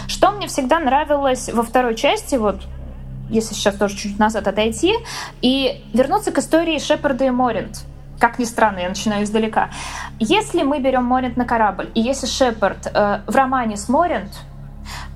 что 0.08 0.32
мне 0.32 0.48
всегда 0.48 0.80
нравилось 0.80 1.50
во 1.52 1.64
второй 1.64 1.96
части, 1.96 2.36
вот 2.36 2.62
если 3.30 3.54
сейчас 3.54 3.76
тоже 3.76 3.96
чуть 3.96 4.18
назад 4.18 4.48
отойти, 4.48 4.96
и 5.42 5.84
вернуться 5.94 6.32
к 6.32 6.40
истории 6.40 6.80
Шепарда 6.80 7.26
и 7.26 7.30
Моринт. 7.30 7.84
Как 8.20 8.38
ни 8.38 8.44
странно, 8.44 8.80
я 8.80 8.90
начинаю 8.90 9.24
издалека. 9.24 9.70
Если 10.20 10.64
мы 10.64 10.80
берем 10.80 11.06
Моринт 11.06 11.38
на 11.38 11.46
корабль, 11.46 11.90
и 11.96 12.02
если 12.02 12.28
Шепард 12.28 12.88
э, 12.94 13.22
в 13.26 13.36
романе 13.36 13.78
с 13.78 13.88
Моринт, 13.88 14.32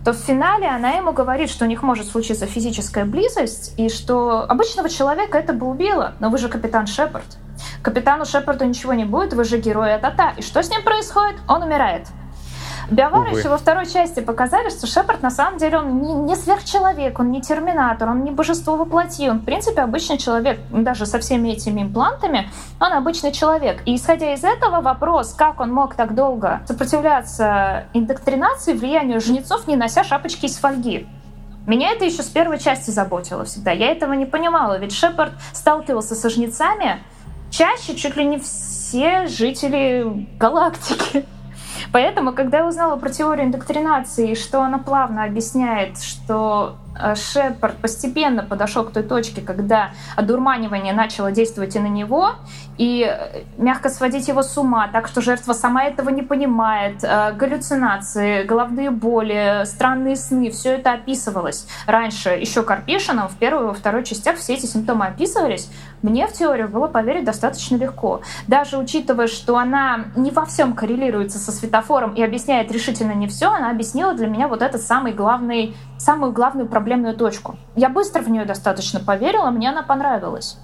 то 0.05 0.13
в 0.13 0.17
финале 0.17 0.67
она 0.67 0.91
ему 0.91 1.11
говорит, 1.11 1.49
что 1.49 1.65
у 1.65 1.67
них 1.67 1.83
может 1.83 2.07
случиться 2.07 2.45
физическая 2.45 3.05
близость, 3.05 3.73
и 3.77 3.89
что 3.89 4.45
обычного 4.47 4.89
человека 4.89 5.37
это 5.37 5.53
бы 5.53 5.67
убило, 5.67 6.13
но 6.19 6.29
вы 6.29 6.37
же 6.37 6.47
капитан 6.47 6.87
Шепард. 6.87 7.37
Капитану 7.81 8.25
Шепарду 8.25 8.65
ничего 8.65 8.93
не 8.93 9.05
будет, 9.05 9.33
вы 9.33 9.43
же 9.43 9.59
герой 9.59 9.95
Атата. 9.95 10.33
И 10.37 10.41
что 10.41 10.63
с 10.63 10.69
ним 10.69 10.83
происходит? 10.83 11.35
Он 11.47 11.63
умирает. 11.63 12.07
Биовар 12.89 13.35
еще 13.35 13.49
во 13.49 13.57
второй 13.57 13.85
части 13.85 14.19
показали, 14.19 14.69
что 14.69 14.87
Шепард 14.87 15.21
на 15.21 15.31
самом 15.31 15.57
деле 15.57 15.79
он 15.79 16.01
не, 16.01 16.13
не 16.13 16.35
сверхчеловек, 16.35 17.19
он 17.19 17.31
не 17.31 17.41
терминатор, 17.41 18.09
он 18.09 18.23
не 18.23 18.31
божество 18.31 18.75
воплоти, 18.75 19.29
он 19.29 19.39
в 19.39 19.45
принципе 19.45 19.81
обычный 19.81 20.17
человек, 20.17 20.59
даже 20.71 21.05
со 21.05 21.19
всеми 21.19 21.49
этими 21.49 21.81
имплантами, 21.81 22.49
он 22.79 22.93
обычный 22.93 23.31
человек. 23.31 23.81
И 23.85 23.95
исходя 23.95 24.33
из 24.33 24.43
этого 24.43 24.81
вопрос, 24.81 25.33
как 25.33 25.59
он 25.59 25.71
мог 25.71 25.95
так 25.95 26.15
долго 26.15 26.61
сопротивляться 26.67 27.85
индоктринации, 27.93 28.73
влиянию 28.73 29.21
жнецов, 29.21 29.67
не 29.67 29.75
нося 29.75 30.03
шапочки 30.03 30.45
из 30.45 30.57
фольги. 30.57 31.07
Меня 31.65 31.91
это 31.91 32.03
еще 32.03 32.23
с 32.23 32.27
первой 32.27 32.59
части 32.59 32.91
заботило 32.91 33.45
всегда. 33.45 33.71
Я 33.71 33.91
этого 33.91 34.13
не 34.13 34.25
понимала, 34.25 34.77
ведь 34.77 34.93
Шепард 34.93 35.31
сталкивался 35.53 36.13
со 36.13 36.29
жнецами 36.29 37.01
чаще 37.49 37.95
чуть 37.95 38.17
ли 38.17 38.25
не 38.25 38.39
все 38.39 39.27
жители 39.27 40.27
галактики. 40.37 41.25
Поэтому, 41.93 42.33
когда 42.33 42.57
я 42.57 42.67
узнала 42.67 42.95
про 42.97 43.09
теорию 43.09 43.45
индоктринации, 43.45 44.33
что 44.33 44.63
она 44.63 44.79
плавно 44.79 45.23
объясняет, 45.25 45.99
что 45.99 46.75
Шепард 47.15 47.77
постепенно 47.77 48.43
подошел 48.43 48.83
к 48.83 48.91
той 48.91 49.03
точке, 49.03 49.41
когда 49.41 49.91
одурманивание 50.15 50.93
начало 50.93 51.31
действовать 51.31 51.75
и 51.75 51.79
на 51.79 51.87
него, 51.87 52.35
и 52.77 53.05
э, 53.07 53.43
мягко 53.57 53.89
сводить 53.89 54.27
его 54.27 54.43
с 54.43 54.57
ума, 54.57 54.87
так 54.87 55.07
что 55.07 55.21
жертва 55.21 55.53
сама 55.53 55.85
этого 55.85 56.09
не 56.09 56.21
понимает. 56.21 57.03
Э, 57.03 57.33
галлюцинации, 57.33 58.43
головные 58.43 58.91
боли, 58.91 59.63
странные 59.65 60.15
сны, 60.15 60.49
все 60.51 60.73
это 60.73 60.93
описывалось. 60.93 61.67
Раньше 61.87 62.29
еще 62.29 62.63
Карпишином 62.63 63.27
в 63.27 63.37
первой 63.37 63.63
и 63.63 63.67
во 63.67 63.73
второй 63.73 64.03
частях 64.03 64.37
все 64.37 64.53
эти 64.53 64.65
симптомы 64.65 65.07
описывались. 65.07 65.69
Мне 66.01 66.27
в 66.27 66.33
теорию 66.33 66.67
было 66.67 66.87
поверить 66.87 67.23
достаточно 67.25 67.77
легко. 67.77 68.21
Даже 68.47 68.77
учитывая, 68.77 69.27
что 69.27 69.57
она 69.57 70.05
не 70.15 70.31
во 70.31 70.45
всем 70.45 70.73
коррелируется 70.73 71.39
со 71.39 71.51
светофором 71.51 72.13
и 72.13 72.21
объясняет 72.21 72.71
решительно 72.71 73.13
не 73.13 73.27
все, 73.27 73.47
она 73.47 73.69
объяснила 73.69 74.13
для 74.13 74.27
меня 74.27 74.47
вот 74.47 74.61
этот 74.61 74.81
самый 74.81 75.13
главный, 75.13 75.75
самую 75.97 76.33
главную 76.33 76.67
проблему 76.67 76.82
проблемную 76.83 77.15
точку. 77.15 77.55
Я 77.77 77.87
быстро 77.87 78.21
в 78.21 78.29
нее 78.29 78.43
достаточно 78.43 78.99
поверила, 78.99 79.49
мне 79.51 79.69
она 79.69 79.83
понравилась. 79.83 80.57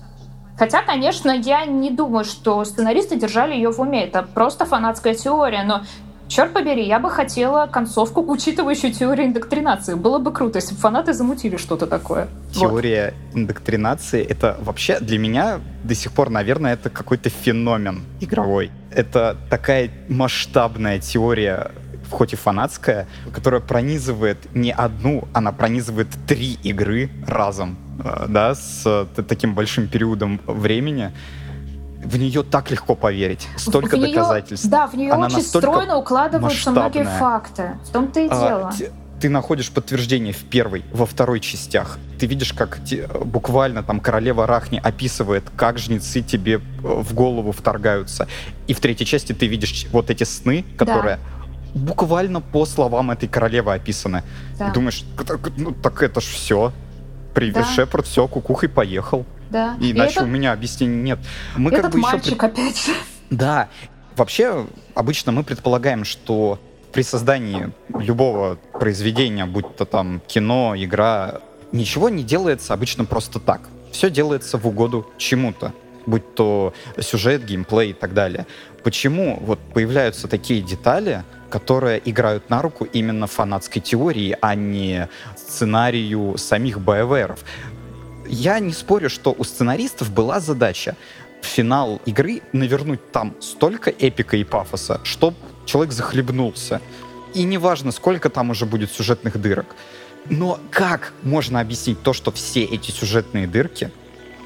Хотя, 0.58 0.82
конечно, 0.82 1.32
я 1.32 1.66
не 1.66 1.92
думаю, 1.92 2.26
что 2.26 2.66
сценаристы 2.66 3.16
держали 3.16 3.54
ее 3.54 3.72
в 3.72 3.80
уме. 3.80 4.04
Это 4.04 4.24
просто 4.24 4.66
фанатская 4.66 5.14
теория, 5.14 5.64
но 5.64 5.84
Черт 6.28 6.54
побери, 6.54 6.86
я 6.86 7.00
бы 7.00 7.10
хотела 7.10 7.66
концовку, 7.66 8.22
учитывающую 8.22 8.94
теорию 8.94 9.26
индоктринации. 9.30 9.96
Было 9.96 10.20
бы 10.20 10.32
круто, 10.32 10.60
если 10.60 10.76
бы 10.76 10.80
фанаты 10.80 11.14
замутили 11.14 11.58
что-то 11.58 11.88
такое. 11.88 12.28
Теория 12.52 13.16
вот. 13.32 13.40
индоктринации— 13.40 14.24
это 14.30 14.56
вообще 14.62 15.00
для 15.00 15.18
меня 15.18 15.60
до 15.84 15.96
сих 15.96 16.12
пор, 16.12 16.30
наверное, 16.30 16.74
это 16.74 16.92
какой-то 16.92 17.32
феномен 17.32 18.04
игровой. 18.20 18.70
Это 18.92 19.38
такая 19.50 19.90
масштабная 20.08 21.00
теория 21.00 21.72
хоть 22.10 22.34
и 22.34 22.36
фанатская, 22.36 23.07
которая 23.34 23.62
пронизывает 23.62 24.38
не 24.53 24.72
одну, 24.72 25.28
она 25.34 25.51
пронизывает 25.51 26.07
три 26.28 26.53
игры 26.64 27.10
разом, 27.28 27.78
э, 28.03 28.26
да, 28.28 28.55
с 28.55 29.07
таким 29.28 29.55
большим 29.55 29.88
периодом 29.88 30.39
времени 30.45 31.12
в 32.03 32.18
нее 32.18 32.43
так 32.43 32.72
легко 32.72 32.95
поверить. 32.95 33.47
Столько 33.57 33.97
в 33.97 34.01
доказательств. 34.01 34.68
да, 34.68 34.88
в 34.88 34.95
нее 34.95 35.12
Она 35.12 35.28
очень 35.28 35.41
стройно 35.41 35.97
укладываются 35.97 36.72
масштабная. 36.72 37.03
многие 37.03 37.20
факты. 37.20 37.78
В 37.86 37.89
том-то 37.89 38.20
и 38.22 38.28
а, 38.30 38.47
дело. 38.47 38.91
Ты 39.20 39.30
находишь 39.30 39.70
подтверждение 39.70 40.34
в 40.34 40.45
первой, 40.45 40.86
во 40.93 41.05
второй 41.05 41.41
частях. 41.41 41.99
Ты 42.18 42.26
видишь, 42.26 42.53
как 42.53 42.82
те, 42.86 43.05
буквально 43.07 43.84
там 43.84 43.99
королева 43.99 44.47
Рахни 44.47 44.80
описывает, 44.82 45.43
как 45.57 45.78
жнецы 45.78 46.22
тебе 46.22 46.55
э, 46.55 46.60
в 46.82 47.14
голову 47.14 47.51
вторгаются. 47.51 48.28
И 48.68 48.74
в 48.74 48.80
третьей 48.80 49.05
части 49.05 49.34
ты 49.34 49.47
видишь 49.47 49.88
вот 49.91 50.10
эти 50.10 50.24
сны, 50.24 50.64
которые 50.78 51.18
да 51.18 51.39
буквально 51.74 52.42
по 52.42 52.66
словам 52.66 53.12
этой 53.12 53.28
королевы 53.28 53.74
описаны. 53.74 54.24
Да. 54.58 54.70
И 54.70 54.74
думаешь, 54.74 55.04
ну 55.58 55.72
так 55.72 56.02
это 56.04 56.22
ж 56.22 56.26
все. 56.26 56.74
Привет, 57.34 57.56
да. 57.56 57.66
Шепард, 57.66 58.06
все, 58.06 58.28
кукухой 58.28 58.70
поехал. 58.70 59.26
Да. 59.50 59.78
И 59.80 59.92
иначе 59.92 60.16
это... 60.16 60.24
у 60.24 60.28
меня 60.28 60.52
объяснений 60.52 61.02
нет. 61.02 61.20
Мы 61.56 61.72
Этот 61.72 61.84
как 61.84 61.92
бы 61.94 62.00
мальчик, 62.00 62.34
еще... 62.34 62.46
опять 62.46 62.78
же. 62.78 62.92
Да. 63.30 63.70
Вообще, 64.16 64.68
обычно 64.96 65.32
мы 65.32 65.44
предполагаем, 65.44 66.04
что 66.04 66.60
при 66.92 67.04
создании 67.04 67.72
любого 67.90 68.58
произведения, 68.74 69.46
будь 69.46 69.76
то 69.76 69.86
там 69.86 70.22
кино, 70.28 70.74
игра, 70.76 71.42
ничего 71.72 72.10
не 72.10 72.24
делается 72.24 72.74
обычно 72.74 73.06
просто 73.06 73.40
так. 73.40 73.62
Все 73.92 74.10
делается 74.10 74.58
в 74.58 74.68
угоду 74.68 75.08
чему-то 75.18 75.74
будь 76.10 76.34
то 76.36 76.74
сюжет, 77.00 77.46
геймплей 77.46 77.92
и 77.92 77.94
так 77.94 78.14
далее. 78.14 78.46
Почему 78.84 79.40
вот 79.42 79.60
появляются 79.74 80.28
такие 80.28 80.62
детали, 80.62 81.24
которые 81.50 82.02
играют 82.06 82.50
на 82.50 82.62
руку 82.62 82.86
именно 82.86 83.28
фанатской 83.28 83.82
теории, 83.82 84.38
а 84.42 84.56
не 84.56 85.10
сценарию 85.36 86.38
самих 86.38 86.78
BioWare. 86.78 87.38
Я 88.28 88.60
не 88.60 88.72
спорю, 88.72 89.10
что 89.10 89.36
у 89.38 89.44
сценаристов 89.44 90.12
была 90.12 90.40
задача 90.40 90.96
в 91.42 91.46
финал 91.46 92.02
игры 92.06 92.42
навернуть 92.54 93.12
там 93.12 93.36
столько 93.40 93.90
эпика 93.90 94.38
и 94.38 94.44
пафоса, 94.44 95.02
чтобы 95.04 95.38
человек 95.66 95.94
захлебнулся. 95.94 96.82
И 97.34 97.44
неважно, 97.44 97.92
сколько 97.92 98.30
там 98.30 98.50
уже 98.50 98.66
будет 98.66 98.92
сюжетных 98.92 99.40
дырок. 99.42 99.76
Но 100.30 100.60
как 100.70 101.14
можно 101.24 101.60
объяснить 101.60 102.02
то, 102.04 102.14
что 102.14 102.32
все 102.32 102.64
эти 102.64 102.92
сюжетные 102.92 103.48
дырки, 103.48 103.92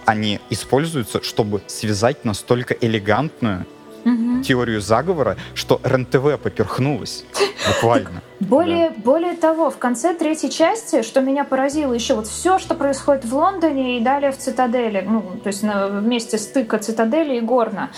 они 0.05 0.39
используются, 0.49 1.23
чтобы 1.23 1.61
связать 1.67 2.25
настолько 2.25 2.73
элегантную 2.73 3.65
угу. 4.05 4.41
теорию 4.43 4.81
заговора, 4.81 5.37
что 5.53 5.79
РЕН-ТВ 5.83 6.39
поперхнулась. 6.41 7.25
Буквально. 7.67 8.21
Более, 8.39 8.89
да. 8.89 8.95
более 9.03 9.33
того, 9.33 9.69
в 9.69 9.77
конце 9.77 10.13
третьей 10.13 10.49
части, 10.49 11.01
что 11.01 11.21
меня 11.21 11.43
поразило 11.43 11.93
еще, 11.93 12.15
вот 12.15 12.27
все, 12.27 12.59
что 12.59 12.75
происходит 12.75 13.25
в 13.25 13.35
Лондоне 13.35 13.97
и 13.97 14.03
далее 14.03 14.31
в 14.31 14.37
Цитадели, 14.37 15.05
ну, 15.07 15.21
то 15.43 15.47
есть 15.47 15.63
на, 15.63 15.87
вместе 15.87 16.37
стыка 16.37 16.77
Цитадели 16.79 17.37
и 17.37 17.41
Горна. 17.41 17.89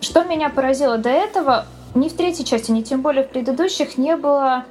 Что 0.00 0.24
меня 0.24 0.48
поразило 0.48 0.98
до 0.98 1.08
этого, 1.08 1.66
ни 1.94 2.08
в 2.08 2.12
третьей 2.14 2.44
части, 2.44 2.70
ни 2.70 2.82
тем 2.82 3.02
более 3.02 3.24
в 3.24 3.28
предыдущих 3.30 3.98
не 3.98 4.16
было 4.16 4.64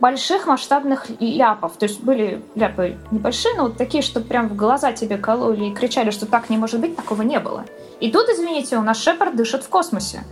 больших 0.00 0.46
масштабных 0.46 1.06
ляпов. 1.20 1.76
То 1.76 1.86
есть 1.86 2.00
были 2.02 2.42
ляпы 2.54 2.96
небольшие, 3.10 3.54
но 3.56 3.64
вот 3.64 3.76
такие, 3.76 4.02
что 4.02 4.20
прям 4.20 4.48
в 4.48 4.56
глаза 4.56 4.92
тебе 4.92 5.16
кололи 5.16 5.66
и 5.66 5.74
кричали, 5.74 6.10
что 6.10 6.26
так 6.26 6.50
не 6.50 6.58
может 6.58 6.80
быть, 6.80 6.96
такого 6.96 7.22
не 7.22 7.40
было. 7.40 7.64
И 8.00 8.10
тут, 8.10 8.28
извините, 8.28 8.76
у 8.76 8.82
нас 8.82 9.02
Шепард 9.02 9.36
дышит 9.36 9.62
в 9.62 9.68
космосе. 9.68 10.24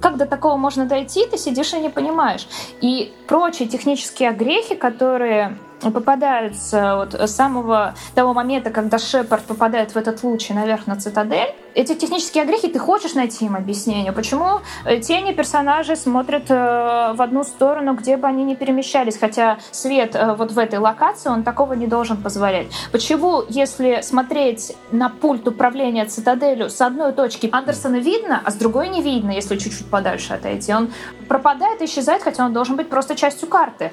как 0.00 0.16
до 0.16 0.26
такого 0.26 0.56
можно 0.56 0.86
дойти, 0.86 1.26
ты 1.26 1.36
сидишь 1.38 1.72
и 1.72 1.80
не 1.80 1.90
понимаешь. 1.90 2.46
И 2.80 3.12
прочие 3.26 3.68
технические 3.68 4.30
огрехи, 4.30 4.76
которые 4.76 5.58
попадаются 5.80 6.96
вот 6.96 7.14
с 7.14 7.34
самого 7.34 7.94
того 8.14 8.34
момента, 8.34 8.70
когда 8.70 8.98
Шепард 8.98 9.44
попадает 9.44 9.92
в 9.92 9.96
этот 9.96 10.22
луч 10.22 10.50
и 10.50 10.54
наверх 10.54 10.86
на 10.86 10.96
цитадель, 10.96 11.54
эти 11.74 11.94
технические 11.94 12.42
огрехи, 12.42 12.68
ты 12.68 12.78
хочешь 12.78 13.14
найти 13.14 13.44
им 13.44 13.54
объяснение, 13.54 14.12
почему 14.12 14.60
тени 15.02 15.32
персонажей 15.32 15.96
смотрят 15.96 16.50
э, 16.50 17.12
в 17.14 17.22
одну 17.22 17.44
сторону, 17.44 17.94
где 17.94 18.16
бы 18.16 18.26
они 18.26 18.42
ни 18.42 18.54
перемещались, 18.54 19.16
хотя 19.16 19.58
свет 19.70 20.16
э, 20.16 20.34
вот 20.34 20.50
в 20.50 20.58
этой 20.58 20.80
локации, 20.80 21.28
он 21.28 21.44
такого 21.44 21.74
не 21.74 21.86
должен 21.86 22.16
позволять. 22.16 22.66
Почему, 22.90 23.44
если 23.48 24.00
смотреть 24.02 24.74
на 24.90 25.08
пульт 25.08 25.46
управления 25.46 26.04
цитаделью 26.06 26.68
с 26.68 26.80
одной 26.80 27.12
точки 27.12 27.48
Андерсона 27.52 27.96
видно, 27.96 28.42
а 28.44 28.50
с 28.50 28.54
другой 28.54 28.88
не 28.88 29.00
видно, 29.00 29.30
если 29.30 29.56
чуть-чуть 29.56 29.88
подальше 29.88 30.34
отойти, 30.34 30.74
он 30.74 30.90
пропадает 31.28 31.80
исчезает, 31.82 32.22
хотя 32.22 32.44
он 32.44 32.52
должен 32.52 32.76
быть 32.76 32.88
просто 32.88 33.14
частью 33.14 33.48
карты. 33.48 33.92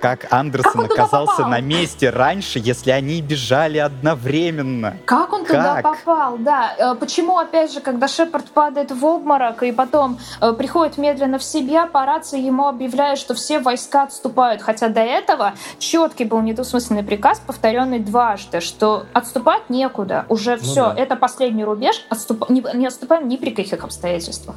Как 0.00 0.32
Андерсон 0.32 0.82
как 0.88 0.92
оказался 0.92 1.46
на 1.46 1.60
месте 1.60 2.10
раньше, 2.10 2.58
если 2.58 2.90
они 2.90 3.22
бежали 3.22 3.78
одновременно? 3.78 4.96
Как 5.04 5.32
он 5.32 5.44
как? 5.44 5.56
туда 5.56 5.80
попал? 5.82 6.38
Да. 6.38 6.74
Э, 6.78 6.94
почему, 6.94 7.38
опять 7.38 7.72
же, 7.72 7.80
когда 7.80 8.06
Шепард 8.08 8.46
падает 8.50 8.90
в 8.90 9.04
обморок 9.04 9.62
и 9.62 9.72
потом 9.72 10.18
э, 10.40 10.52
приходит 10.52 10.98
медленно 10.98 11.38
в 11.38 11.44
себя, 11.44 11.86
по 11.86 12.04
рации 12.04 12.40
ему 12.40 12.66
объявляют, 12.66 13.18
что 13.18 13.34
все 13.34 13.58
войска 13.58 14.02
отступают. 14.02 14.62
Хотя 14.62 14.88
до 14.88 15.00
этого 15.00 15.54
четкий 15.78 16.24
был 16.24 16.40
недвусмысленный 16.40 17.02
приказ, 17.02 17.40
повторенный 17.40 17.98
дважды, 17.98 18.60
что 18.60 19.06
отступать 19.12 19.70
некуда. 19.70 20.26
Уже 20.28 20.56
ну 20.56 20.62
все, 20.62 20.86
да. 20.86 20.94
это 20.96 21.16
последний 21.16 21.64
рубеж, 21.64 22.04
отступ... 22.10 22.48
не, 22.50 22.64
не 22.74 22.86
отступаем 22.86 23.28
ни 23.28 23.36
при 23.36 23.50
каких 23.50 23.82
обстоятельствах. 23.82 24.56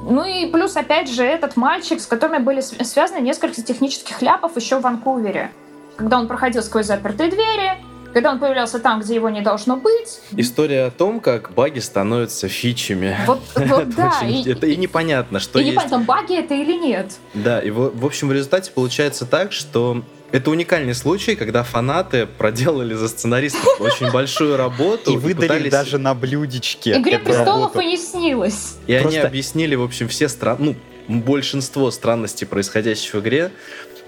Ну 0.00 0.24
и 0.24 0.46
плюс, 0.46 0.76
опять 0.76 1.10
же, 1.10 1.24
этот 1.24 1.56
мальчик, 1.56 2.00
с 2.00 2.06
которыми 2.06 2.42
были 2.42 2.60
связаны 2.60 3.20
несколько 3.20 3.60
технических 3.62 4.22
ляпов 4.22 4.56
еще 4.56 4.78
в 4.78 4.82
Ванкувере. 4.82 5.50
Когда 5.96 6.18
он 6.18 6.28
проходил 6.28 6.62
сквозь 6.62 6.86
запертые 6.86 7.30
двери, 7.30 7.78
когда 8.12 8.30
он 8.30 8.38
появлялся 8.38 8.78
там, 8.78 9.00
где 9.00 9.14
его 9.14 9.28
не 9.28 9.42
должно 9.42 9.76
быть. 9.76 10.20
История 10.32 10.84
о 10.86 10.90
том, 10.90 11.20
как 11.20 11.52
баги 11.52 11.78
становятся 11.78 12.48
фичами. 12.48 13.16
Вот, 13.26 13.40
вот 13.54 13.90
да. 13.90 14.20
и, 14.26 14.48
это 14.48 14.66
и 14.66 14.76
непонятно, 14.76 15.40
что 15.40 15.58
и 15.58 15.64
есть. 15.64 15.74
непонятно, 15.74 15.98
баги 16.00 16.38
это 16.38 16.54
или 16.54 16.72
нет. 16.72 17.16
Да, 17.34 17.60
и 17.60 17.70
в, 17.70 17.96
в 17.98 18.06
общем 18.06 18.28
в 18.28 18.32
результате 18.32 18.70
получается 18.72 19.26
так, 19.26 19.52
что 19.52 20.02
это 20.30 20.50
уникальный 20.50 20.94
случай, 20.94 21.36
когда 21.36 21.62
фанаты 21.62 22.26
проделали 22.26 22.94
за 22.94 23.08
сценаристов 23.08 23.64
очень 23.80 24.10
большую 24.10 24.56
работу. 24.56 25.12
И 25.12 25.16
выдали 25.16 25.70
даже 25.70 25.98
на 25.98 26.14
блюдечке. 26.14 26.98
Игре 26.98 27.18
престолов 27.18 27.76
и 27.76 27.84
не 27.84 27.96
снилось. 27.96 28.76
И 28.86 28.94
они 28.94 29.16
объяснили, 29.18 29.74
в 29.74 29.82
общем, 29.82 30.08
все 30.08 30.28
страны, 30.28 30.76
ну, 31.08 31.20
большинство 31.20 31.90
странностей, 31.90 32.46
происходящих 32.46 33.14
в 33.14 33.20
игре, 33.20 33.50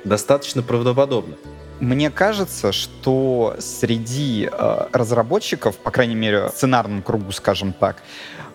достаточно 0.04 0.62
правдоподобно. 0.62 1.36
Мне 1.80 2.10
кажется, 2.10 2.72
что 2.72 3.56
среди 3.58 4.50
э, 4.52 4.86
разработчиков, 4.92 5.78
по 5.78 5.90
крайней 5.90 6.14
мере, 6.14 6.48
в 6.48 6.50
сценарном 6.50 7.02
кругу, 7.02 7.32
скажем 7.32 7.72
так, 7.72 8.02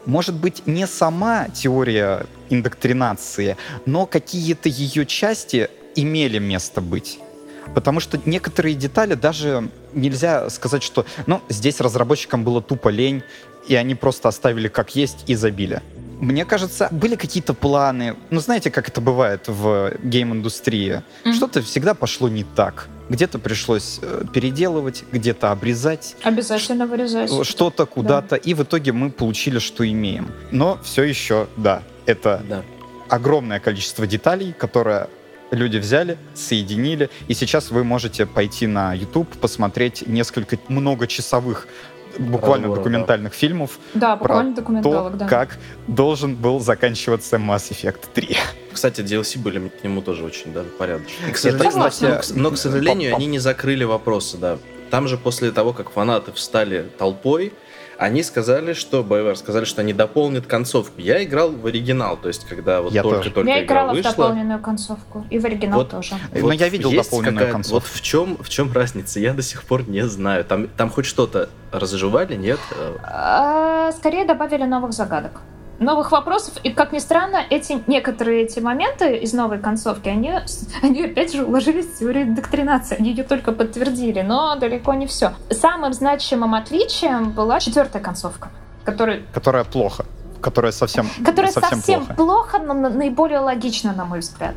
может 0.06 0.36
быть 0.36 0.68
не 0.68 0.86
сама 0.86 1.48
теория 1.50 2.28
индоктринации, 2.52 3.58
но 3.88 4.06
какие-то 4.06 4.70
ее 4.70 5.08
части 5.08 5.70
имели 5.96 6.38
место 6.38 6.82
быть. 6.82 7.20
Потому 7.74 8.00
что 8.00 8.20
некоторые 8.26 8.76
детали 8.76 9.16
даже 9.16 9.70
нельзя 9.94 10.50
сказать, 10.50 10.84
что 10.84 11.06
ну, 11.26 11.42
здесь 11.50 11.82
разработчикам 11.82 12.44
было 12.44 12.62
тупо 12.62 12.90
лень, 12.90 13.24
и 13.68 13.76
они 13.76 13.96
просто 13.96 14.30
оставили 14.30 14.68
как 14.68 14.96
есть 14.96 15.24
и 15.28 15.36
забили. 15.36 15.82
Мне 16.20 16.46
кажется, 16.46 16.88
были 16.92 17.16
какие-то 17.16 17.54
планы. 17.54 18.16
Ну, 18.30 18.40
знаете, 18.40 18.72
как 18.72 18.88
это 18.88 19.02
бывает 19.02 19.48
в 19.48 19.94
гейм-индустрии. 20.02 21.04
Mm-hmm. 21.24 21.34
Что-то 21.34 21.62
всегда 21.62 21.94
пошло 21.94 22.30
не 22.30 22.44
так. 22.44 22.88
Где-то 23.10 23.38
пришлось 23.38 24.00
э, 24.02 24.24
переделывать, 24.34 25.04
где-то 25.12 25.52
обрезать. 25.52 26.16
Обязательно 26.24 26.88
вырезать. 26.88 27.46
Что-то 27.46 27.86
куда-то. 27.86 28.30
Да. 28.30 28.38
И 28.38 28.54
в 28.54 28.64
итоге 28.64 28.94
мы 28.94 29.12
получили, 29.12 29.60
что 29.60 29.88
имеем. 29.88 30.32
Но 30.52 30.80
все 30.84 31.04
еще, 31.04 31.48
да, 31.58 31.84
это 32.06 32.42
да. 32.48 32.64
огромное 33.10 33.60
количество 33.60 34.08
деталей, 34.08 34.54
которое 34.58 35.10
люди 35.56 35.78
взяли, 35.78 36.18
соединили, 36.34 37.10
и 37.28 37.34
сейчас 37.34 37.72
вы 37.72 37.84
можете 37.84 38.26
пойти 38.26 38.68
на 38.68 38.94
YouTube, 38.94 39.30
посмотреть 39.38 40.08
несколько 40.08 40.58
многочасовых 40.68 41.68
буквально 42.20 42.68
Разбор, 42.68 42.78
документальных 42.84 43.32
да. 43.32 43.38
фильмов 43.38 43.80
да, 43.94 44.16
про 44.16 44.44
то, 44.84 45.10
да. 45.10 45.28
как 45.28 45.58
должен 45.88 46.36
был 46.36 46.60
заканчиваться 46.60 47.38
Mass 47.38 47.72
Effect 47.72 48.06
3. 48.14 48.38
Кстати, 48.72 49.02
DLC 49.02 49.40
были 49.40 49.70
к 49.70 49.84
нему 49.84 50.02
тоже 50.02 50.24
очень 50.24 50.54
даже 50.54 50.70
порядочные. 50.70 51.32
К 51.32 51.38
сожалению, 51.38 51.92
но, 52.02 52.42
но, 52.42 52.52
к 52.52 52.58
сожалению, 52.58 53.16
они 53.16 53.26
не 53.26 53.40
закрыли 53.40 53.84
вопросы, 53.84 54.38
да. 54.38 54.58
Там 54.92 55.08
же 55.08 55.18
после 55.18 55.52
того, 55.52 55.74
как 55.74 55.90
фанаты 55.92 56.32
встали 56.32 56.86
толпой, 56.98 57.54
они 57.98 58.24
сказали, 58.24 58.74
что 58.74 59.02
BioWare 59.02 59.36
сказали, 59.36 59.66
что 59.66 59.82
они 59.82 59.94
дополнят 59.94 60.46
концовку. 60.46 61.02
Я 61.02 61.24
играл 61.24 61.52
в 61.52 61.66
оригинал, 61.66 62.18
то 62.18 62.28
есть 62.28 62.46
когда 62.46 62.82
вот 62.82 62.94
только-только 62.94 63.50
Я 63.50 63.64
играла 63.64 63.92
вышла, 63.92 64.12
в 64.12 64.16
дополненную 64.16 64.60
концовку 64.60 65.26
и 65.30 65.40
в 65.40 65.46
оригинал 65.46 65.80
вот, 65.80 65.90
тоже. 65.90 66.16
Вот 66.32 66.42
Но 66.42 66.54
я 66.54 66.70
видел 66.70 66.92
дополненную 66.92 67.52
концовку. 67.52 67.76
Вот 67.76 67.88
в 67.88 68.02
чем 68.02 68.38
в 68.38 68.50
чем 68.50 68.72
разница? 68.72 69.20
Я 69.20 69.34
до 69.34 69.42
сих 69.42 69.64
пор 69.64 69.88
не 69.88 70.08
знаю. 70.08 70.44
Там 70.46 70.68
там 70.68 70.90
хоть 70.90 71.06
что-то 71.06 71.50
разжевали, 71.72 72.36
нет? 72.36 72.60
А, 73.04 73.92
скорее 73.92 74.26
добавили 74.26 74.64
новых 74.64 74.94
загадок 74.94 75.42
новых 75.80 76.12
вопросов. 76.12 76.56
И, 76.64 76.72
как 76.72 76.92
ни 76.92 77.00
странно, 77.00 77.42
эти 77.50 77.82
некоторые 77.88 78.44
эти 78.44 78.60
моменты 78.60 79.18
из 79.18 79.34
новой 79.34 79.60
концовки, 79.60 80.10
они, 80.10 80.34
они 80.82 81.04
опять 81.04 81.34
же 81.34 81.46
уложились 81.46 81.86
в 81.86 82.00
теорию 82.00 82.34
доктринации. 82.34 82.98
Они 82.98 83.12
ее 83.12 83.24
только 83.24 83.52
подтвердили, 83.52 84.22
но 84.22 84.56
далеко 84.56 84.94
не 84.94 85.08
все. 85.08 85.34
Самым 85.50 85.94
значимым 85.94 86.54
отличием 86.56 87.32
была 87.32 87.60
четвертая 87.60 88.02
концовка. 88.02 88.50
Которая... 88.84 89.22
которая 89.34 89.64
плохо. 89.64 90.06
Которая 90.42 90.72
совсем, 90.72 91.10
которая 91.26 91.52
совсем, 91.52 91.80
совсем 91.80 92.06
плохо. 92.06 92.14
плохо, 92.14 92.60
но 92.60 92.74
наиболее 92.74 93.40
логично, 93.40 93.94
на 93.94 94.06
мой 94.06 94.20
взгляд 94.20 94.56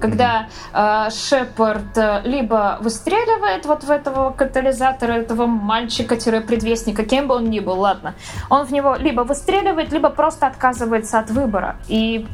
когда 0.00 0.48
э, 0.72 1.10
Шепард 1.10 2.24
либо 2.24 2.78
выстреливает 2.80 3.66
вот 3.66 3.84
в 3.84 3.90
этого 3.90 4.30
катализатора, 4.30 5.12
этого 5.12 5.46
мальчика-предвестника, 5.46 7.04
кем 7.04 7.28
бы 7.28 7.36
он 7.36 7.50
ни 7.50 7.60
был, 7.60 7.80
ладно, 7.80 8.14
он 8.50 8.66
в 8.66 8.72
него 8.72 8.96
либо 8.96 9.22
выстреливает, 9.22 9.92
либо 9.92 10.10
просто 10.10 10.46
отказывается 10.46 11.18
от 11.18 11.30
выбора. 11.30 11.76
И 11.88 12.26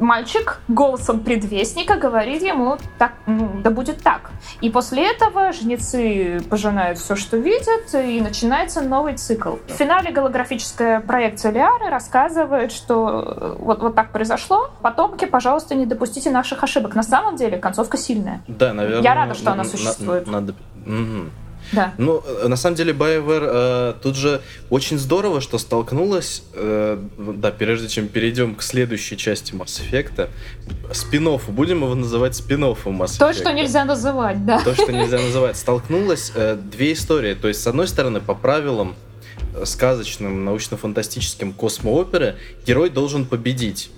мальчик 0.00 0.60
голосом 0.68 1.20
предвестника 1.20 1.96
говорит 1.96 2.42
ему, 2.42 2.78
так, 2.98 3.12
ну, 3.26 3.50
да 3.62 3.70
будет 3.70 4.02
так. 4.02 4.30
И 4.60 4.70
после 4.70 5.10
этого 5.10 5.52
жнецы 5.52 6.40
пожинают 6.48 6.98
все, 6.98 7.16
что 7.16 7.36
видят, 7.36 7.94
и 7.94 8.20
начинается 8.20 8.80
новый 8.80 9.16
цикл. 9.16 9.56
В 9.68 9.72
финале 9.72 10.10
голографическая 10.10 11.00
проекция 11.00 11.52
Лиары 11.52 11.90
рассказывает, 11.90 12.72
что 12.72 13.34
э, 13.36 13.56
вот, 13.58 13.80
вот 13.82 13.94
так 13.94 14.12
произошло. 14.12 14.70
Потомки, 14.82 15.24
пожалуйста, 15.24 15.74
не 15.74 15.86
допустите 15.86 16.30
наших 16.30 16.62
ошибок. 16.64 16.94
На 16.94 17.02
самом 17.02 17.36
деле 17.36 17.58
концовка 17.58 17.96
сильная. 17.96 18.42
Да, 18.48 18.72
наверное. 18.72 19.02
Я 19.02 19.14
рада, 19.14 19.34
что 19.34 19.52
она 19.52 19.64
существует. 19.64 20.26
Надо... 20.26 20.54
Угу. 20.86 21.30
Да. 21.72 21.94
Ну, 21.98 22.22
э, 22.24 22.48
на 22.48 22.56
самом 22.56 22.76
деле, 22.76 22.92
BioWare 22.92 23.48
э, 23.48 23.94
тут 24.02 24.16
же 24.16 24.40
очень 24.70 24.98
здорово, 24.98 25.40
что 25.40 25.58
столкнулась, 25.58 26.42
э, 26.54 26.98
да, 27.18 27.50
прежде 27.50 27.88
чем 27.88 28.08
перейдем 28.08 28.54
к 28.54 28.62
следующей 28.62 29.16
части 29.16 29.52
Mass 29.52 29.80
Effect, 29.80 30.28
спин 30.92 31.28
будем 31.48 31.82
его 31.82 31.94
называть 31.94 32.34
спин 32.36 32.64
Mass 32.64 32.84
Effect. 32.84 33.18
То, 33.18 33.32
что 33.32 33.52
нельзя 33.52 33.84
называть, 33.84 34.44
да. 34.44 34.60
То, 34.60 34.74
что 34.74 34.92
нельзя 34.92 35.18
называть. 35.18 35.56
Столкнулась 35.56 36.32
э, 36.34 36.56
две 36.56 36.92
истории. 36.92 37.34
То 37.34 37.48
есть, 37.48 37.62
с 37.62 37.66
одной 37.66 37.88
стороны, 37.88 38.20
по 38.20 38.34
правилам 38.34 38.94
э, 39.54 39.64
сказочным, 39.64 40.44
научно-фантастическим 40.44 41.52
космооперы, 41.52 42.36
герой 42.66 42.90
должен 42.90 43.24
победить. 43.24 43.90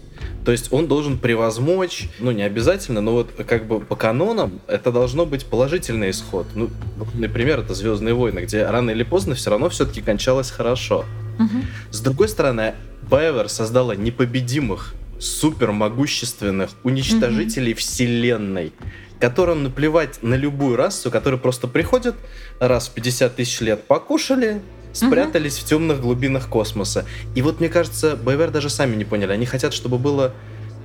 То 0.45 0.51
есть 0.51 0.73
он 0.73 0.89
должен 0.89 1.19
превозмочь, 1.19 2.09
ну 2.19 2.33
не 2.33 2.43
обязательно, 2.43 3.01
но 3.01 3.13
вот 3.13 3.31
как 3.47 3.67
бы 3.67 3.81
по 3.81 3.95
канонам 3.95 4.61
это 4.67 4.91
должно 4.91 5.25
быть 5.25 5.47
положительный 5.47 6.11
исход. 6.11 6.47
Ну, 6.55 6.71
например, 7.15 7.61
это 7.61 7.75
Звездные 7.75 8.15
войны, 8.15 8.41
где 8.41 8.67
рано 8.67 8.91
или 8.91 9.05
поздно 9.05 9.35
все 9.35 9.51
равно 9.51 9.69
все-таки 9.69 10.01
кончалось 10.01 10.51
хорошо. 10.51 11.05
Угу. 11.39 11.65
С 11.91 12.01
другой 12.01 12.29
стороны, 12.29 12.75
Байвер 13.09 13.49
создала 13.49 13.95
непобедимых, 13.95 14.95
супер 15.21 15.71
могущественных 15.71 16.71
уничтожителей 16.83 17.73
угу. 17.73 17.79
вселенной, 17.79 18.73
которым 19.21 19.63
наплевать 19.63 20.23
на 20.23 20.35
любую 20.35 20.77
расу, 20.77 21.11
которые 21.11 21.39
просто 21.39 21.69
приходят 21.69 22.17
раз 22.59 22.89
в 22.89 22.95
50 22.95 23.37
тысяч 23.37 23.61
лет 23.61 23.85
покушали, 23.85 24.61
спрятались 24.93 25.59
угу. 25.59 25.65
в 25.65 25.69
темных 25.69 26.01
глубинах 26.01 26.49
космоса. 26.49 27.05
И 27.35 27.43
вот 27.43 27.61
мне 27.61 27.69
кажется, 27.69 28.17
БВР 28.17 28.51
даже 28.51 28.71
сами 28.71 28.97
не 28.97 29.05
поняли. 29.05 29.33
Они 29.33 29.47
хотят, 29.47 29.73
чтобы 29.73 29.99
было 29.99 30.33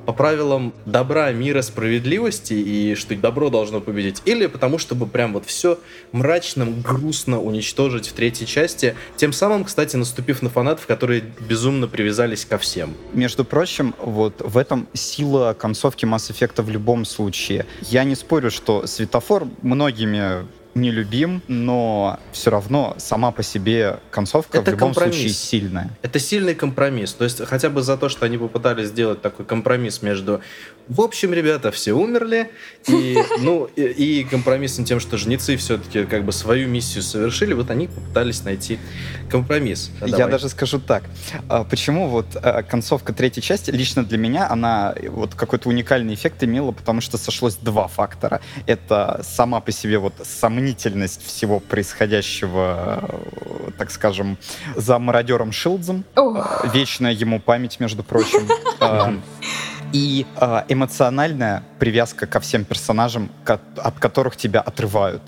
по 0.08 0.14
правилам 0.14 0.74
добра, 0.86 1.34
мира, 1.34 1.62
справедливости 1.62 2.54
и 2.54 2.96
что 2.96 3.14
добро 3.18 3.50
должно 3.50 3.82
победить, 3.82 4.22
или 4.24 4.48
потому 4.48 4.78
чтобы 4.78 5.06
прям 5.06 5.34
вот 5.34 5.46
все 5.46 5.78
мрачно, 6.14 6.66
грустно 6.66 7.42
уничтожить 7.42 8.08
в 8.08 8.14
третьей 8.14 8.48
части, 8.48 8.96
тем 9.18 9.34
самым, 9.34 9.66
кстати, 9.66 9.98
наступив 9.98 10.42
на 10.42 10.50
фанатов, 10.50 10.88
которые 10.88 11.26
безумно 11.50 11.90
привязались 11.90 12.46
ко 12.46 12.58
всем. 12.58 12.96
Между 13.12 13.44
прочим, 13.44 13.94
вот 14.00 14.42
в 14.42 14.58
этом 14.58 14.88
сила 14.94 15.54
концовки 15.60 16.06
Mass 16.06 16.32
Effect 16.32 16.62
в 16.62 16.70
любом 16.70 17.04
случае. 17.04 17.66
Я 17.82 18.06
не 18.06 18.16
спорю, 18.16 18.50
что 18.50 18.88
светофор 18.88 19.46
многими 19.62 20.48
не 20.78 20.92
любим, 20.92 21.42
но 21.48 22.20
все 22.32 22.52
равно 22.52 22.96
сама 22.98 23.32
по 23.32 23.44
себе 23.44 24.00
концовка 24.12 24.60
Это 24.60 24.72
в 24.72 24.74
любом 24.74 24.90
компромисс. 24.94 25.16
случае 25.16 25.34
сильная. 25.34 25.90
Это 26.02 26.20
сильный 26.20 26.56
компромисс. 26.56 27.14
То 27.14 27.24
есть 27.24 27.46
хотя 27.46 27.70
бы 27.70 27.82
за 27.82 27.98
то, 27.98 28.10
что 28.10 28.26
они 28.26 28.38
попытались 28.38 28.88
сделать 28.88 29.22
такой 29.22 29.46
компромисс 29.46 30.02
между 30.02 30.42
в 30.90 31.02
общем, 31.02 31.34
ребята, 31.34 31.72
все 31.72 31.94
умерли, 31.94 32.50
и, 32.88 33.18
ну, 33.40 33.66
и, 33.76 33.82
и 33.82 34.24
компромиссом 34.24 34.86
тем, 34.86 35.00
что 35.00 35.18
жнецы 35.18 35.58
все-таки 35.58 36.06
как 36.06 36.24
бы 36.24 36.32
свою 36.32 36.68
миссию 36.68 37.04
совершили, 37.04 37.54
вот 37.54 37.70
они 37.70 37.88
попытались 37.88 38.44
найти 38.44 38.80
компромисс. 39.30 39.92
А 40.02 40.06
Я 40.08 40.18
давай. 40.18 40.32
даже 40.32 40.50
скажу 40.50 40.80
так. 40.80 41.04
а, 41.50 41.64
Почему 41.64 42.08
вот 42.08 42.28
а, 42.36 42.64
концовка 42.64 43.14
третьей 43.14 43.44
части, 43.44 43.72
лично 43.72 44.04
для 44.04 44.18
меня, 44.18 44.50
она 44.50 44.96
вот 45.10 45.36
какой-то 45.36 45.70
уникальный 45.70 46.14
эффект 46.14 46.44
имела, 46.44 46.72
потому 46.72 47.02
что 47.02 47.18
сошлось 47.18 47.56
два 47.56 47.88
фактора. 47.88 48.42
Это 48.66 49.22
сама 49.24 49.60
по 49.60 49.72
себе 49.72 49.98
вот 50.00 50.14
сомнительность 50.24 51.26
всего 51.26 51.60
происходящего, 51.60 53.04
э, 53.68 53.72
так 53.78 53.92
скажем, 53.92 54.38
за 54.76 55.00
мародером 55.00 55.52
Шилдзом. 55.52 56.06
Ох. 56.16 56.64
А, 56.64 56.68
Вечная 56.74 57.12
ему 57.12 57.40
память, 57.40 57.80
между 57.80 58.04
прочим. 58.04 58.48
И 59.94 60.26
а, 60.36 60.66
эмоциональная 60.68 61.64
привязка 61.80 62.28
ко 62.28 62.40
всем 62.40 62.66
персонажам, 62.66 63.30
ко- 63.44 63.60
от 63.78 64.00
которых 64.00 64.36
тебя 64.36 64.60
отрывают. 64.62 65.22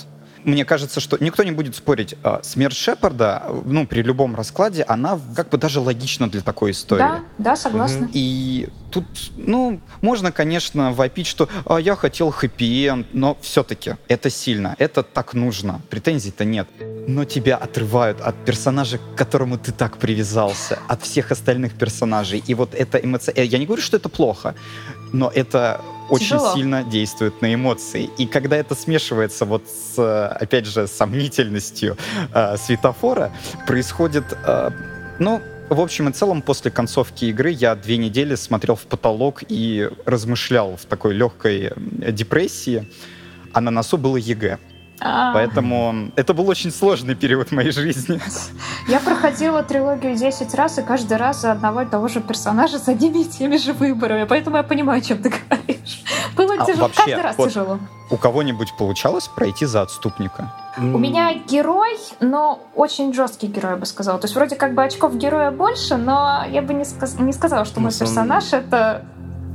Мне 0.45 0.64
кажется, 0.64 1.01
что 1.01 1.18
никто 1.20 1.43
не 1.43 1.51
будет 1.51 1.76
спорить. 1.76 2.16
а, 2.24 2.39
Смерть 2.43 2.76
Шепарда, 2.76 3.43
ну, 3.66 3.86
при 3.86 4.01
любом 4.01 4.36
раскладе, 4.36 4.84
она 4.88 5.20
как 5.36 5.49
бы 5.49 5.57
даже 5.57 5.80
логична 5.80 6.30
для 6.30 6.41
такой 6.41 6.72
истории. 6.72 6.99
Да, 7.01 7.20
да, 7.38 7.55
согласна. 7.55 8.10
И 8.14 8.70
тут, 8.91 9.05
ну, 9.36 9.82
можно, 10.01 10.32
конечно, 10.32 10.91
вопить, 10.93 11.28
что 11.28 11.49
«А, 11.66 11.78
я 11.78 11.95
хотел 11.95 12.30
хэппи-энд, 12.32 13.07
но 13.14 13.38
все-таки 13.41 13.95
это 14.07 14.30
сильно, 14.30 14.76
это 14.80 15.03
так 15.03 15.34
нужно, 15.34 15.82
претензий-то 15.89 16.45
нет. 16.45 16.68
Но 17.10 17.26
тебя 17.26 17.57
отрывают 17.57 18.22
от 18.22 18.36
персонажа, 18.45 18.99
к 18.99 19.18
которому 19.18 19.57
ты 19.57 19.72
так 19.72 19.97
привязался, 19.97 20.78
от 20.88 21.01
всех 21.01 21.32
остальных 21.32 21.74
персонажей. 21.74 22.43
И 22.45 22.53
вот 22.53 22.76
это 22.76 22.99
эмоция... 22.99 23.34
э, 23.36 23.45
Я 23.45 23.57
не 23.57 23.66
говорю, 23.66 23.82
что 23.82 23.97
это 23.97 24.10
плохо, 24.10 24.53
но 25.12 25.32
это 25.34 25.82
очень 26.10 26.38
Тяжело. 26.38 26.53
сильно 26.53 26.84
действует 26.84 27.41
на 27.41 27.51
эмоции. 27.51 28.10
И 28.20 28.28
когда 28.28 28.57
это 28.57 28.76
смешивается 28.76 29.45
вот 29.45 29.64
с, 29.68 29.97
э, 29.97 30.43
опять 30.43 30.68
же, 30.68 30.88
сомнительностью 30.88 31.97
э, 32.34 32.57
светофора, 32.57 33.32
происходит, 33.66 34.26
э, 34.45 34.70
ну, 35.18 35.41
в 35.70 35.82
общем 35.82 36.10
и 36.10 36.12
целом, 36.12 36.43
после 36.43 36.70
концовки 36.70 37.26
игры 37.26 37.49
я 37.49 37.74
две 37.76 37.97
недели 37.97 38.36
смотрел 38.36 38.76
в 38.76 38.86
потолок 38.86 39.43
и 39.49 39.89
размышлял 40.05 40.78
в 40.78 40.86
такой 40.86 41.16
легкой 41.16 41.72
депрессии, 42.12 42.88
а 43.53 43.62
на 43.62 43.72
носу 43.72 43.97
было 43.97 44.18
ЕГЭ. 44.18 44.60
А, 45.02 45.34
Поэтому 45.34 46.12
это 46.16 46.34
был 46.34 46.47
очень 46.50 46.72
сложный 46.72 47.16
период 47.16 47.52
моей 47.52 47.72
жизни. 47.72 48.20
Я 48.88 49.00
проходила 49.00 49.64
трилогию 49.64 50.16
10 50.16 50.54
раз, 50.56 50.78
и 50.78 50.82
каждый 50.82 51.18
раз 51.18 51.41
за 51.41 51.52
одного 51.54 51.82
и 51.82 51.86
того 51.86 52.08
же 52.08 52.20
персонажа 52.22 52.80
с 52.80 52.88
одними 52.88 53.20
и 53.20 53.26
теми 53.26 53.58
же 53.58 53.74
выборами. 53.74 54.26
Поэтому 54.26 54.58
я 54.58 54.64
понимаю, 54.64 55.00
о 55.00 55.02
чем 55.02 55.22
ты 55.22 55.30
говоришь. 55.30 56.04
Было 56.36 56.56
А 56.60 56.66
тяжело, 56.66 56.84
вообще, 56.88 57.04
каждый 57.04 57.22
раз 57.24 57.38
вот- 57.38 57.47
тяжело. 57.50 57.80
У 58.12 58.18
кого-нибудь 58.18 58.74
получалось 58.78 59.28
пройти 59.28 59.66
за 59.68 59.84
отступника? 59.84 60.52
У 60.78 60.97
меня 60.97 61.34
герой, 61.47 61.95
но 62.20 62.60
очень 62.76 63.14
жесткий 63.14 63.47
герой, 63.47 63.74
я 63.74 63.78
бы 63.78 63.86
сказала. 63.86 64.18
То 64.20 64.26
есть 64.26 64.36
вроде 64.36 64.56
как 64.56 64.74
бы 64.74 64.84
очков 64.84 65.16
героя 65.16 65.52
больше, 65.52 65.95
но 65.95 66.43
я 66.50 66.62
бы 66.64 66.74
не, 66.74 66.84
сказ- 66.86 67.22
не 67.22 67.34
сказала, 67.34 67.66
что 67.66 67.80
мой 67.80 67.91
персонаж 67.91 68.52
это 68.54 69.06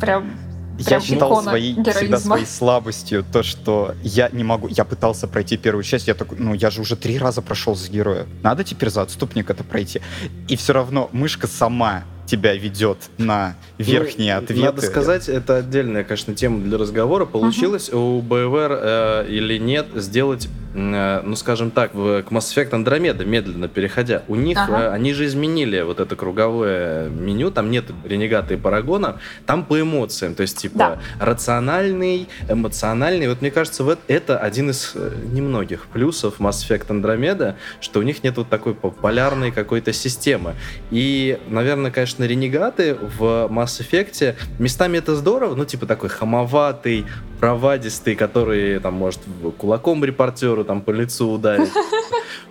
прям... 0.00 0.30
Я 0.78 1.00
считал 1.00 1.42
своей, 1.42 1.74
всегда 1.74 2.18
своей 2.18 2.46
слабостью 2.46 3.24
то, 3.32 3.42
что 3.42 3.94
я 4.02 4.28
не 4.30 4.44
могу. 4.44 4.68
Я 4.68 4.84
пытался 4.84 5.28
пройти 5.28 5.56
первую 5.56 5.84
часть, 5.84 6.08
я 6.08 6.14
такой, 6.14 6.38
ну 6.38 6.54
я 6.54 6.70
же 6.70 6.80
уже 6.80 6.96
три 6.96 7.18
раза 7.18 7.42
прошел 7.42 7.74
за 7.74 7.90
героя. 7.90 8.26
Надо 8.42 8.64
теперь 8.64 8.90
за 8.90 9.02
отступника 9.02 9.52
это 9.52 9.64
пройти. 9.64 10.00
И 10.48 10.56
все 10.56 10.72
равно 10.72 11.08
мышка 11.12 11.46
сама 11.46 12.04
тебя 12.26 12.54
ведет 12.54 12.98
на 13.18 13.54
верхние 13.78 14.34
Ну, 14.34 14.42
ответы. 14.42 14.62
Надо 14.62 14.82
сказать, 14.82 15.28
это 15.28 15.56
отдельная, 15.56 16.04
конечно, 16.04 16.34
тема 16.34 16.60
для 16.62 16.78
разговора. 16.78 17.26
Получилось 17.26 17.90
у 17.92 18.20
BioWare 18.20 18.78
э, 18.80 19.26
или 19.28 19.58
нет 19.58 19.86
сделать, 19.94 20.48
ну, 20.74 21.36
скажем 21.36 21.70
так, 21.70 21.94
в, 21.94 22.22
к 22.24 22.32
Mass 22.32 22.52
Effect 22.54 22.70
Andromeda, 22.70 23.24
медленно 23.24 23.68
переходя. 23.68 24.22
У 24.26 24.34
них, 24.34 24.58
Ага. 24.58 24.80
э, 24.82 24.88
они 24.90 25.12
же 25.12 25.24
изменили 25.26 25.80
вот 25.82 26.00
это 26.00 26.16
круговое 26.16 27.08
меню, 27.08 27.50
там 27.52 27.70
нет 27.70 27.84
Ренегата 28.04 28.54
и 28.54 28.56
Парагона, 28.56 29.20
там 29.46 29.64
по 29.64 29.80
эмоциям, 29.80 30.34
то 30.34 30.42
есть, 30.42 30.58
типа, 30.58 30.78
Да. 30.78 30.98
рациональный, 31.24 32.28
эмоциональный. 32.48 33.28
Вот 33.28 33.40
мне 33.40 33.50
кажется, 33.52 33.84
вот 33.84 33.98
это 34.08 34.38
один 34.38 34.70
из 34.70 34.92
э, 34.96 35.12
немногих 35.32 35.86
плюсов 35.86 36.40
Mass 36.40 36.68
Effect 36.68 36.88
Andromeda, 36.88 37.54
что 37.80 38.00
у 38.00 38.02
них 38.02 38.24
нет 38.24 38.36
вот 38.36 38.48
такой 38.48 38.74
по- 38.74 38.90
полярной 38.90 39.52
какой-то 39.52 39.92
системы. 39.92 40.54
И, 40.90 41.38
наверное, 41.48 41.90
конечно, 41.92 42.24
ренегаты 42.24 42.94
в 42.94 43.48
Mass 43.50 43.80
Effect 43.80 44.34
местами 44.58 44.98
это 44.98 45.14
здорово, 45.14 45.54
ну, 45.54 45.64
типа 45.64 45.86
такой 45.86 46.08
хамоватый, 46.08 47.06
провадистый, 47.44 48.14
который 48.14 48.80
там 48.80 48.94
может 48.94 49.20
кулаком 49.58 50.02
репортеру 50.02 50.64
там 50.64 50.80
по 50.80 50.90
лицу 50.90 51.30
ударить. 51.30 51.70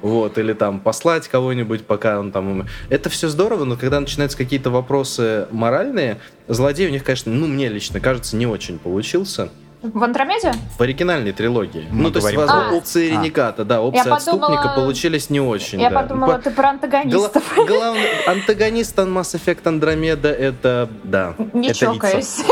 Вот, 0.02 0.38
или 0.38 0.52
там 0.52 0.82
послать 0.82 1.30
кого-нибудь, 1.30 1.86
пока 1.86 2.20
он 2.20 2.34
там... 2.34 2.66
Это 2.90 3.10
все 3.10 3.30
здорово, 3.30 3.64
но 3.64 3.78
когда 3.78 4.02
начинаются 4.02 4.38
какие-то 4.38 4.70
вопросы 4.70 5.48
моральные, 5.52 6.20
злодей 6.50 6.88
у 6.88 6.92
них, 6.92 7.06
конечно, 7.06 7.32
ну, 7.32 7.48
мне 7.48 7.70
лично 7.70 8.02
кажется, 8.02 8.36
не 8.36 8.46
очень 8.46 8.80
получился. 8.80 9.50
В 9.82 10.04
Андромеде? 10.04 10.54
В 10.78 10.82
оригинальной 10.82 11.32
трилогии. 11.32 11.88
Мы 11.90 12.04
ну, 12.04 12.12
то 12.12 12.20
есть, 12.20 12.34
возможно, 12.36 12.70
про- 12.70 12.78
опции 12.78 13.12
А. 13.14 13.22
ренегата, 13.22 13.64
да, 13.64 13.82
опции 13.82 14.10
подумала- 14.10 14.18
отступника 14.18 14.74
получились 14.76 15.30
не 15.30 15.40
очень. 15.40 15.82
Я 15.82 15.90
да. 15.90 16.02
подумала, 16.02 16.34
По- 16.34 16.40
ты 16.40 16.52
про 16.52 16.64
Гла- 16.64 16.70
антагонистов. 16.72 17.44
Главный 17.56 18.24
антагонист 18.28 18.98
Mass 18.98 19.36
Effect 19.40 19.64
Andromeda 19.64 20.28
это, 20.28 20.90
да, 21.04 21.36
Не 21.54 21.70
Это 21.70 21.92
лицо. 21.94 22.44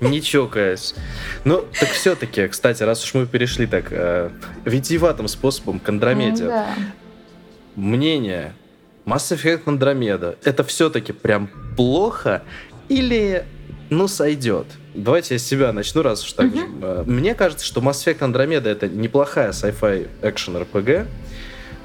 Не 0.00 0.20
чокаясь. 0.22 0.94
Ну, 1.44 1.64
так 1.78 1.88
все-таки, 1.90 2.46
кстати, 2.48 2.82
раз 2.82 3.04
уж 3.04 3.14
мы 3.14 3.26
перешли 3.26 3.66
так 3.66 3.86
э, 3.90 4.30
витиеватым 4.64 5.28
способом 5.28 5.78
к 5.80 5.88
Андромеде, 5.88 6.46
Да. 6.46 6.66
мнение 7.76 8.54
Mass 9.06 9.34
Effect 9.36 9.64
Andromeda 9.64 10.36
это 10.44 10.62
все-таки 10.64 11.12
прям 11.12 11.48
плохо 11.76 12.42
или 12.88 13.44
ну 13.88 14.06
сойдет? 14.08 14.66
Давайте 14.94 15.34
я 15.34 15.38
с 15.38 15.44
себя 15.44 15.72
начну, 15.72 16.02
раз 16.02 16.24
уж 16.24 16.32
так. 16.32 16.46
Э, 16.82 17.04
Мне 17.06 17.34
кажется, 17.34 17.64
что 17.64 17.80
Mass 17.80 18.04
Effect 18.04 18.18
Andromeda 18.20 18.68
это 18.68 18.88
неплохая 18.88 19.50
sci-fi 19.52 20.08
экшен 20.22 20.56
RPG, 20.56 21.06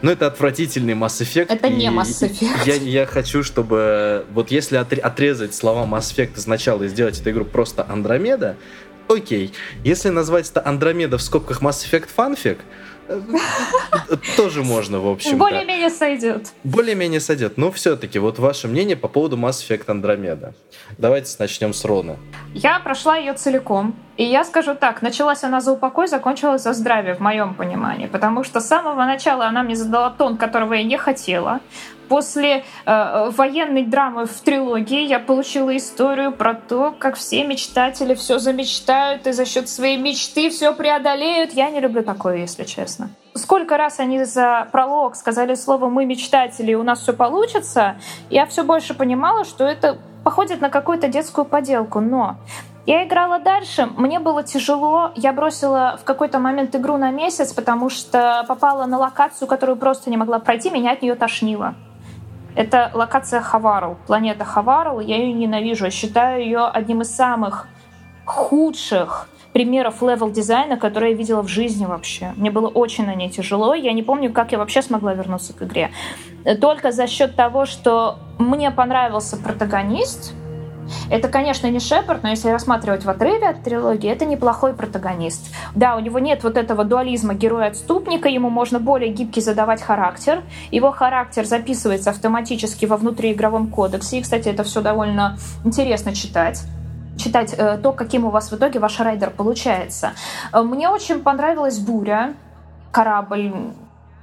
но 0.01 0.11
это 0.11 0.27
отвратительный 0.27 0.93
Mass 0.93 1.21
Effect. 1.21 1.47
Это 1.49 1.69
не 1.69 1.87
Mass 1.87 2.21
Effect. 2.21 2.65
Я, 2.65 2.75
я 2.75 3.05
хочу, 3.05 3.43
чтобы 3.43 4.25
вот 4.31 4.51
если 4.51 4.79
отре- 4.79 4.99
отрезать 4.99 5.53
слова 5.55 5.85
Mass 5.85 6.13
Effect 6.15 6.37
сначала 6.37 6.83
и 6.83 6.87
сделать 6.87 7.19
эту 7.19 7.31
игру 7.31 7.45
просто 7.45 7.85
Андромеда, 7.87 8.55
окей. 9.07 9.53
Если 9.83 10.09
назвать 10.09 10.49
это 10.49 10.65
Андромеда 10.65 11.17
в 11.17 11.21
скобках 11.21 11.61
Mass 11.61 11.85
Effect 11.89 12.07
э, 12.07 12.57
тоже 14.37 14.63
можно, 14.63 14.99
в 14.99 15.07
общем 15.07 15.37
Более-менее 15.37 15.89
сойдет. 15.89 16.53
более-менее 16.63 17.19
сойдет. 17.19 17.57
Но 17.57 17.71
все-таки, 17.71 18.19
вот 18.19 18.39
ваше 18.39 18.67
мнение 18.67 18.95
по 18.95 19.07
поводу 19.07 19.37
Mass 19.37 19.61
Effect 19.67 19.85
Andromeda. 19.87 20.53
Давайте 20.97 21.35
начнем 21.39 21.73
с 21.73 21.85
Рона. 21.85 22.17
Я 22.53 22.79
прошла 22.79 23.17
ее 23.17 23.33
целиком. 23.33 23.95
И 24.17 24.23
я 24.23 24.45
скажу 24.45 24.75
так, 24.75 25.01
началась 25.01 25.43
она 25.43 25.59
за 25.59 25.73
упокой, 25.73 26.07
закончилась 26.07 26.63
за 26.63 26.71
здравие, 26.71 27.15
в 27.15 27.19
моем 27.19 27.53
понимании. 27.53 28.07
Потому 28.07 28.45
что 28.45 28.61
с 28.61 28.67
самого 28.67 29.03
начала 29.03 29.45
она 29.45 29.61
мне 29.61 29.75
задала 29.75 30.09
тон, 30.09 30.37
которого 30.37 30.73
я 30.73 30.83
не 30.83 30.97
хотела. 30.97 31.59
После 32.07 32.63
э, 32.85 33.29
военной 33.31 33.83
драмы 33.83 34.25
в 34.25 34.41
трилогии 34.41 35.05
я 35.05 35.19
получила 35.19 35.75
историю 35.75 36.31
про 36.31 36.53
то, 36.53 36.93
как 36.97 37.15
все 37.15 37.43
мечтатели 37.43 38.15
все 38.15 38.39
замечтают 38.39 39.27
и 39.27 39.31
за 39.31 39.45
счет 39.45 39.69
своей 39.69 39.97
мечты 39.97 40.49
все 40.49 40.73
преодолеют. 40.73 41.53
Я 41.53 41.69
не 41.69 41.79
люблю 41.79 42.03
такое, 42.03 42.37
если 42.37 42.63
честно. 42.63 43.09
Сколько 43.33 43.77
раз 43.77 43.99
они 43.99 44.23
за 44.23 44.67
пролог 44.71 45.15
сказали 45.15 45.55
слово 45.55 45.89
«мы 45.89 46.05
мечтатели, 46.05 46.73
у 46.73 46.83
нас 46.83 47.01
все 47.01 47.13
получится», 47.13 47.95
я 48.29 48.45
все 48.45 48.63
больше 48.63 48.93
понимала, 48.93 49.43
что 49.43 49.65
это 49.65 49.97
походит 50.23 50.61
на 50.61 50.69
какую-то 50.69 51.07
детскую 51.07 51.45
поделку. 51.45 51.99
Но 51.99 52.37
я 52.85 53.03
играла 53.05 53.39
дальше, 53.39 53.89
мне 53.97 54.19
было 54.19 54.43
тяжело, 54.43 55.11
я 55.15 55.33
бросила 55.33 55.97
в 55.99 56.03
какой-то 56.03 56.39
момент 56.39 56.75
игру 56.75 56.97
на 56.97 57.09
месяц, 57.09 57.51
потому 57.51 57.89
что 57.89 58.45
попала 58.47 58.85
на 58.85 58.99
локацию, 58.99 59.47
которую 59.47 59.75
просто 59.75 60.09
не 60.09 60.17
могла 60.17 60.39
пройти, 60.39 60.69
меня 60.69 60.91
от 60.91 61.01
нее 61.01 61.15
тошнило. 61.15 61.73
Это 62.55 62.91
локация 62.93 63.41
Хаварл, 63.41 63.97
планета 64.07 64.45
Хаварл, 64.45 64.99
я 64.99 65.17
ее 65.17 65.33
ненавижу, 65.33 65.85
я 65.85 65.91
считаю 65.91 66.43
ее 66.43 66.65
одним 66.65 67.01
из 67.01 67.13
самых 67.13 67.67
худших 68.25 69.29
примеров 69.55 70.01
level 70.01 70.31
дизайна, 70.31 70.75
которые 70.75 71.11
я 71.13 71.17
видела 71.17 71.41
в 71.41 71.47
жизни 71.47 71.85
вообще. 71.85 72.33
Мне 72.35 72.51
было 72.51 72.67
очень 72.67 73.05
на 73.05 73.15
ней 73.15 73.29
тяжело. 73.29 73.73
Я 73.73 73.93
не 73.93 74.03
помню, 74.03 74.33
как 74.33 74.51
я 74.51 74.57
вообще 74.57 74.81
смогла 74.81 75.13
вернуться 75.13 75.53
к 75.53 75.61
игре. 75.63 75.91
Только 76.59 76.91
за 76.91 77.07
счет 77.07 77.37
того, 77.37 77.65
что 77.65 78.17
мне 78.37 78.69
понравился 78.69 79.37
протагонист, 79.37 80.33
это, 81.09 81.27
конечно, 81.27 81.67
не 81.67 81.79
Шепард, 81.79 82.23
но 82.23 82.29
если 82.29 82.49
рассматривать 82.49 83.05
в 83.05 83.09
отрыве 83.09 83.49
от 83.49 83.63
трилогии, 83.63 84.09
это 84.09 84.25
неплохой 84.25 84.73
протагонист. 84.73 85.53
Да, 85.75 85.95
у 85.95 85.99
него 85.99 86.19
нет 86.19 86.43
вот 86.43 86.57
этого 86.57 86.83
дуализма 86.83 87.33
героя-отступника, 87.33 88.29
ему 88.29 88.49
можно 88.49 88.79
более 88.79 89.11
гибкий 89.11 89.41
задавать 89.41 89.81
характер. 89.81 90.43
Его 90.71 90.91
характер 90.91 91.45
записывается 91.45 92.09
автоматически 92.09 92.85
во 92.85 92.97
внутриигровом 92.97 93.67
кодексе. 93.67 94.19
И, 94.19 94.21
кстати, 94.21 94.49
это 94.49 94.63
все 94.63 94.81
довольно 94.81 95.37
интересно 95.63 96.13
читать 96.13 96.61
читать 97.17 97.55
э, 97.57 97.77
то, 97.81 97.93
каким 97.93 98.25
у 98.25 98.29
вас 98.29 98.51
в 98.51 98.55
итоге 98.55 98.79
ваш 98.79 98.99
райдер 98.99 99.29
получается. 99.29 100.11
Э, 100.51 100.61
мне 100.63 100.89
очень 100.89 101.21
понравилась 101.21 101.79
«Буря», 101.79 102.33
корабль 102.91 103.53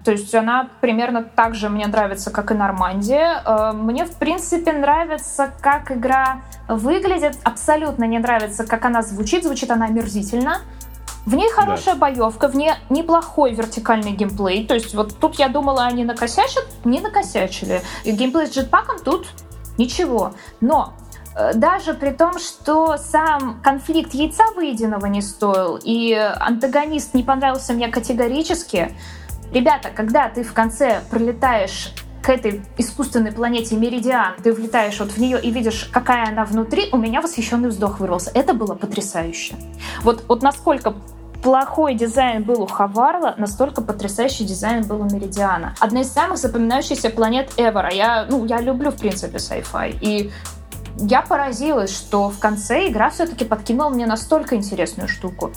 то 0.05 0.11
есть 0.11 0.35
она 0.35 0.69
примерно 0.81 1.23
так 1.23 1.55
же 1.55 1.69
мне 1.69 1.87
нравится, 1.87 2.31
как 2.31 2.51
и 2.51 2.55
Нормандия. 2.55 3.43
Э, 3.45 3.73
мне, 3.73 4.05
в 4.05 4.17
принципе, 4.17 4.73
нравится, 4.73 5.53
как 5.61 5.93
игра 5.93 6.43
выглядит. 6.69 7.39
Абсолютно 7.45 8.05
не 8.05 8.19
нравится, 8.19 8.65
как 8.67 8.85
она 8.85 9.03
звучит. 9.03 9.45
Звучит 9.45 9.71
она 9.71 9.87
омерзительно. 9.87 10.59
В 11.25 11.37
ней 11.37 11.49
хорошая 11.51 11.95
да. 11.95 12.01
боевка, 12.01 12.49
в 12.49 12.57
ней 12.57 12.73
неплохой 12.91 13.55
вертикальный 13.55 14.11
геймплей. 14.11 14.67
То 14.67 14.75
есть 14.75 14.93
вот 14.95 15.17
тут 15.21 15.37
я 15.37 15.49
думала, 15.49 15.85
они 15.85 16.05
накосячат, 16.05 16.67
не 16.85 17.01
накосячили. 17.01 17.83
И 18.03 18.11
геймплей 18.11 18.49
с 18.49 18.51
джетпаком 18.51 18.99
тут 18.99 19.29
ничего. 19.79 20.33
Но 20.61 20.95
э, 21.37 21.55
даже 21.55 21.95
при 21.95 22.11
том, 22.11 22.41
что 22.41 22.97
сам 22.97 23.61
конфликт 23.63 24.15
яйца 24.15 24.43
выеденного 24.57 25.07
не 25.07 25.23
стоил, 25.23 25.79
и 25.81 26.13
антагонист 26.13 27.15
не 27.15 27.23
понравился 27.23 27.73
мне 27.73 27.87
категорически, 27.87 28.93
Ребята, 29.53 29.91
когда 29.95 30.29
ты 30.29 30.43
в 30.43 30.53
конце 30.53 31.03
пролетаешь 31.11 31.93
к 32.23 32.31
этой 32.31 32.63
искусственной 32.79 33.33
планете 33.33 33.77
Меридиан, 33.77 34.35
ты 34.43 34.53
влетаешь 34.53 34.99
вот 35.01 35.13
в 35.13 35.19
нее 35.19 35.41
и 35.41 35.51
видишь, 35.51 35.91
какая 35.93 36.29
она 36.29 36.45
внутри, 36.45 36.89
у 36.93 36.97
меня 36.97 37.21
восхищенный 37.21 37.69
вздох 37.69 38.01
вырвался. 38.01 38.31
Это 38.33 38.55
было 38.55 38.75
потрясающе. 38.75 39.57
Вот, 40.03 40.25
вот 40.29 40.43
насколько 40.43 40.95
плохой 41.43 41.95
дизайн 41.95 42.45
был 42.45 42.63
у 42.63 42.67
Хаварла, 42.67 43.35
настолько 43.37 43.83
потрясающий 43.83 44.45
дизайн 44.45 44.85
был 44.87 45.01
у 45.01 45.05
Меридиана. 45.05 45.75
Одна 45.81 46.03
из 46.03 46.13
самых 46.13 46.39
запоминающихся 46.39 47.11
планет 47.11 47.51
ever. 47.57 47.83
А 47.83 47.93
я, 47.93 48.27
ну, 48.31 48.45
я 48.45 48.61
люблю, 48.61 48.91
в 48.91 48.97
принципе, 48.97 49.39
sci-fi. 49.39 49.99
И 50.01 50.31
я 50.99 51.23
поразилась, 51.23 51.95
что 51.95 52.31
в 52.31 52.39
конце 52.39 52.89
игра 52.89 53.11
все-таки 53.11 53.45
подкинула 53.45 53.91
мне 53.91 54.07
настолько 54.07 54.55
интересную 54.55 55.09
штуку. 55.09 55.51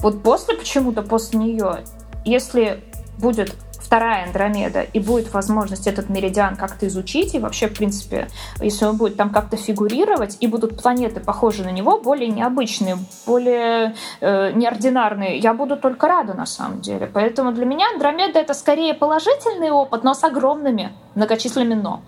Вот 0.00 0.22
после 0.22 0.56
почему-то, 0.56 1.02
после 1.02 1.38
нее, 1.38 1.84
если 2.24 2.82
будет 3.18 3.54
вторая 3.86 4.26
Андромеда, 4.26 4.82
и 4.82 4.98
будет 4.98 5.32
возможность 5.32 5.86
этот 5.86 6.08
меридиан 6.08 6.56
как-то 6.56 6.86
изучить, 6.88 7.34
и 7.34 7.38
вообще, 7.38 7.68
в 7.68 7.74
принципе, 7.74 8.28
если 8.60 8.84
он 8.84 8.96
будет 8.96 9.16
там 9.16 9.30
как-то 9.30 9.56
фигурировать, 9.56 10.36
и 10.40 10.48
будут 10.48 10.80
планеты 10.82 11.20
похожи 11.20 11.62
на 11.62 11.70
него, 11.70 12.00
более 12.00 12.28
необычные, 12.28 12.98
более 13.26 13.94
э, 14.20 14.52
неординарные, 14.52 15.38
я 15.38 15.54
буду 15.54 15.76
только 15.76 16.08
рада 16.08 16.34
на 16.34 16.46
самом 16.46 16.80
деле. 16.80 17.08
Поэтому 17.12 17.52
для 17.52 17.64
меня 17.64 17.86
Андромеда— 17.94 18.38
это 18.40 18.54
скорее 18.54 18.92
положительный 18.92 19.70
опыт, 19.70 20.02
но 20.02 20.14
с 20.14 20.24
огромными 20.24 20.92
многочисленными 21.14 21.80
«но». 21.80 22.02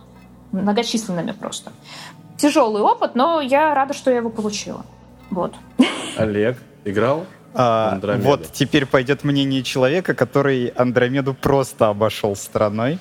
Многочисленными 0.50 1.32
просто. 1.32 1.72
Тяжелый 2.38 2.82
опыт, 2.82 3.14
но 3.14 3.40
я 3.40 3.74
рада, 3.74 3.94
что 3.94 4.10
я 4.10 4.16
его 4.16 4.30
получила. 4.30 4.84
Вот. 5.30 5.54
Олег, 6.16 6.56
играл? 6.84 7.26
А, 7.60 7.98
вот 8.18 8.52
теперь 8.52 8.86
пойдет 8.86 9.24
мнение 9.24 9.64
человека, 9.64 10.14
который 10.14 10.68
Андромеду 10.76 11.34
просто 11.34 11.88
обошел 11.88 12.36
страной. 12.36 13.00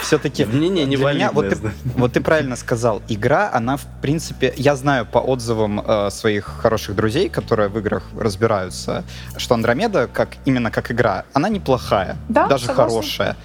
Все-таки 0.00 0.44
мнение 0.44 0.84
не 0.84 0.94
меня, 0.94 1.32
вот, 1.32 1.48
ты, 1.48 1.58
вот 1.96 2.12
ты 2.12 2.20
правильно 2.20 2.54
сказал, 2.54 3.02
игра, 3.08 3.50
она 3.52 3.78
в 3.78 3.84
принципе, 4.00 4.52
я 4.56 4.76
знаю 4.76 5.06
по 5.06 5.18
отзывам 5.18 5.80
э, 5.80 6.10
своих 6.10 6.44
хороших 6.44 6.94
друзей, 6.94 7.28
которые 7.28 7.68
в 7.68 7.76
играх 7.78 8.04
разбираются, 8.16 9.02
что 9.38 9.54
Андромеда 9.54 10.06
как 10.06 10.36
именно 10.44 10.70
как 10.70 10.92
игра, 10.92 11.24
она 11.32 11.48
неплохая, 11.48 12.16
да, 12.28 12.46
даже 12.46 12.66
согласна. 12.66 12.92
хорошая 12.92 13.36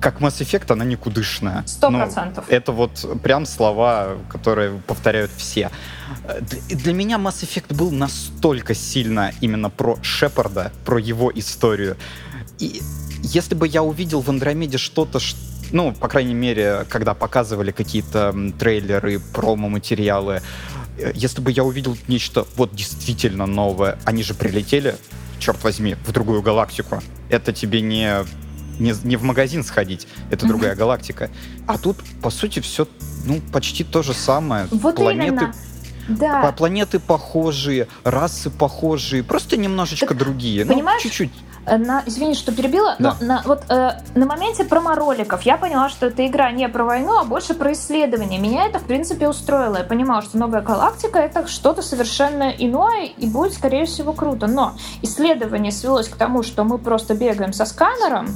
как 0.00 0.20
Mass 0.20 0.40
Effect, 0.40 0.72
она 0.72 0.84
никудышная. 0.84 1.64
Сто 1.66 1.90
ну, 1.90 1.98
процентов. 1.98 2.44
Ну, 2.48 2.56
это 2.56 2.72
вот 2.72 3.20
прям 3.22 3.46
слова, 3.46 4.16
которые 4.28 4.80
повторяют 4.86 5.30
все. 5.36 5.70
Для, 6.40 6.76
для 6.76 6.92
меня 6.92 7.16
Mass 7.16 7.42
Effect 7.42 7.74
был 7.74 7.90
настолько 7.90 8.74
сильно 8.74 9.32
именно 9.40 9.70
про 9.70 9.98
Шепарда, 10.02 10.72
про 10.84 10.98
его 10.98 11.32
историю. 11.34 11.96
И 12.58 12.80
если 13.22 13.54
бы 13.54 13.66
я 13.66 13.82
увидел 13.82 14.20
в 14.20 14.28
Андромеде 14.28 14.78
что-то, 14.78 15.18
ну, 15.72 15.92
по 15.92 16.08
крайней 16.08 16.34
мере, 16.34 16.86
когда 16.88 17.14
показывали 17.14 17.72
какие-то 17.72 18.34
трейлеры, 18.58 19.18
промо-материалы, 19.18 20.42
э, 20.98 21.12
если 21.14 21.40
бы 21.40 21.50
я 21.50 21.64
увидел 21.64 21.96
нечто 22.06 22.46
вот 22.56 22.74
действительно 22.74 23.46
новое, 23.46 23.98
они 24.04 24.22
же 24.22 24.34
прилетели, 24.34 24.96
черт 25.38 25.62
возьми, 25.64 25.96
в 26.06 26.12
другую 26.12 26.42
галактику. 26.42 27.02
Это 27.28 27.52
тебе 27.52 27.80
не 27.80 28.24
не, 28.78 28.94
не 29.04 29.16
в 29.16 29.22
магазин 29.22 29.64
сходить, 29.64 30.06
это 30.30 30.44
mm-hmm. 30.44 30.48
другая 30.48 30.74
галактика. 30.74 31.30
А 31.66 31.78
тут, 31.78 31.98
по 32.22 32.30
сути, 32.30 32.60
все 32.60 32.86
ну, 33.24 33.40
почти 33.52 33.84
то 33.84 34.02
же 34.02 34.14
самое. 34.14 34.66
Вот 34.70 34.96
Планеты 34.96 35.26
именно. 35.28 35.54
Да. 36.08 36.52
Планеты 36.52 37.00
похожие, 37.00 37.88
расы 38.04 38.50
похожие, 38.50 39.24
просто 39.24 39.56
немножечко 39.56 40.08
так, 40.08 40.18
другие. 40.18 40.64
Ну, 40.64 40.74
понимаешь, 40.74 41.02
ну, 41.02 41.10
чуть-чуть. 41.10 41.32
Э, 41.66 41.78
на, 41.78 42.02
извини, 42.06 42.34
что 42.34 42.52
перебила, 42.52 42.94
да. 42.98 43.16
но 43.20 43.26
на, 43.26 43.42
вот 43.44 43.64
э, 43.68 43.90
на 44.14 44.26
моменте 44.26 44.64
промо-роликов 44.64 45.42
я 45.42 45.56
поняла, 45.56 45.88
что 45.88 46.06
эта 46.06 46.24
игра 46.24 46.52
не 46.52 46.68
про 46.68 46.84
войну, 46.84 47.18
а 47.18 47.24
больше 47.24 47.54
про 47.54 47.72
исследование. 47.72 48.38
Меня 48.38 48.66
это, 48.66 48.78
в 48.78 48.84
принципе, 48.84 49.28
устроило. 49.28 49.78
Я 49.78 49.84
понимала, 49.84 50.22
что 50.22 50.38
новая 50.38 50.60
галактика— 50.60 51.18
это 51.20 51.48
что-то 51.48 51.82
совершенно 51.82 52.50
иное 52.50 53.06
и 53.06 53.26
будет, 53.26 53.54
скорее 53.54 53.84
всего, 53.86 54.12
круто. 54.12 54.46
Но 54.46 54.74
исследование 55.02 55.72
свелось 55.72 56.08
к 56.08 56.16
тому, 56.16 56.44
что 56.44 56.62
мы 56.62 56.78
просто 56.78 57.14
бегаем 57.14 57.52
со 57.52 57.64
сканером, 57.64 58.28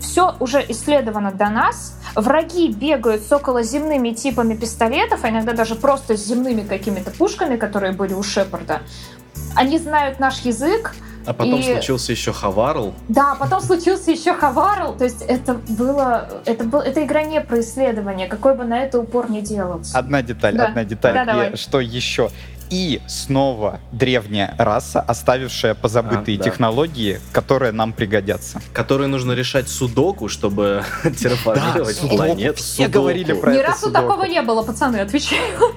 все 0.00 0.34
уже 0.40 0.64
исследовано 0.68 1.32
до 1.32 1.50
нас, 1.50 1.98
враги 2.14 2.68
бегают 2.68 3.22
с 3.22 3.32
околоземными 3.32 4.10
типами 4.10 4.54
пистолетов, 4.54 5.20
а 5.24 5.28
иногда 5.28 5.52
даже 5.52 5.74
просто 5.74 6.16
с 6.16 6.24
земными 6.24 6.62
какими-то 6.62 7.10
пушками, 7.10 7.56
которые 7.56 7.92
были 7.92 8.14
у 8.14 8.22
Шепарда. 8.22 8.80
Они 9.54 9.78
знают 9.78 10.18
наш 10.18 10.40
язык, 10.40 10.94
а 11.26 11.32
потом 11.32 11.60
и... 11.60 11.62
случился 11.62 12.12
еще 12.12 12.32
Хаварл. 12.32 12.94
Да, 13.08 13.36
потом 13.38 13.60
случился 13.60 14.10
еще 14.10 14.34
Хаварл. 14.34 14.94
То 14.96 15.04
есть 15.04 15.22
это 15.22 15.54
было, 15.54 16.28
это 16.44 16.64
был, 16.64 16.80
эта 16.80 17.04
игра 17.04 17.22
не 17.22 17.40
про 17.40 17.60
исследование, 17.60 18.28
какой 18.28 18.54
бы 18.54 18.64
на 18.64 18.82
это 18.82 18.98
упор 18.98 19.30
не 19.30 19.40
делался. 19.40 19.98
Одна 19.98 20.22
деталь, 20.22 20.56
да. 20.56 20.66
одна 20.66 20.84
деталь. 20.84 21.14
Да, 21.14 21.24
давай. 21.24 21.56
Что 21.56 21.80
еще? 21.80 22.30
И 22.70 23.00
снова 23.06 23.80
древняя 23.92 24.54
раса, 24.58 25.00
оставившая 25.00 25.74
позабытые 25.74 26.36
а, 26.36 26.38
да. 26.38 26.44
технологии, 26.44 27.20
которые 27.32 27.72
нам 27.72 27.92
пригодятся. 27.92 28.60
Которые 28.72 29.08
нужно 29.08 29.32
решать 29.32 29.68
судоку, 29.68 30.28
чтобы 30.28 30.82
терраформировать 31.02 32.00
да, 32.02 32.08
планету. 32.08 32.62
Все 32.62 32.88
говорили 32.88 33.32
про 33.32 33.52
Ни 33.52 33.58
это 33.58 33.68
разу 33.68 33.86
судоку. 33.86 34.08
такого 34.08 34.24
не 34.24 34.42
было, 34.42 34.62
пацаны, 34.62 34.96
отвечаю. 34.96 35.74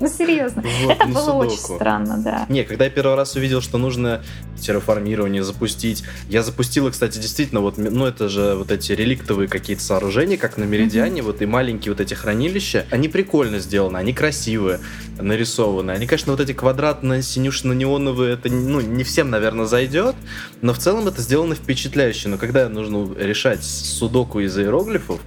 Ну, 0.00 0.08
серьезно. 0.08 0.64
Вот, 0.82 0.92
это 0.92 1.06
было 1.06 1.20
судоку. 1.20 1.38
очень 1.46 1.58
странно, 1.58 2.18
да. 2.18 2.46
Не, 2.48 2.64
когда 2.64 2.84
я 2.84 2.90
первый 2.90 3.16
раз 3.16 3.36
увидел, 3.36 3.60
что 3.60 3.76
нужно 3.76 4.22
терраформирование 4.58 5.44
запустить, 5.44 6.04
я 6.28 6.42
запустила, 6.42 6.90
кстати, 6.90 7.18
действительно, 7.18 7.60
вот, 7.60 7.76
ну, 7.76 8.06
это 8.06 8.30
же 8.30 8.54
вот 8.54 8.70
эти 8.72 8.92
реликтовые 8.92 9.46
какие-то 9.46 9.82
сооружения, 9.82 10.38
как 10.38 10.56
на 10.56 10.64
Меридиане, 10.64 11.20
mm-hmm. 11.20 11.24
вот 11.24 11.42
и 11.42 11.46
маленькие 11.46 11.92
вот 11.92 12.00
эти 12.00 12.14
хранилища, 12.14 12.86
они 12.90 13.08
прикольно 13.08 13.58
сделаны, 13.58 13.98
они 13.98 14.14
красивые, 14.14 14.80
нарисованы. 15.18 15.90
Они, 15.90 16.06
конечно, 16.06 16.32
вот 16.32 16.40
эти 16.40 16.52
квадратно-синюшно-неоновые, 16.52 18.34
это, 18.34 18.48
ну, 18.50 18.80
не 18.80 19.04
всем, 19.04 19.28
наверное, 19.28 19.66
зайдет, 19.66 20.16
но 20.62 20.72
в 20.72 20.78
целом 20.78 21.08
это 21.08 21.20
сделано 21.20 21.54
впечатляюще. 21.54 22.28
Но 22.28 22.38
когда 22.38 22.68
нужно 22.68 23.14
решать 23.18 23.62
судоку 23.62 24.40
из 24.40 24.56
иероглифов, 24.58 25.20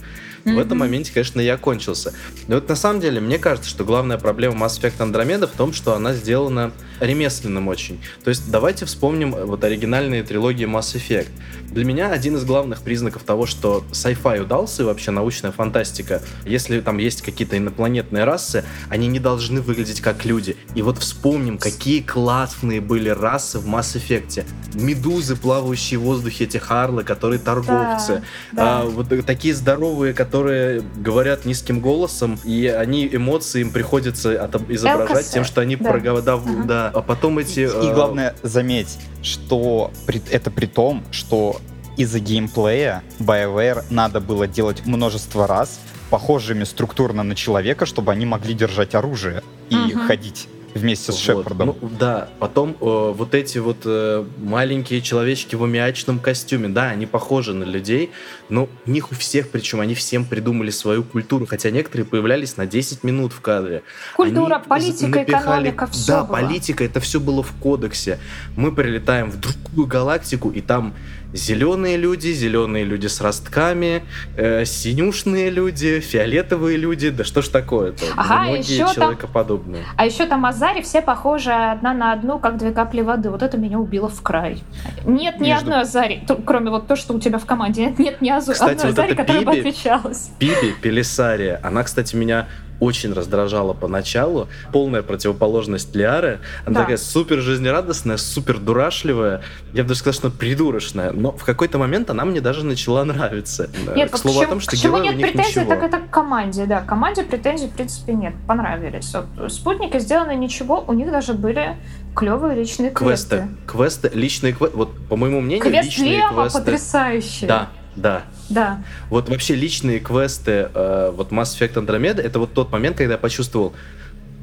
Mm-hmm. 0.43 0.55
В 0.55 0.59
этом 0.59 0.77
моменте, 0.79 1.11
конечно, 1.13 1.39
я 1.39 1.57
кончился. 1.57 2.13
Но 2.47 2.55
вот 2.55 2.67
на 2.67 2.75
самом 2.75 2.99
деле, 2.99 3.21
мне 3.21 3.37
кажется, 3.37 3.69
что 3.69 3.85
главная 3.85 4.17
проблема 4.17 4.65
Mass 4.65 4.79
Effect 4.81 4.97
Andromeda 4.97 5.47
в 5.47 5.55
том, 5.55 5.73
что 5.73 5.95
она 5.95 6.13
сделана 6.13 6.71
ремесленным 6.99 7.67
очень. 7.67 8.01
То 8.23 8.29
есть 8.29 8.49
давайте 8.51 8.85
вспомним 8.85 9.35
э, 9.35 9.45
вот 9.45 9.63
оригинальные 9.63 10.23
трилогии 10.23 10.65
Mass 10.65 10.95
Effect. 10.95 11.29
Для 11.71 11.85
меня 11.85 12.11
один 12.11 12.35
из 12.35 12.45
главных 12.45 12.81
признаков 12.81 13.23
того, 13.23 13.45
что 13.45 13.83
sci-fi 13.91 14.41
удался 14.41 14.83
и 14.83 14.85
вообще 14.85 15.11
научная 15.11 15.51
фантастика, 15.51 16.21
если 16.45 16.79
там 16.81 16.97
есть 16.97 17.21
какие-то 17.21 17.57
инопланетные 17.57 18.25
расы, 18.25 18.63
они 18.89 19.07
не 19.07 19.19
должны 19.19 19.61
выглядеть 19.61 20.01
как 20.01 20.25
люди. 20.25 20.55
И 20.75 20.81
вот 20.81 20.99
вспомним, 20.99 21.57
какие 21.57 22.01
классные 22.01 22.81
были 22.81 23.09
расы 23.09 23.59
в 23.59 23.67
Mass 23.67 23.95
Effect. 23.95 24.45
Медузы, 24.73 25.35
плавающие 25.35 25.99
в 25.99 26.03
воздухе, 26.03 26.43
эти 26.43 26.57
харлы, 26.57 27.03
которые 27.03 27.39
торговцы. 27.39 28.23
Да, 28.51 28.81
да. 28.81 28.81
А, 28.81 28.85
вот 28.85 29.07
такие 29.25 29.53
здоровые, 29.53 30.13
которые 30.13 30.32
которые 30.34 30.81
говорят 30.97 31.45
низким 31.45 31.79
голосом, 31.79 32.39
и 32.43 32.65
они 32.65 33.07
эмоции 33.11 33.61
им 33.61 33.69
приходится 33.71 34.34
изображать 34.67 35.17
ЛКС, 35.17 35.29
тем, 35.29 35.43
что 35.45 35.61
они 35.61 35.75
да. 35.75 35.93
да, 35.99 36.34
Ага. 36.34 36.63
да. 36.65 36.91
А 36.91 37.01
потом 37.03 37.38
эти... 37.38 37.59
И 37.59 37.63
э, 37.65 37.93
главное, 37.93 38.34
заметь, 38.41 38.97
что 39.21 39.91
при- 40.07 40.23
это 40.31 40.49
при 40.49 40.65
том, 40.65 41.03
что 41.11 41.57
из-за 41.97 42.19
геймплея 42.19 43.03
BioWare 43.19 43.84
надо 43.91 44.19
было 44.21 44.47
делать 44.47 44.84
множество 44.88 45.45
раз 45.45 45.79
похожими 46.09 46.63
структурно 46.63 47.21
на 47.21 47.36
человека, 47.36 47.86
чтобы 47.86 48.11
они 48.11 48.25
могли 48.25 48.55
держать 48.55 48.95
оружие 48.95 49.43
и 49.69 49.75
Мгм. 49.75 50.07
ходить 50.07 50.47
вместе 50.74 51.11
с 51.11 51.15
Вот, 51.15 51.43
Шепардом. 51.43 51.76
ну, 51.82 51.89
да, 51.99 52.30
потом 52.39 52.71
э, 52.71 52.76
вот 53.15 53.34
эти 53.36 53.57
вот 53.59 53.78
э, 53.86 54.26
маленькие 54.39 55.01
человечки 55.01 55.55
в 55.55 55.63
аммиачном 55.63 56.19
костюме, 56.19 56.69
да, 56.69 56.89
они 56.89 57.05
похожи 57.05 57.53
на 57.53 57.63
людей, 57.63 58.11
но 58.49 58.67
у 58.86 58.89
них 58.91 59.11
у 59.11 59.15
всех, 59.15 59.49
причем 59.49 59.80
они 59.82 59.93
всем 59.95 60.26
придумали 60.26 60.69
свою 60.71 61.03
культуру, 61.03 61.45
хотя 61.45 61.69
некоторые 61.69 62.05
появлялись 62.05 62.57
на 62.57 62.65
10 62.65 63.03
минут 63.03 63.34
в 63.34 63.41
кадре. 63.41 63.84
Культура, 64.15 64.55
Они 64.55 64.65
политика, 64.67 65.19
напихали- 65.19 65.41
экономика, 65.43 65.88
все 65.88 66.07
Да, 66.07 66.24
было. 66.24 66.36
политика, 66.38 66.84
это 66.84 66.99
все 66.99 67.19
было 67.19 67.43
в 67.43 67.53
кодексе. 67.59 68.19
Мы 68.55 68.71
прилетаем 68.74 69.30
в 69.32 69.39
другую 69.39 69.88
галактику, 69.88 70.49
и 70.49 70.61
там 70.61 70.93
зеленые 71.34 71.97
люди, 71.97 72.27
зеленые 72.31 72.86
люди 72.86 73.07
с 73.07 73.19
ростками, 73.21 74.03
э, 74.38 74.65
синюшные 74.65 75.49
люди, 75.49 75.99
фиолетовые 75.99 76.77
люди, 76.77 77.09
да 77.09 77.23
что 77.23 77.41
ж 77.41 77.47
такое-то? 77.49 78.05
Ага, 78.15 78.43
Многие 78.43 78.59
еще 78.73 78.86
там- 78.86 78.93
человекоподобные. 78.93 79.84
А 79.97 80.05
еще 80.05 80.25
там 80.25 80.45
Азари 80.45 80.81
все 80.81 81.01
похожи 81.01 81.51
одна 81.51 81.93
на 81.93 82.13
одну, 82.13 82.39
как 82.39 82.57
две 82.57 82.71
капли 82.71 83.01
воды. 83.01 83.29
Вот 83.29 83.41
это 83.43 83.57
меня 83.57 83.79
убило 83.79 84.09
в 84.09 84.21
край. 84.21 84.63
Нет 85.05 85.39
ни 85.39 85.47
Между- 85.47 85.65
одной 85.67 85.81
Азари, 85.81 86.23
кроме 86.45 86.69
вот 86.69 86.88
то, 86.88 86.95
что 86.95 87.13
у 87.13 87.19
тебя 87.19 87.39
в 87.39 87.45
команде. 87.45 87.86
Нет, 87.86 87.99
нет 87.99 88.21
ни 88.21 88.29
Азу- 88.29 88.53
Кстати, 88.53 88.71
одной 88.77 88.91
вот 88.91 88.99
Азари, 88.99 89.15
которая 89.15 89.43
бы 89.43 89.51
Биби- 89.53 89.59
отличалась. 89.69 90.29
Биби 90.39 90.73
Пелисария, 90.81 91.59
она, 91.63 91.84
кстати, 91.84 92.15
меня 92.15 92.47
очень 92.84 93.13
раздражала 93.13 93.73
поначалу. 93.73 94.47
Полная 94.71 95.01
противоположность 95.01 95.95
Лиары. 95.95 96.39
Она 96.65 96.75
Да. 96.75 96.81
такая 96.81 96.97
супер 96.97 97.39
жизнерадостная, 97.39 98.17
супер 98.17 98.57
дурашливая. 98.59 99.41
Я 99.73 99.84
бы 99.84 99.89
даже 99.89 99.99
сказал, 99.99 100.13
что 100.13 100.27
она 100.27 100.36
придурочная. 100.38 101.11
Но 101.11 101.31
в 101.31 101.43
какой-то 101.43 101.77
момент 101.77 102.09
она 102.09 102.25
мне 102.25 102.41
даже 102.41 102.65
начала 102.65 103.03
нравиться. 103.05 103.69
Э, 103.88 103.95
Нет, 103.95 104.09
К 104.09 104.13
вот 104.13 104.21
слову 104.21 104.39
к 104.41 104.43
о 104.43 104.47
том, 104.47 104.59
что 104.59 104.71
к 104.71 104.79
чему 104.79 104.97
нет 104.97 105.15
претензий, 105.19 105.59
ничего. 105.61 105.65
так 105.69 105.84
это 105.84 105.97
к 105.99 106.09
команде, 106.09 106.65
да. 106.65 106.81
Команде 106.81 107.23
претензий, 107.23 107.67
в 107.67 107.71
принципе, 107.71 108.13
нет. 108.13 108.34
Понравились. 108.47 109.13
Вот, 109.13 109.51
спутники 109.51 109.97
сделаны 109.99 110.36
ничего, 110.36 110.84
у 110.88 110.93
них 110.93 111.09
даже 111.11 111.34
были 111.34 111.77
клевые 112.15 112.55
личные 112.55 112.91
квесты. 112.91 113.38
Квесты. 113.38 113.47
Квесты, 113.65 114.11
личные 114.13 114.53
квесты. 114.53 114.77
Вот, 114.77 114.89
по 115.07 115.15
моему 115.15 115.41
мнению, 115.41 115.63
Квест 115.63 115.86
личные 115.86 116.17
Лема 116.17 116.43
квесты... 116.43 116.59
потрясающий. 116.59 117.45
Да, 117.47 117.69
да. 117.95 118.23
Да. 118.49 118.83
Вот 119.09 119.29
вообще 119.29 119.55
личные 119.55 119.99
квесты, 119.99 120.69
э, 120.73 121.11
вот 121.15 121.31
Mass 121.31 121.57
Effect 121.57 121.73
Andromeda, 121.75 122.21
это 122.21 122.39
вот 122.39 122.53
тот 122.53 122.71
момент, 122.71 122.97
когда 122.97 123.13
я 123.13 123.17
почувствовал, 123.17 123.73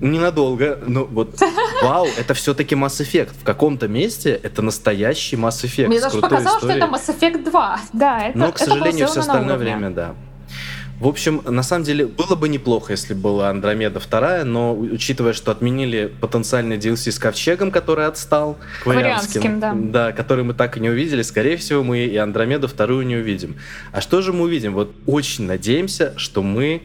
ненадолго, 0.01 0.79
ну 0.87 1.05
вот, 1.05 1.41
вау, 1.83 2.07
это 2.19 2.35
все-таки 2.35 2.75
Mass 2.75 3.01
Effect. 3.01 3.31
В 3.39 3.45
каком-то 3.45 3.89
месте 3.89 4.39
это 4.43 4.63
настоящий 4.63 5.37
Mass 5.37 5.65
Effect. 5.65 5.89
Мне 5.89 6.01
даже 6.01 6.21
показалось, 6.21 6.63
историей. 6.63 6.81
что 6.81 6.87
это 6.87 6.97
Mass 6.97 7.35
Effect 7.35 7.51
2. 7.51 7.81
Да, 7.93 8.19
это 8.21 8.39
Но, 8.39 8.53
к 8.53 8.57
это 8.57 8.65
сожалению, 8.65 9.09
все 9.09 9.21
остальное 9.21 9.57
время, 9.57 9.91
да. 9.91 10.15
В 11.01 11.09
общем, 11.09 11.41
на 11.47 11.63
самом 11.63 11.85
деле, 11.85 12.05
было 12.07 12.37
бы 12.37 12.47
неплохо, 12.51 12.93
если 12.93 13.15
была 13.15 13.49
Андромеда 13.49 14.01
вторая, 14.01 14.45
но 14.45 14.75
учитывая, 14.77 15.33
что 15.33 15.51
отменили 15.51 16.13
потенциальный 16.21 16.77
DLC 16.77 17.11
с 17.11 17.19
Ковчегом, 17.19 17.71
который 17.71 18.05
отстал, 18.07 18.59
Кварианским, 18.83 19.61
да. 19.61 19.73
да, 19.75 20.13
который 20.13 20.45
мы 20.45 20.53
так 20.53 20.77
и 20.77 20.81
не 20.81 20.91
увидели, 20.91 21.23
скорее 21.23 21.57
всего, 21.57 21.83
мы 21.83 22.01
и 22.01 22.17
Андромеду 22.19 22.69
вторую 22.69 23.07
не 23.07 23.17
увидим. 23.17 23.57
А 23.93 24.03
что 24.03 24.21
же 24.21 24.35
мы 24.35 24.43
увидим? 24.43 24.75
Вот 24.75 24.95
очень 25.07 25.47
надеемся, 25.47 26.13
что 26.19 26.43
мы 26.43 26.83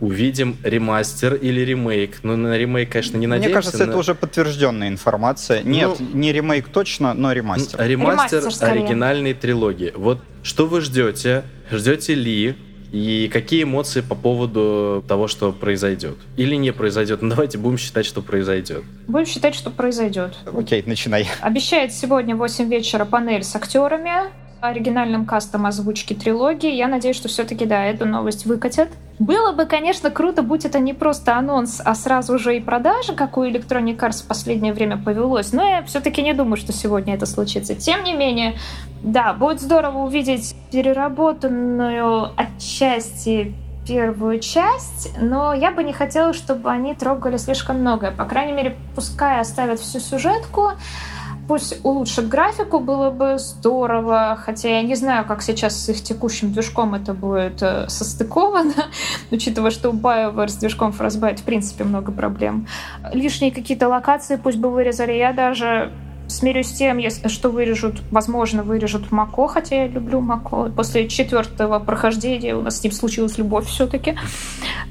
увидим 0.00 0.56
ремастер 0.62 1.34
или 1.34 1.60
ремейк. 1.60 2.20
Ну, 2.22 2.36
на 2.36 2.56
ремейк, 2.56 2.90
конечно, 2.90 3.18
не 3.18 3.26
надеемся. 3.26 3.48
Мне 3.48 3.54
кажется, 3.54 3.82
это 3.82 3.92
но- 3.92 3.98
уже 3.98 4.14
подтвержденная 4.14 4.88
информация. 4.88 5.62
Нет, 5.62 5.96
Ну, 5.98 6.06
не 6.18 6.32
ремейк 6.32 6.68
точно, 6.68 7.12
но 7.12 7.32
ремастер. 7.32 7.78
Ремастер, 7.78 8.38
Ремастер, 8.38 8.52
скорее. 8.52 8.84
оригинальной 8.84 9.34
трилогии. 9.34 9.92
Вот 9.94 10.22
что 10.42 10.64
вы 10.64 10.80
ждете? 10.80 11.42
Ждете 11.70 12.14
ли? 12.14 12.56
И 12.92 13.30
какие 13.32 13.62
эмоции 13.62 14.00
по 14.00 14.14
поводу 14.14 15.04
того, 15.06 15.28
что 15.28 15.52
произойдет? 15.52 16.16
Или 16.36 16.56
не 16.56 16.72
произойдет? 16.72 17.22
Ну, 17.22 17.28
давайте 17.30 17.56
будем 17.56 17.78
считать, 17.78 18.04
что 18.04 18.20
произойдет. 18.20 18.82
Будем 19.06 19.26
считать, 19.26 19.54
что 19.54 19.70
произойдет. 19.70 20.36
Окей, 20.52 20.82
начинай. 20.84 21.28
Обещает 21.40 21.92
сегодня 21.92 22.34
в 22.34 22.38
8 22.38 22.68
вечера 22.68 23.04
панель 23.04 23.44
с 23.44 23.54
актерами, 23.54 24.12
оригинальным 24.60 25.24
кастом 25.24 25.66
озвучки 25.66 26.14
трилогии. 26.14 26.74
Я 26.74 26.88
надеюсь, 26.88 27.16
что 27.16 27.28
все-таки, 27.28 27.64
да, 27.64 27.84
эту 27.86 28.06
новость 28.06 28.44
выкатят. 28.44 28.88
Было 29.20 29.52
бы, 29.52 29.66
конечно, 29.66 30.10
круто, 30.10 30.42
будь 30.42 30.64
это 30.64 30.78
не 30.78 30.94
просто 30.94 31.36
анонс, 31.36 31.82
а 31.84 31.94
сразу 31.94 32.38
же 32.38 32.56
и 32.56 32.60
продажа, 32.60 33.12
как 33.12 33.36
у 33.36 33.44
Electronic 33.44 33.98
Arts 33.98 34.24
в 34.24 34.26
последнее 34.26 34.72
время 34.72 34.96
повелось. 34.96 35.52
Но 35.52 35.62
я 35.62 35.82
все-таки 35.82 36.22
не 36.22 36.32
думаю, 36.32 36.56
что 36.56 36.72
сегодня 36.72 37.14
это 37.14 37.26
случится. 37.26 37.74
Тем 37.74 38.02
не 38.02 38.14
менее, 38.14 38.56
да, 39.02 39.34
будет 39.34 39.60
здорово 39.60 39.98
увидеть 39.98 40.56
переработанную 40.72 42.30
отчасти 42.34 43.54
первую 43.86 44.40
часть, 44.40 45.12
но 45.20 45.52
я 45.52 45.70
бы 45.70 45.84
не 45.84 45.92
хотела, 45.92 46.32
чтобы 46.32 46.70
они 46.70 46.94
трогали 46.94 47.36
слишком 47.36 47.80
многое. 47.80 48.12
По 48.12 48.24
крайней 48.24 48.52
мере, 48.52 48.76
пускай 48.94 49.38
оставят 49.40 49.80
всю 49.80 50.00
сюжетку, 50.00 50.70
пусть 51.50 51.84
улучшат 51.84 52.28
графику, 52.28 52.78
было 52.78 53.10
бы 53.10 53.36
здорово, 53.40 54.38
хотя 54.40 54.68
я 54.68 54.82
не 54.82 54.94
знаю, 54.94 55.24
как 55.24 55.42
сейчас 55.42 55.84
с 55.84 55.88
их 55.88 56.00
текущим 56.00 56.52
движком 56.52 56.94
это 56.94 57.12
будет 57.12 57.60
э, 57.60 57.88
состыковано, 57.88 58.72
учитывая, 59.32 59.72
что 59.72 59.90
у 59.90 59.92
BioWare 59.92 60.46
с 60.46 60.54
движком 60.54 60.94
Frostbite 60.96 61.38
в 61.38 61.42
принципе 61.42 61.82
много 61.82 62.12
проблем. 62.12 62.68
Лишние 63.12 63.50
какие-то 63.50 63.88
локации 63.88 64.36
пусть 64.36 64.58
бы 64.58 64.70
вырезали, 64.70 65.10
я 65.10 65.32
даже 65.32 65.90
смирюсь 66.28 66.68
с 66.68 66.72
тем, 66.72 66.98
если, 66.98 67.26
что 67.26 67.50
вырежут, 67.50 68.00
возможно, 68.12 68.62
вырежут 68.62 69.10
Мако, 69.10 69.48
хотя 69.48 69.82
я 69.82 69.86
люблю 69.88 70.20
Мако. 70.20 70.70
После 70.76 71.08
четвертого 71.08 71.80
прохождения 71.80 72.54
у 72.54 72.62
нас 72.62 72.78
с 72.78 72.84
ним 72.84 72.92
случилась 72.92 73.38
любовь 73.38 73.66
все-таки. 73.66 74.16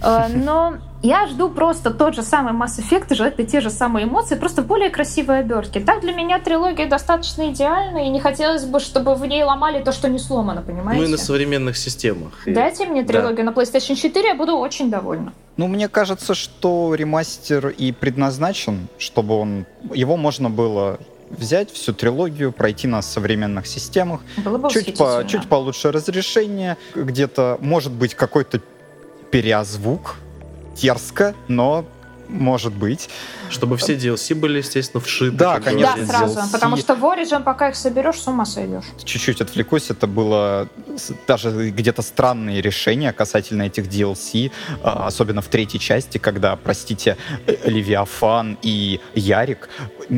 Но 0.01 0.77
я 1.01 1.27
жду 1.27 1.49
просто 1.49 1.91
тот 1.91 2.15
же 2.15 2.23
самый 2.23 2.53
Mass 2.53 2.79
Effect, 2.79 3.13
же 3.15 3.25
это 3.25 3.43
те 3.43 3.61
же 3.61 3.69
самые 3.69 4.05
эмоции, 4.05 4.35
просто 4.35 4.61
в 4.61 4.67
более 4.67 4.89
красивой 4.89 5.39
обертке. 5.39 5.79
Так 5.79 6.01
для 6.01 6.13
меня 6.13 6.39
трилогия 6.39 6.87
достаточно 6.87 7.49
идеальна, 7.51 8.05
и 8.05 8.09
не 8.09 8.19
хотелось 8.19 8.65
бы, 8.65 8.79
чтобы 8.79 9.15
в 9.15 9.25
ней 9.25 9.43
ломали 9.43 9.81
то, 9.83 9.91
что 9.91 10.09
не 10.09 10.19
сломано, 10.19 10.61
понимаете? 10.61 11.01
Ну 11.01 11.07
и 11.07 11.11
на 11.11 11.17
современных 11.17 11.77
системах. 11.77 12.33
Дайте 12.45 12.85
мне 12.85 13.03
Да. 13.03 13.13
трилогию 13.13 13.45
на 13.45 13.51
PlayStation 13.51 13.95
4, 13.95 14.27
я 14.27 14.35
буду 14.35 14.57
очень 14.57 14.89
довольна. 14.89 15.33
Ну, 15.57 15.67
мне 15.67 15.87
кажется, 15.87 16.35
что 16.35 16.95
ремастер 16.95 17.67
и 17.67 17.91
предназначен, 17.91 18.87
чтобы 18.97 19.37
он... 19.37 19.65
Его 19.93 20.17
можно 20.17 20.49
было 20.49 20.99
взять, 21.29 21.71
всю 21.71 21.93
трилогию, 21.93 22.51
пройти 22.51 22.87
на 22.87 23.01
современных 23.01 23.67
системах, 23.67 24.21
Было 24.37 24.57
бы 24.57 24.69
чуть, 24.69 24.97
по, 24.97 25.23
чуть 25.27 25.47
получше 25.47 25.91
разрешение, 25.91 26.77
где-то, 26.95 27.57
может 27.61 27.91
быть, 27.91 28.15
какой-то 28.15 28.61
переозвук, 29.31 30.15
дерзко, 30.75 31.33
но 31.47 31.85
может 32.27 32.73
быть. 32.73 33.09
Чтобы 33.49 33.75
все 33.77 33.95
DLC 33.95 34.35
были, 34.35 34.59
естественно, 34.59 35.01
вшиты. 35.01 35.35
Да, 35.35 35.59
конечно, 35.59 35.95
Да, 35.97 36.05
сразу, 36.05 36.39
DLC. 36.39 36.51
потому 36.51 36.77
что 36.77 36.93
в 36.95 37.03
Origin, 37.03 37.41
пока 37.43 37.69
их 37.69 37.75
соберешь, 37.75 38.17
с 38.21 38.27
ума 38.27 38.45
сойдешь. 38.45 38.83
Чуть-чуть 39.03 39.41
отвлекусь, 39.41 39.89
это 39.89 40.05
было 40.05 40.69
даже 41.27 41.71
где-то 41.71 42.03
странные 42.03 42.61
решения 42.61 43.11
касательно 43.13 43.63
этих 43.63 43.87
DLC, 43.87 44.51
а, 44.83 45.07
особенно 45.07 45.41
в 45.41 45.47
третьей 45.47 45.79
части, 45.79 46.19
когда, 46.19 46.55
простите, 46.55 47.17
Левиафан 47.65 48.59
и 48.61 48.99
Ярик 49.15 49.69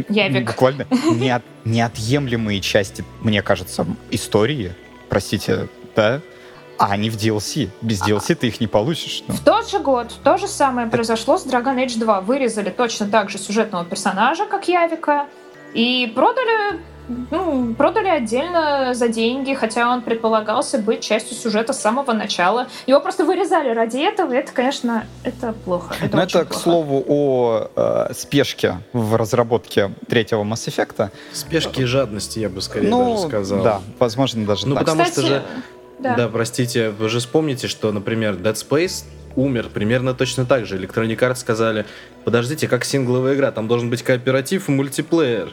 Явик. 0.10 0.48
буквально 0.48 0.82
неот- 0.92 1.44
неотъемлемые 1.64 2.60
части, 2.60 3.06
мне 3.22 3.42
кажется, 3.42 3.86
истории, 4.10 4.74
простите, 5.10 5.70
да, 5.96 6.20
а 6.82 6.92
они 6.92 7.10
в 7.10 7.16
DLC. 7.16 7.70
Без 7.82 8.02
DLC 8.02 8.36
ты 8.36 8.48
их 8.48 8.60
не 8.60 8.68
получишь. 8.68 9.24
ну. 9.28 9.34
В 9.36 9.40
тот 9.42 9.70
же 9.70 9.80
год 9.80 10.08
то 10.24 10.38
же 10.38 10.48
самое 10.48 10.88
произошло 10.88 11.38
с 11.38 11.46
Dragon 11.46 11.76
Age 11.76 12.00
2. 12.00 12.22
Вырезали 12.22 12.70
точно 12.70 13.08
так 13.08 13.30
же 13.30 13.38
сюжетного 13.38 13.86
персонажа, 13.86 14.46
как 14.46 14.68
Явика, 14.68 15.28
и 15.74 16.12
продали 16.16 16.80
ну, 17.30 17.74
продали 17.74 18.08
отдельно 18.08 18.94
за 18.94 19.10
деньги, 19.10 19.54
хотя 19.54 19.90
он 19.92 20.02
предполагался 20.02 20.78
быть 20.78 21.02
частью 21.02 21.36
сюжета 21.36 21.74
с 21.74 21.80
самого 21.82 22.14
начала. 22.14 22.68
Его 22.88 23.02
просто 23.02 23.26
вырезали 23.26 23.70
ради 23.74 23.98
этого, 23.98 24.32
и 24.34 24.38
это, 24.38 24.54
конечно, 24.54 25.06
это 25.24 25.54
плохо. 25.66 25.94
Это 26.02 26.16
Но 26.16 26.24
очень 26.24 26.40
это, 26.40 26.46
к 26.48 26.52
плохо. 26.52 26.64
слову, 26.64 27.04
о 27.08 27.70
э, 27.76 28.14
спешке 28.14 28.78
в 28.94 29.16
разработке 29.16 29.92
третьего 30.08 30.44
Mass 30.44 30.68
Effect. 30.68 31.10
Спешки 31.34 31.82
и 31.82 31.86
жадности, 31.86 32.40
я 32.40 32.50
бы 32.50 32.62
скорее 32.62 32.90
ну, 32.90 33.12
даже 33.16 33.28
сказал. 33.28 33.64
да, 33.64 33.82
возможно, 34.00 34.46
даже 34.46 34.68
Ну, 34.68 34.76
так. 34.76 34.86
потому 34.86 35.04
Кстати, 35.04 35.26
что 35.26 35.36
же 35.36 35.44
да. 36.02 36.16
Да. 36.16 36.28
простите, 36.28 36.90
вы 36.90 37.10
же 37.10 37.20
вспомните, 37.20 37.68
что, 37.68 37.92
например, 37.92 38.36
Dead 38.36 38.54
Space 38.56 39.06
умер 39.36 39.70
примерно 39.74 40.14
точно 40.14 40.46
так 40.46 40.66
же. 40.66 40.78
Electronic 40.78 41.18
Arts 41.18 41.36
сказали, 41.38 41.86
подождите, 42.26 42.68
как 42.68 42.84
сингловая 42.84 43.36
игра, 43.36 43.52
там 43.52 43.68
должен 43.68 43.90
быть 43.90 44.04
кооператив 44.04 44.68
и 44.70 44.72
мультиплеер. 44.72 45.50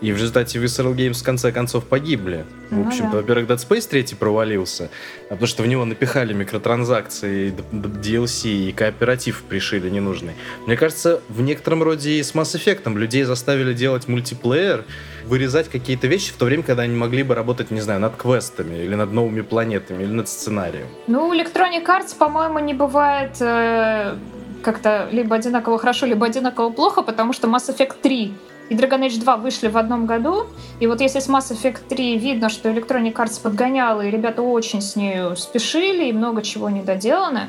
И 0.00 0.12
в 0.12 0.16
результате 0.16 0.60
Visceral 0.60 0.94
Games 0.94 1.14
в 1.14 1.24
конце 1.24 1.50
концов 1.50 1.84
погибли. 1.84 2.44
В 2.70 2.76
Ну 2.76 2.86
общем-то, 2.86 3.10
да. 3.10 3.16
во-первых, 3.16 3.48
Dead 3.48 3.56
Space 3.56 3.88
3 3.88 4.14
провалился, 4.16 4.90
а 5.24 5.30
потому 5.30 5.48
что 5.48 5.64
в 5.64 5.66
него 5.66 5.84
напихали 5.84 6.32
микротранзакции, 6.32 7.52
DLC 7.72 8.68
и 8.68 8.72
кооператив 8.72 9.42
пришили 9.48 9.90
ненужный. 9.90 10.34
Мне 10.66 10.76
кажется, 10.76 11.20
в 11.28 11.40
некотором 11.40 11.82
роде 11.82 12.12
и 12.12 12.22
с 12.22 12.32
Mass 12.32 12.54
Effect 12.54 12.94
людей 12.96 13.24
заставили 13.24 13.72
делать 13.72 14.06
мультиплеер, 14.06 14.84
вырезать 15.28 15.68
какие-то 15.68 16.06
вещи 16.06 16.32
в 16.32 16.36
то 16.36 16.44
время, 16.44 16.62
когда 16.62 16.82
они 16.82 16.96
могли 16.96 17.22
бы 17.22 17.34
работать, 17.34 17.70
не 17.70 17.80
знаю, 17.80 18.00
над 18.00 18.16
квестами, 18.16 18.76
или 18.76 18.94
над 18.94 19.12
новыми 19.12 19.42
планетами, 19.42 20.02
или 20.02 20.12
над 20.12 20.28
сценарием. 20.28 20.86
Ну, 21.06 21.32
Electronic 21.32 21.86
Arts, 21.86 22.16
по-моему, 22.18 22.58
не 22.58 22.74
бывает 22.74 23.36
э, 23.40 24.16
как-то 24.62 25.08
либо 25.12 25.36
одинаково 25.36 25.78
хорошо, 25.78 26.06
либо 26.06 26.26
одинаково 26.26 26.70
плохо, 26.70 27.02
потому 27.02 27.32
что 27.32 27.48
Mass 27.48 27.68
Effect 27.68 27.96
3 28.02 28.34
и 28.70 28.74
Dragon 28.74 29.00
Age 29.06 29.20
2 29.20 29.36
вышли 29.36 29.68
в 29.68 29.76
одном 29.76 30.06
году. 30.06 30.46
И 30.80 30.86
вот 30.86 31.00
если 31.00 31.20
с 31.20 31.28
Mass 31.28 31.50
Effect 31.50 31.88
3 31.88 32.18
видно, 32.18 32.48
что 32.48 32.68
Electronic 32.68 33.14
Arts 33.14 33.40
подгоняла, 33.42 34.02
и 34.02 34.10
ребята 34.10 34.42
очень 34.42 34.80
с 34.80 34.96
нею 34.96 35.36
спешили, 35.36 36.08
и 36.08 36.12
много 36.12 36.42
чего 36.42 36.68
не 36.68 36.82
доделано, 36.82 37.48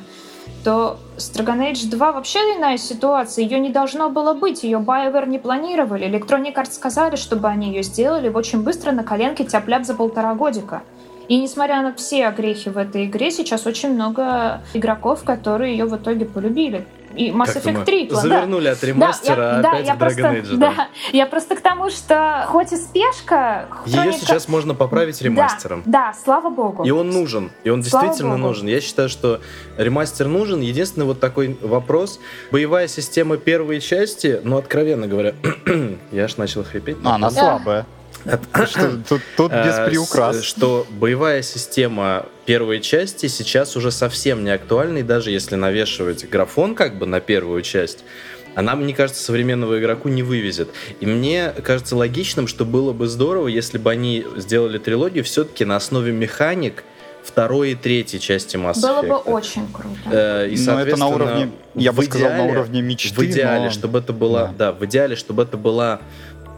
то 0.64 1.00
Dragon 1.18 1.72
Age 1.72 1.90
2 1.90 2.12
вообще 2.12 2.40
иная 2.58 2.78
ситуация. 2.78 3.44
Ее 3.44 3.60
не 3.60 3.70
должно 3.70 4.10
было 4.10 4.34
быть. 4.34 4.64
Ее 4.64 4.80
BioWare 4.80 5.28
не 5.28 5.40
планировали. 5.40 6.08
Electronic 6.08 6.56
Arts 6.56 6.72
сказали, 6.72 7.16
чтобы 7.16 7.48
они 7.48 7.70
ее 7.70 7.84
сделали 7.84 8.30
очень 8.30 8.62
быстро 8.64 8.92
на 8.92 9.04
коленке 9.04 9.44
тяп 9.44 9.66
за 9.84 9.94
полтора 9.94 10.34
годика. 10.36 10.84
И 11.28 11.40
несмотря 11.40 11.82
на 11.82 11.94
все 11.94 12.26
огрехи 12.26 12.70
в 12.70 12.78
этой 12.78 13.06
игре, 13.06 13.30
сейчас 13.30 13.68
очень 13.68 13.94
много 13.94 14.62
игроков, 14.74 15.24
которые 15.24 15.78
ее 15.78 15.86
в 15.86 15.96
итоге 15.96 16.26
полюбили. 16.26 16.88
И 17.20 17.32
Mass 17.32 17.48
Как-то 17.54 17.70
Effect 17.70 17.78
мы 17.80 17.86
3. 17.86 18.08
да. 18.08 18.16
завернули 18.16 18.68
от 18.70 18.82
ремастера, 18.84 19.36
да, 19.36 19.44
я, 19.44 19.58
а 19.58 19.62
да, 19.62 19.70
опять 19.72 19.88
я 19.88 19.94
в 19.94 19.98
просто, 19.98 20.22
Dragon 20.22 20.42
Age. 20.42 20.56
да, 20.58 20.88
я 21.12 21.26
просто 21.26 21.56
к 21.58 21.62
тому, 21.62 21.90
что 21.90 22.46
хоть 22.48 22.72
и 22.72 22.78
спешка, 22.78 23.68
Ее 23.86 23.98
Electronic 24.06 24.14
сейчас 24.14 24.48
можно 24.48 24.74
поправить 24.74 25.22
ремастером. 25.22 25.84
Да, 25.86 26.12
да, 26.12 26.14
слава 26.24 26.50
богу. 26.50 26.84
И 26.84 26.92
он 26.92 27.10
нужен. 27.10 27.52
И 27.66 27.70
он 27.70 27.84
Слава 27.84 28.06
действительно 28.08 28.36
богу. 28.38 28.48
нужен. 28.48 28.68
Я 28.68 28.80
считаю, 28.80 29.10
что 29.10 29.42
ремастер 29.78 30.28
нужен. 30.28 30.62
Единственный 30.62 31.06
вот 31.06 31.20
такой 31.20 31.58
вопрос. 31.62 32.22
Боевая 32.52 32.88
система 32.88 33.36
первой 33.36 33.82
части, 33.82 34.40
ну, 34.44 34.58
откровенно 34.58 35.08
говоря, 35.08 35.34
я 36.12 36.24
аж 36.24 36.38
начал 36.38 36.64
хрипеть. 36.64 36.98
А, 37.04 37.16
она 37.16 37.30
Да. 37.32 37.36
слабая. 37.60 37.86
Что, 38.66 38.98
Тут, 39.10 39.22
тут 39.38 39.52
без 39.52 39.78
Э, 39.78 39.88
приукрас. 39.90 40.42
Что 40.44 40.86
боевая 40.90 41.42
система 41.42 42.26
первой 42.46 42.80
части 42.82 43.28
сейчас 43.28 43.76
уже 43.76 43.92
совсем 43.92 44.44
не 44.44 44.52
актуальна, 44.52 45.00
и 45.00 45.04
даже 45.04 45.32
если 45.32 45.56
навешивать 45.56 46.30
графон 46.30 46.76
как 46.76 46.98
бы 46.98 47.06
на 47.06 47.20
первую 47.20 47.62
часть, 47.62 48.04
она, 48.56 48.76
мне 48.76 48.94
кажется, 48.94 49.24
современного 49.24 49.80
игроку 49.80 50.10
не 50.10 50.24
вывезет. 50.24 50.70
И 51.00 51.06
мне 51.06 51.54
кажется 51.64 51.96
логичным, 51.96 52.48
что 52.48 52.66
было 52.66 52.92
бы 52.94 53.08
здорово, 53.08 53.48
если 53.48 53.78
бы 53.78 53.92
они 53.92 54.26
сделали 54.38 54.78
трилогию 54.80 55.24
все-таки 55.24 55.64
на 55.66 55.76
основе 55.76 56.12
механик 56.12 56.84
второй 57.24 57.72
и 57.72 57.76
третьей 57.76 58.20
части 58.20 58.56
Mass 58.58 58.82
Было 58.82 59.02
бы 59.04 59.16
очень 59.18 59.68
круто. 59.72 60.00
Э, 60.12 60.48
И, 60.50 60.56
Но 60.58 60.80
это 60.80 60.98
на 60.98 60.98
соответственно, 60.98 61.08
уровне, 61.08 61.52
я 61.76 61.92
бы 61.94 62.02
в 62.02 62.06
сказал, 62.06 62.30
на 62.32 62.34
идеале- 62.38 62.52
уровне 62.52 62.82
мечты. 62.82 63.14
в 63.16 63.24
идеале, 63.26 63.66
но- 63.66 63.70
чтобы 63.72 64.00
это 64.00 64.14
была, 64.14 64.52
да. 64.58 64.72
в 64.72 64.84
идеале, 64.86 65.16
чтобы 65.16 65.44
это 65.44 65.56
была 65.58 66.00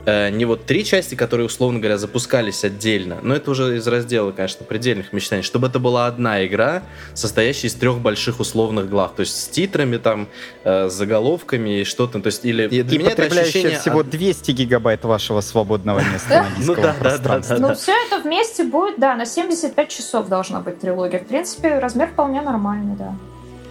не 0.06 0.46
вот 0.46 0.66
три 0.66 0.84
части, 0.84 1.16
которые, 1.16 1.46
условно 1.46 1.80
говоря, 1.80 1.98
запускались 1.98 2.64
отдельно, 2.64 3.20
но 3.22 3.36
это 3.36 3.52
уже 3.52 3.78
из 3.78 3.86
раздела, 3.88 4.32
конечно, 4.32 4.66
предельных 4.66 5.14
мечтаний, 5.14 5.44
чтобы 5.44 5.68
это 5.68 5.78
была 5.80 6.08
одна 6.08 6.44
игра, 6.46 6.82
состоящая 7.14 7.68
из 7.68 7.76
трех 7.76 8.00
больших 8.00 8.40
условных 8.40 8.90
глав, 8.90 9.14
то 9.16 9.20
есть 9.22 9.40
с 9.40 9.48
титрами 9.48 9.98
там, 9.98 10.28
э, 10.64 10.90
с 10.90 10.94
заголовками 10.94 11.82
и 11.82 11.84
что-то, 11.84 12.20
то 12.20 12.28
есть 12.28 12.44
или 12.46 12.68
И, 12.68 12.82
для 12.82 12.98
меня 13.00 13.12
это 13.12 13.22
потребляющая 13.24 13.50
ощущение 13.62 13.80
всего 13.80 14.00
от- 14.00 14.10
200 14.10 14.52
гигабайт 14.52 15.04
вашего 15.06 15.42
свободного 15.42 16.00
места 16.00 16.46
Ну 16.58 16.76
да, 16.76 16.96
да, 17.02 17.18
да. 17.18 17.58
Ну, 17.60 17.76
все 17.76 17.94
это 18.08 18.22
вместе 18.24 18.64
будет, 18.64 18.96
да, 19.00 19.16
на 19.16 19.26
75 19.26 19.90
часов 19.90 20.28
должна 20.30 20.62
быть 20.62 20.80
трилогия. 20.80 21.20
В 21.20 21.28
принципе, 21.28 21.78
размер 21.80 22.08
вполне 22.08 22.42
нормальный, 22.42 22.96
да. 22.96 23.14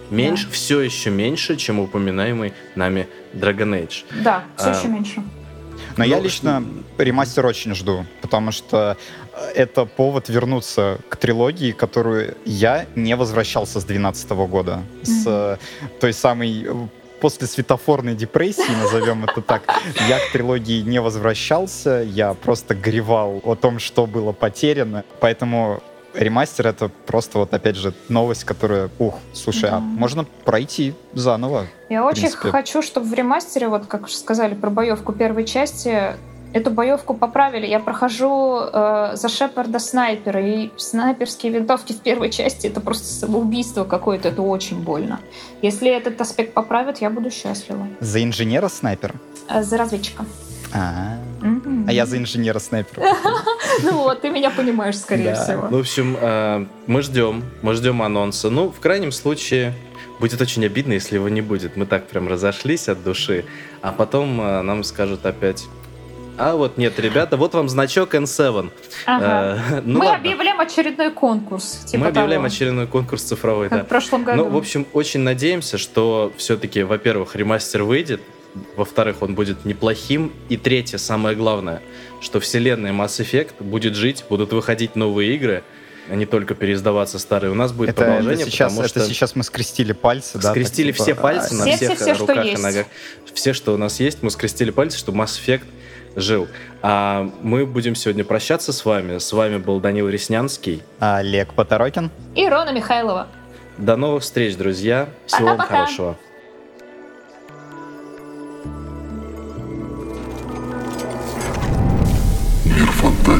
меньше, 0.09 0.49
все 0.51 0.79
еще 0.81 1.09
меньше, 1.09 1.55
чем 1.57 1.79
упоминаемый 1.79 2.53
нами 2.75 3.07
Dragon 3.33 3.85
Age. 3.85 4.03
Да, 4.23 4.43
все 4.55 4.69
А, 4.69 4.77
еще 4.77 4.87
меньше. 4.87 5.21
Но 5.97 6.03
я 6.03 6.19
лично 6.19 6.63
ремастер 6.97 7.45
очень 7.45 7.75
жду, 7.75 8.05
потому 8.21 8.51
что 8.51 8.97
это 9.55 9.85
повод 9.85 10.29
вернуться 10.29 10.99
к 11.09 11.15
трилогии, 11.15 11.71
которую 11.71 12.35
я 12.45 12.85
не 12.95 13.15
возвращался 13.15 13.79
с 13.79 13.85
2012 13.85 14.31
года. 14.31 14.83
С 15.03 15.59
той 15.99 16.13
самой 16.13 16.65
э, 16.65 16.87
после 17.21 17.47
светофорной 17.47 18.15
депрессии, 18.15 18.71
назовем 18.81 19.23
это 19.23 19.41
так, 19.41 19.63
я 20.09 20.19
к 20.19 20.31
трилогии 20.31 20.81
не 20.81 20.99
возвращался, 20.99 22.03
я 22.05 22.33
просто 22.33 22.75
горевал 22.75 23.41
о 23.43 23.55
том, 23.55 23.79
что 23.79 24.05
было 24.05 24.31
потеряно. 24.31 25.05
Поэтому 25.19 25.81
ремастер— 26.13 26.67
это 26.69 26.89
просто 27.05 27.39
вот, 27.39 27.53
опять 27.53 27.75
же, 27.75 27.93
новость, 28.09 28.43
которая, 28.43 28.89
ух, 28.99 29.15
слушай, 29.33 29.69
а 29.69 29.79
Мгм. 29.79 29.85
можно 29.99 30.23
пройти 30.45 30.93
заново. 31.13 31.65
Я 31.89 32.05
очень 32.05 32.21
принципе. 32.23 32.49
хочу, 32.51 32.81
чтобы 32.81 33.07
в 33.07 33.13
ремастере, 33.13 33.67
вот 33.67 33.85
как 33.87 34.05
уже 34.05 34.15
сказали 34.15 34.55
про 34.55 34.69
боевку 34.69 35.13
первой 35.13 35.45
части, 35.45 36.15
эту 36.53 36.69
боевку 36.69 37.13
поправили. 37.13 37.65
Я 37.65 37.79
прохожу 37.79 38.59
э, 38.61 39.11
за 39.15 39.29
Шепарда 39.29 39.79
снайпера, 39.79 40.41
и 40.45 40.69
снайперские 40.77 41.53
винтовки 41.53 41.93
в 41.93 42.01
первой 42.01 42.29
части 42.29 42.67
это 42.67 42.81
просто 42.81 43.07
самоубийство 43.07 43.85
какое-то, 43.85 44.27
это 44.27 44.41
очень 44.41 44.81
больно. 44.83 45.19
Если 45.61 45.89
этот 45.89 46.19
аспект 46.19 46.53
поправят, 46.53 46.99
я 46.99 47.09
буду 47.09 47.31
счастлива. 47.31 47.87
За 48.01 48.21
инженера 48.23 48.67
снайпер. 48.67 49.13
Э, 49.49 49.63
за 49.63 49.77
разведчика. 49.77 50.25
А, 50.73 51.17
Мгм. 51.41 51.85
а 51.87 51.93
я 51.93 52.05
за 52.05 52.17
инженера 52.17 52.59
снайпера. 52.59 53.03
Ну 53.83 53.93
вот, 54.03 54.21
ты 54.21 54.29
меня 54.29 54.51
понимаешь, 54.51 54.97
скорее 54.97 55.33
Да. 55.33 55.43
всего. 55.43 55.67
Ну, 55.71 55.77
в 55.77 55.79
общем, 55.79 56.17
э, 56.19 56.65
мы 56.87 57.01
ждем, 57.01 57.43
мы 57.61 57.73
ждем 57.73 58.01
анонса. 58.01 58.49
Ну, 58.49 58.69
в 58.69 58.79
крайнем 58.79 59.11
случае, 59.11 59.73
будет 60.19 60.39
очень 60.41 60.65
обидно, 60.65 60.93
если 60.93 61.15
его 61.15 61.29
не 61.29 61.41
будет. 61.41 61.77
Мы 61.77 61.85
так 61.85 62.05
прям 62.07 62.27
разошлись 62.27 62.89
от 62.89 63.01
души, 63.03 63.45
а 63.81 63.91
потом 63.91 64.39
э, 64.41 64.61
нам 64.61 64.83
скажут 64.83 65.25
опять. 65.25 65.65
А 66.37 66.55
вот 66.55 66.77
нет, 66.77 66.99
ребята, 66.99 67.37
вот 67.37 67.53
вам 67.53 67.69
значок 67.69 68.13
N7. 68.13 68.69
Ага. 69.05 69.59
Э, 69.71 69.81
ну 69.85 69.99
Мы 69.99 70.05
ладно. 70.05 70.19
объявляем 70.19 70.59
очередной 70.59 71.11
конкурс. 71.11 71.83
Типа 71.85 72.03
Мы 72.03 72.07
объявляем 72.09 72.41
того, 72.41 72.53
очередной 72.53 72.87
конкурс 72.87 73.23
цифровой, 73.23 73.69
как 73.69 73.79
да. 73.79 73.85
в 73.85 73.87
прошлом 73.87 74.23
году. 74.23 74.43
Ну, 74.43 74.49
в 74.49 74.57
общем, 74.57 74.85
очень 74.93 75.21
надеемся, 75.21 75.77
что 75.77 76.31
все-таки, 76.37 76.83
во-первых, 76.83 77.35
ремастер 77.35 77.83
выйдет, 77.83 78.21
во-вторых, 78.75 79.21
он 79.21 79.35
будет 79.35 79.65
неплохим, 79.65 80.31
и 80.49 80.57
третье, 80.57 80.97
самое 80.97 81.35
главное, 81.35 81.81
что 82.19 82.39
вселенная 82.39 82.91
Mass 82.91 83.19
Effect 83.23 83.61
будет 83.63 83.95
жить, 83.95 84.25
будут 84.29 84.51
выходить 84.53 84.95
новые 84.95 85.33
игры, 85.35 85.63
а 86.09 86.15
не 86.15 86.25
только 86.25 86.55
переиздаваться 86.55 87.19
старые. 87.19 87.51
У 87.51 87.55
нас 87.55 87.71
будет 87.71 87.89
Это, 87.91 88.03
это 88.03 88.11
продолжение, 88.13 88.45
сейчас, 88.47 88.71
потому 88.71 88.81
это 88.85 88.99
что 88.99 89.09
сейчас 89.13 89.35
мы 89.35 89.43
скрестили 89.43 89.93
пальцы, 89.93 90.37
да? 90.37 90.41
так 90.41 90.51
скрестили 90.51 90.91
типа, 90.91 91.03
все 91.03 91.15
пальцы 91.15 91.53
а, 91.53 91.57
на 91.57 91.65
Все, 91.65 91.75
всех 91.75 91.95
все, 91.95 92.03
все, 92.03 92.15
что 92.15 92.27
руках 92.27 92.45
и 92.45 92.49
есть. 92.49 92.63
ногах. 92.63 92.85
Все, 93.33 93.53
что 93.53 93.73
у 93.73 93.77
нас 93.77 93.99
есть, 93.99 94.21
мы 94.23 94.31
скрестили 94.31 94.71
пальцы, 94.71 94.97
чтобы 94.97 95.19
Mass 95.19 95.39
Effect 95.39 95.63
жил. 96.17 96.47
А 96.81 97.31
мы 97.41 97.65
будем 97.65 97.95
сегодня 97.95 98.25
прощаться 98.25 98.73
с 98.73 98.83
вами. 98.83 99.19
С 99.19 99.31
вами 99.31 99.57
был 99.57 99.79
Данил 99.79 100.09
Реснянский. 100.09 100.81
а, 100.99 101.17
Олег 101.17 101.53
Поторокин. 101.53 102.11
И 102.35 102.49
Рона 102.49 102.71
Михайлова. 102.73 103.27
До 103.77 103.95
новых 103.95 104.23
встреч, 104.23 104.55
друзья. 104.57 105.07
Всего 105.27 105.45
вам 105.49 105.57
Пока-пока. 105.59 105.85
хорошего. 105.85 106.17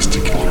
Мир 0.02 0.10
фантастики. 0.10 0.51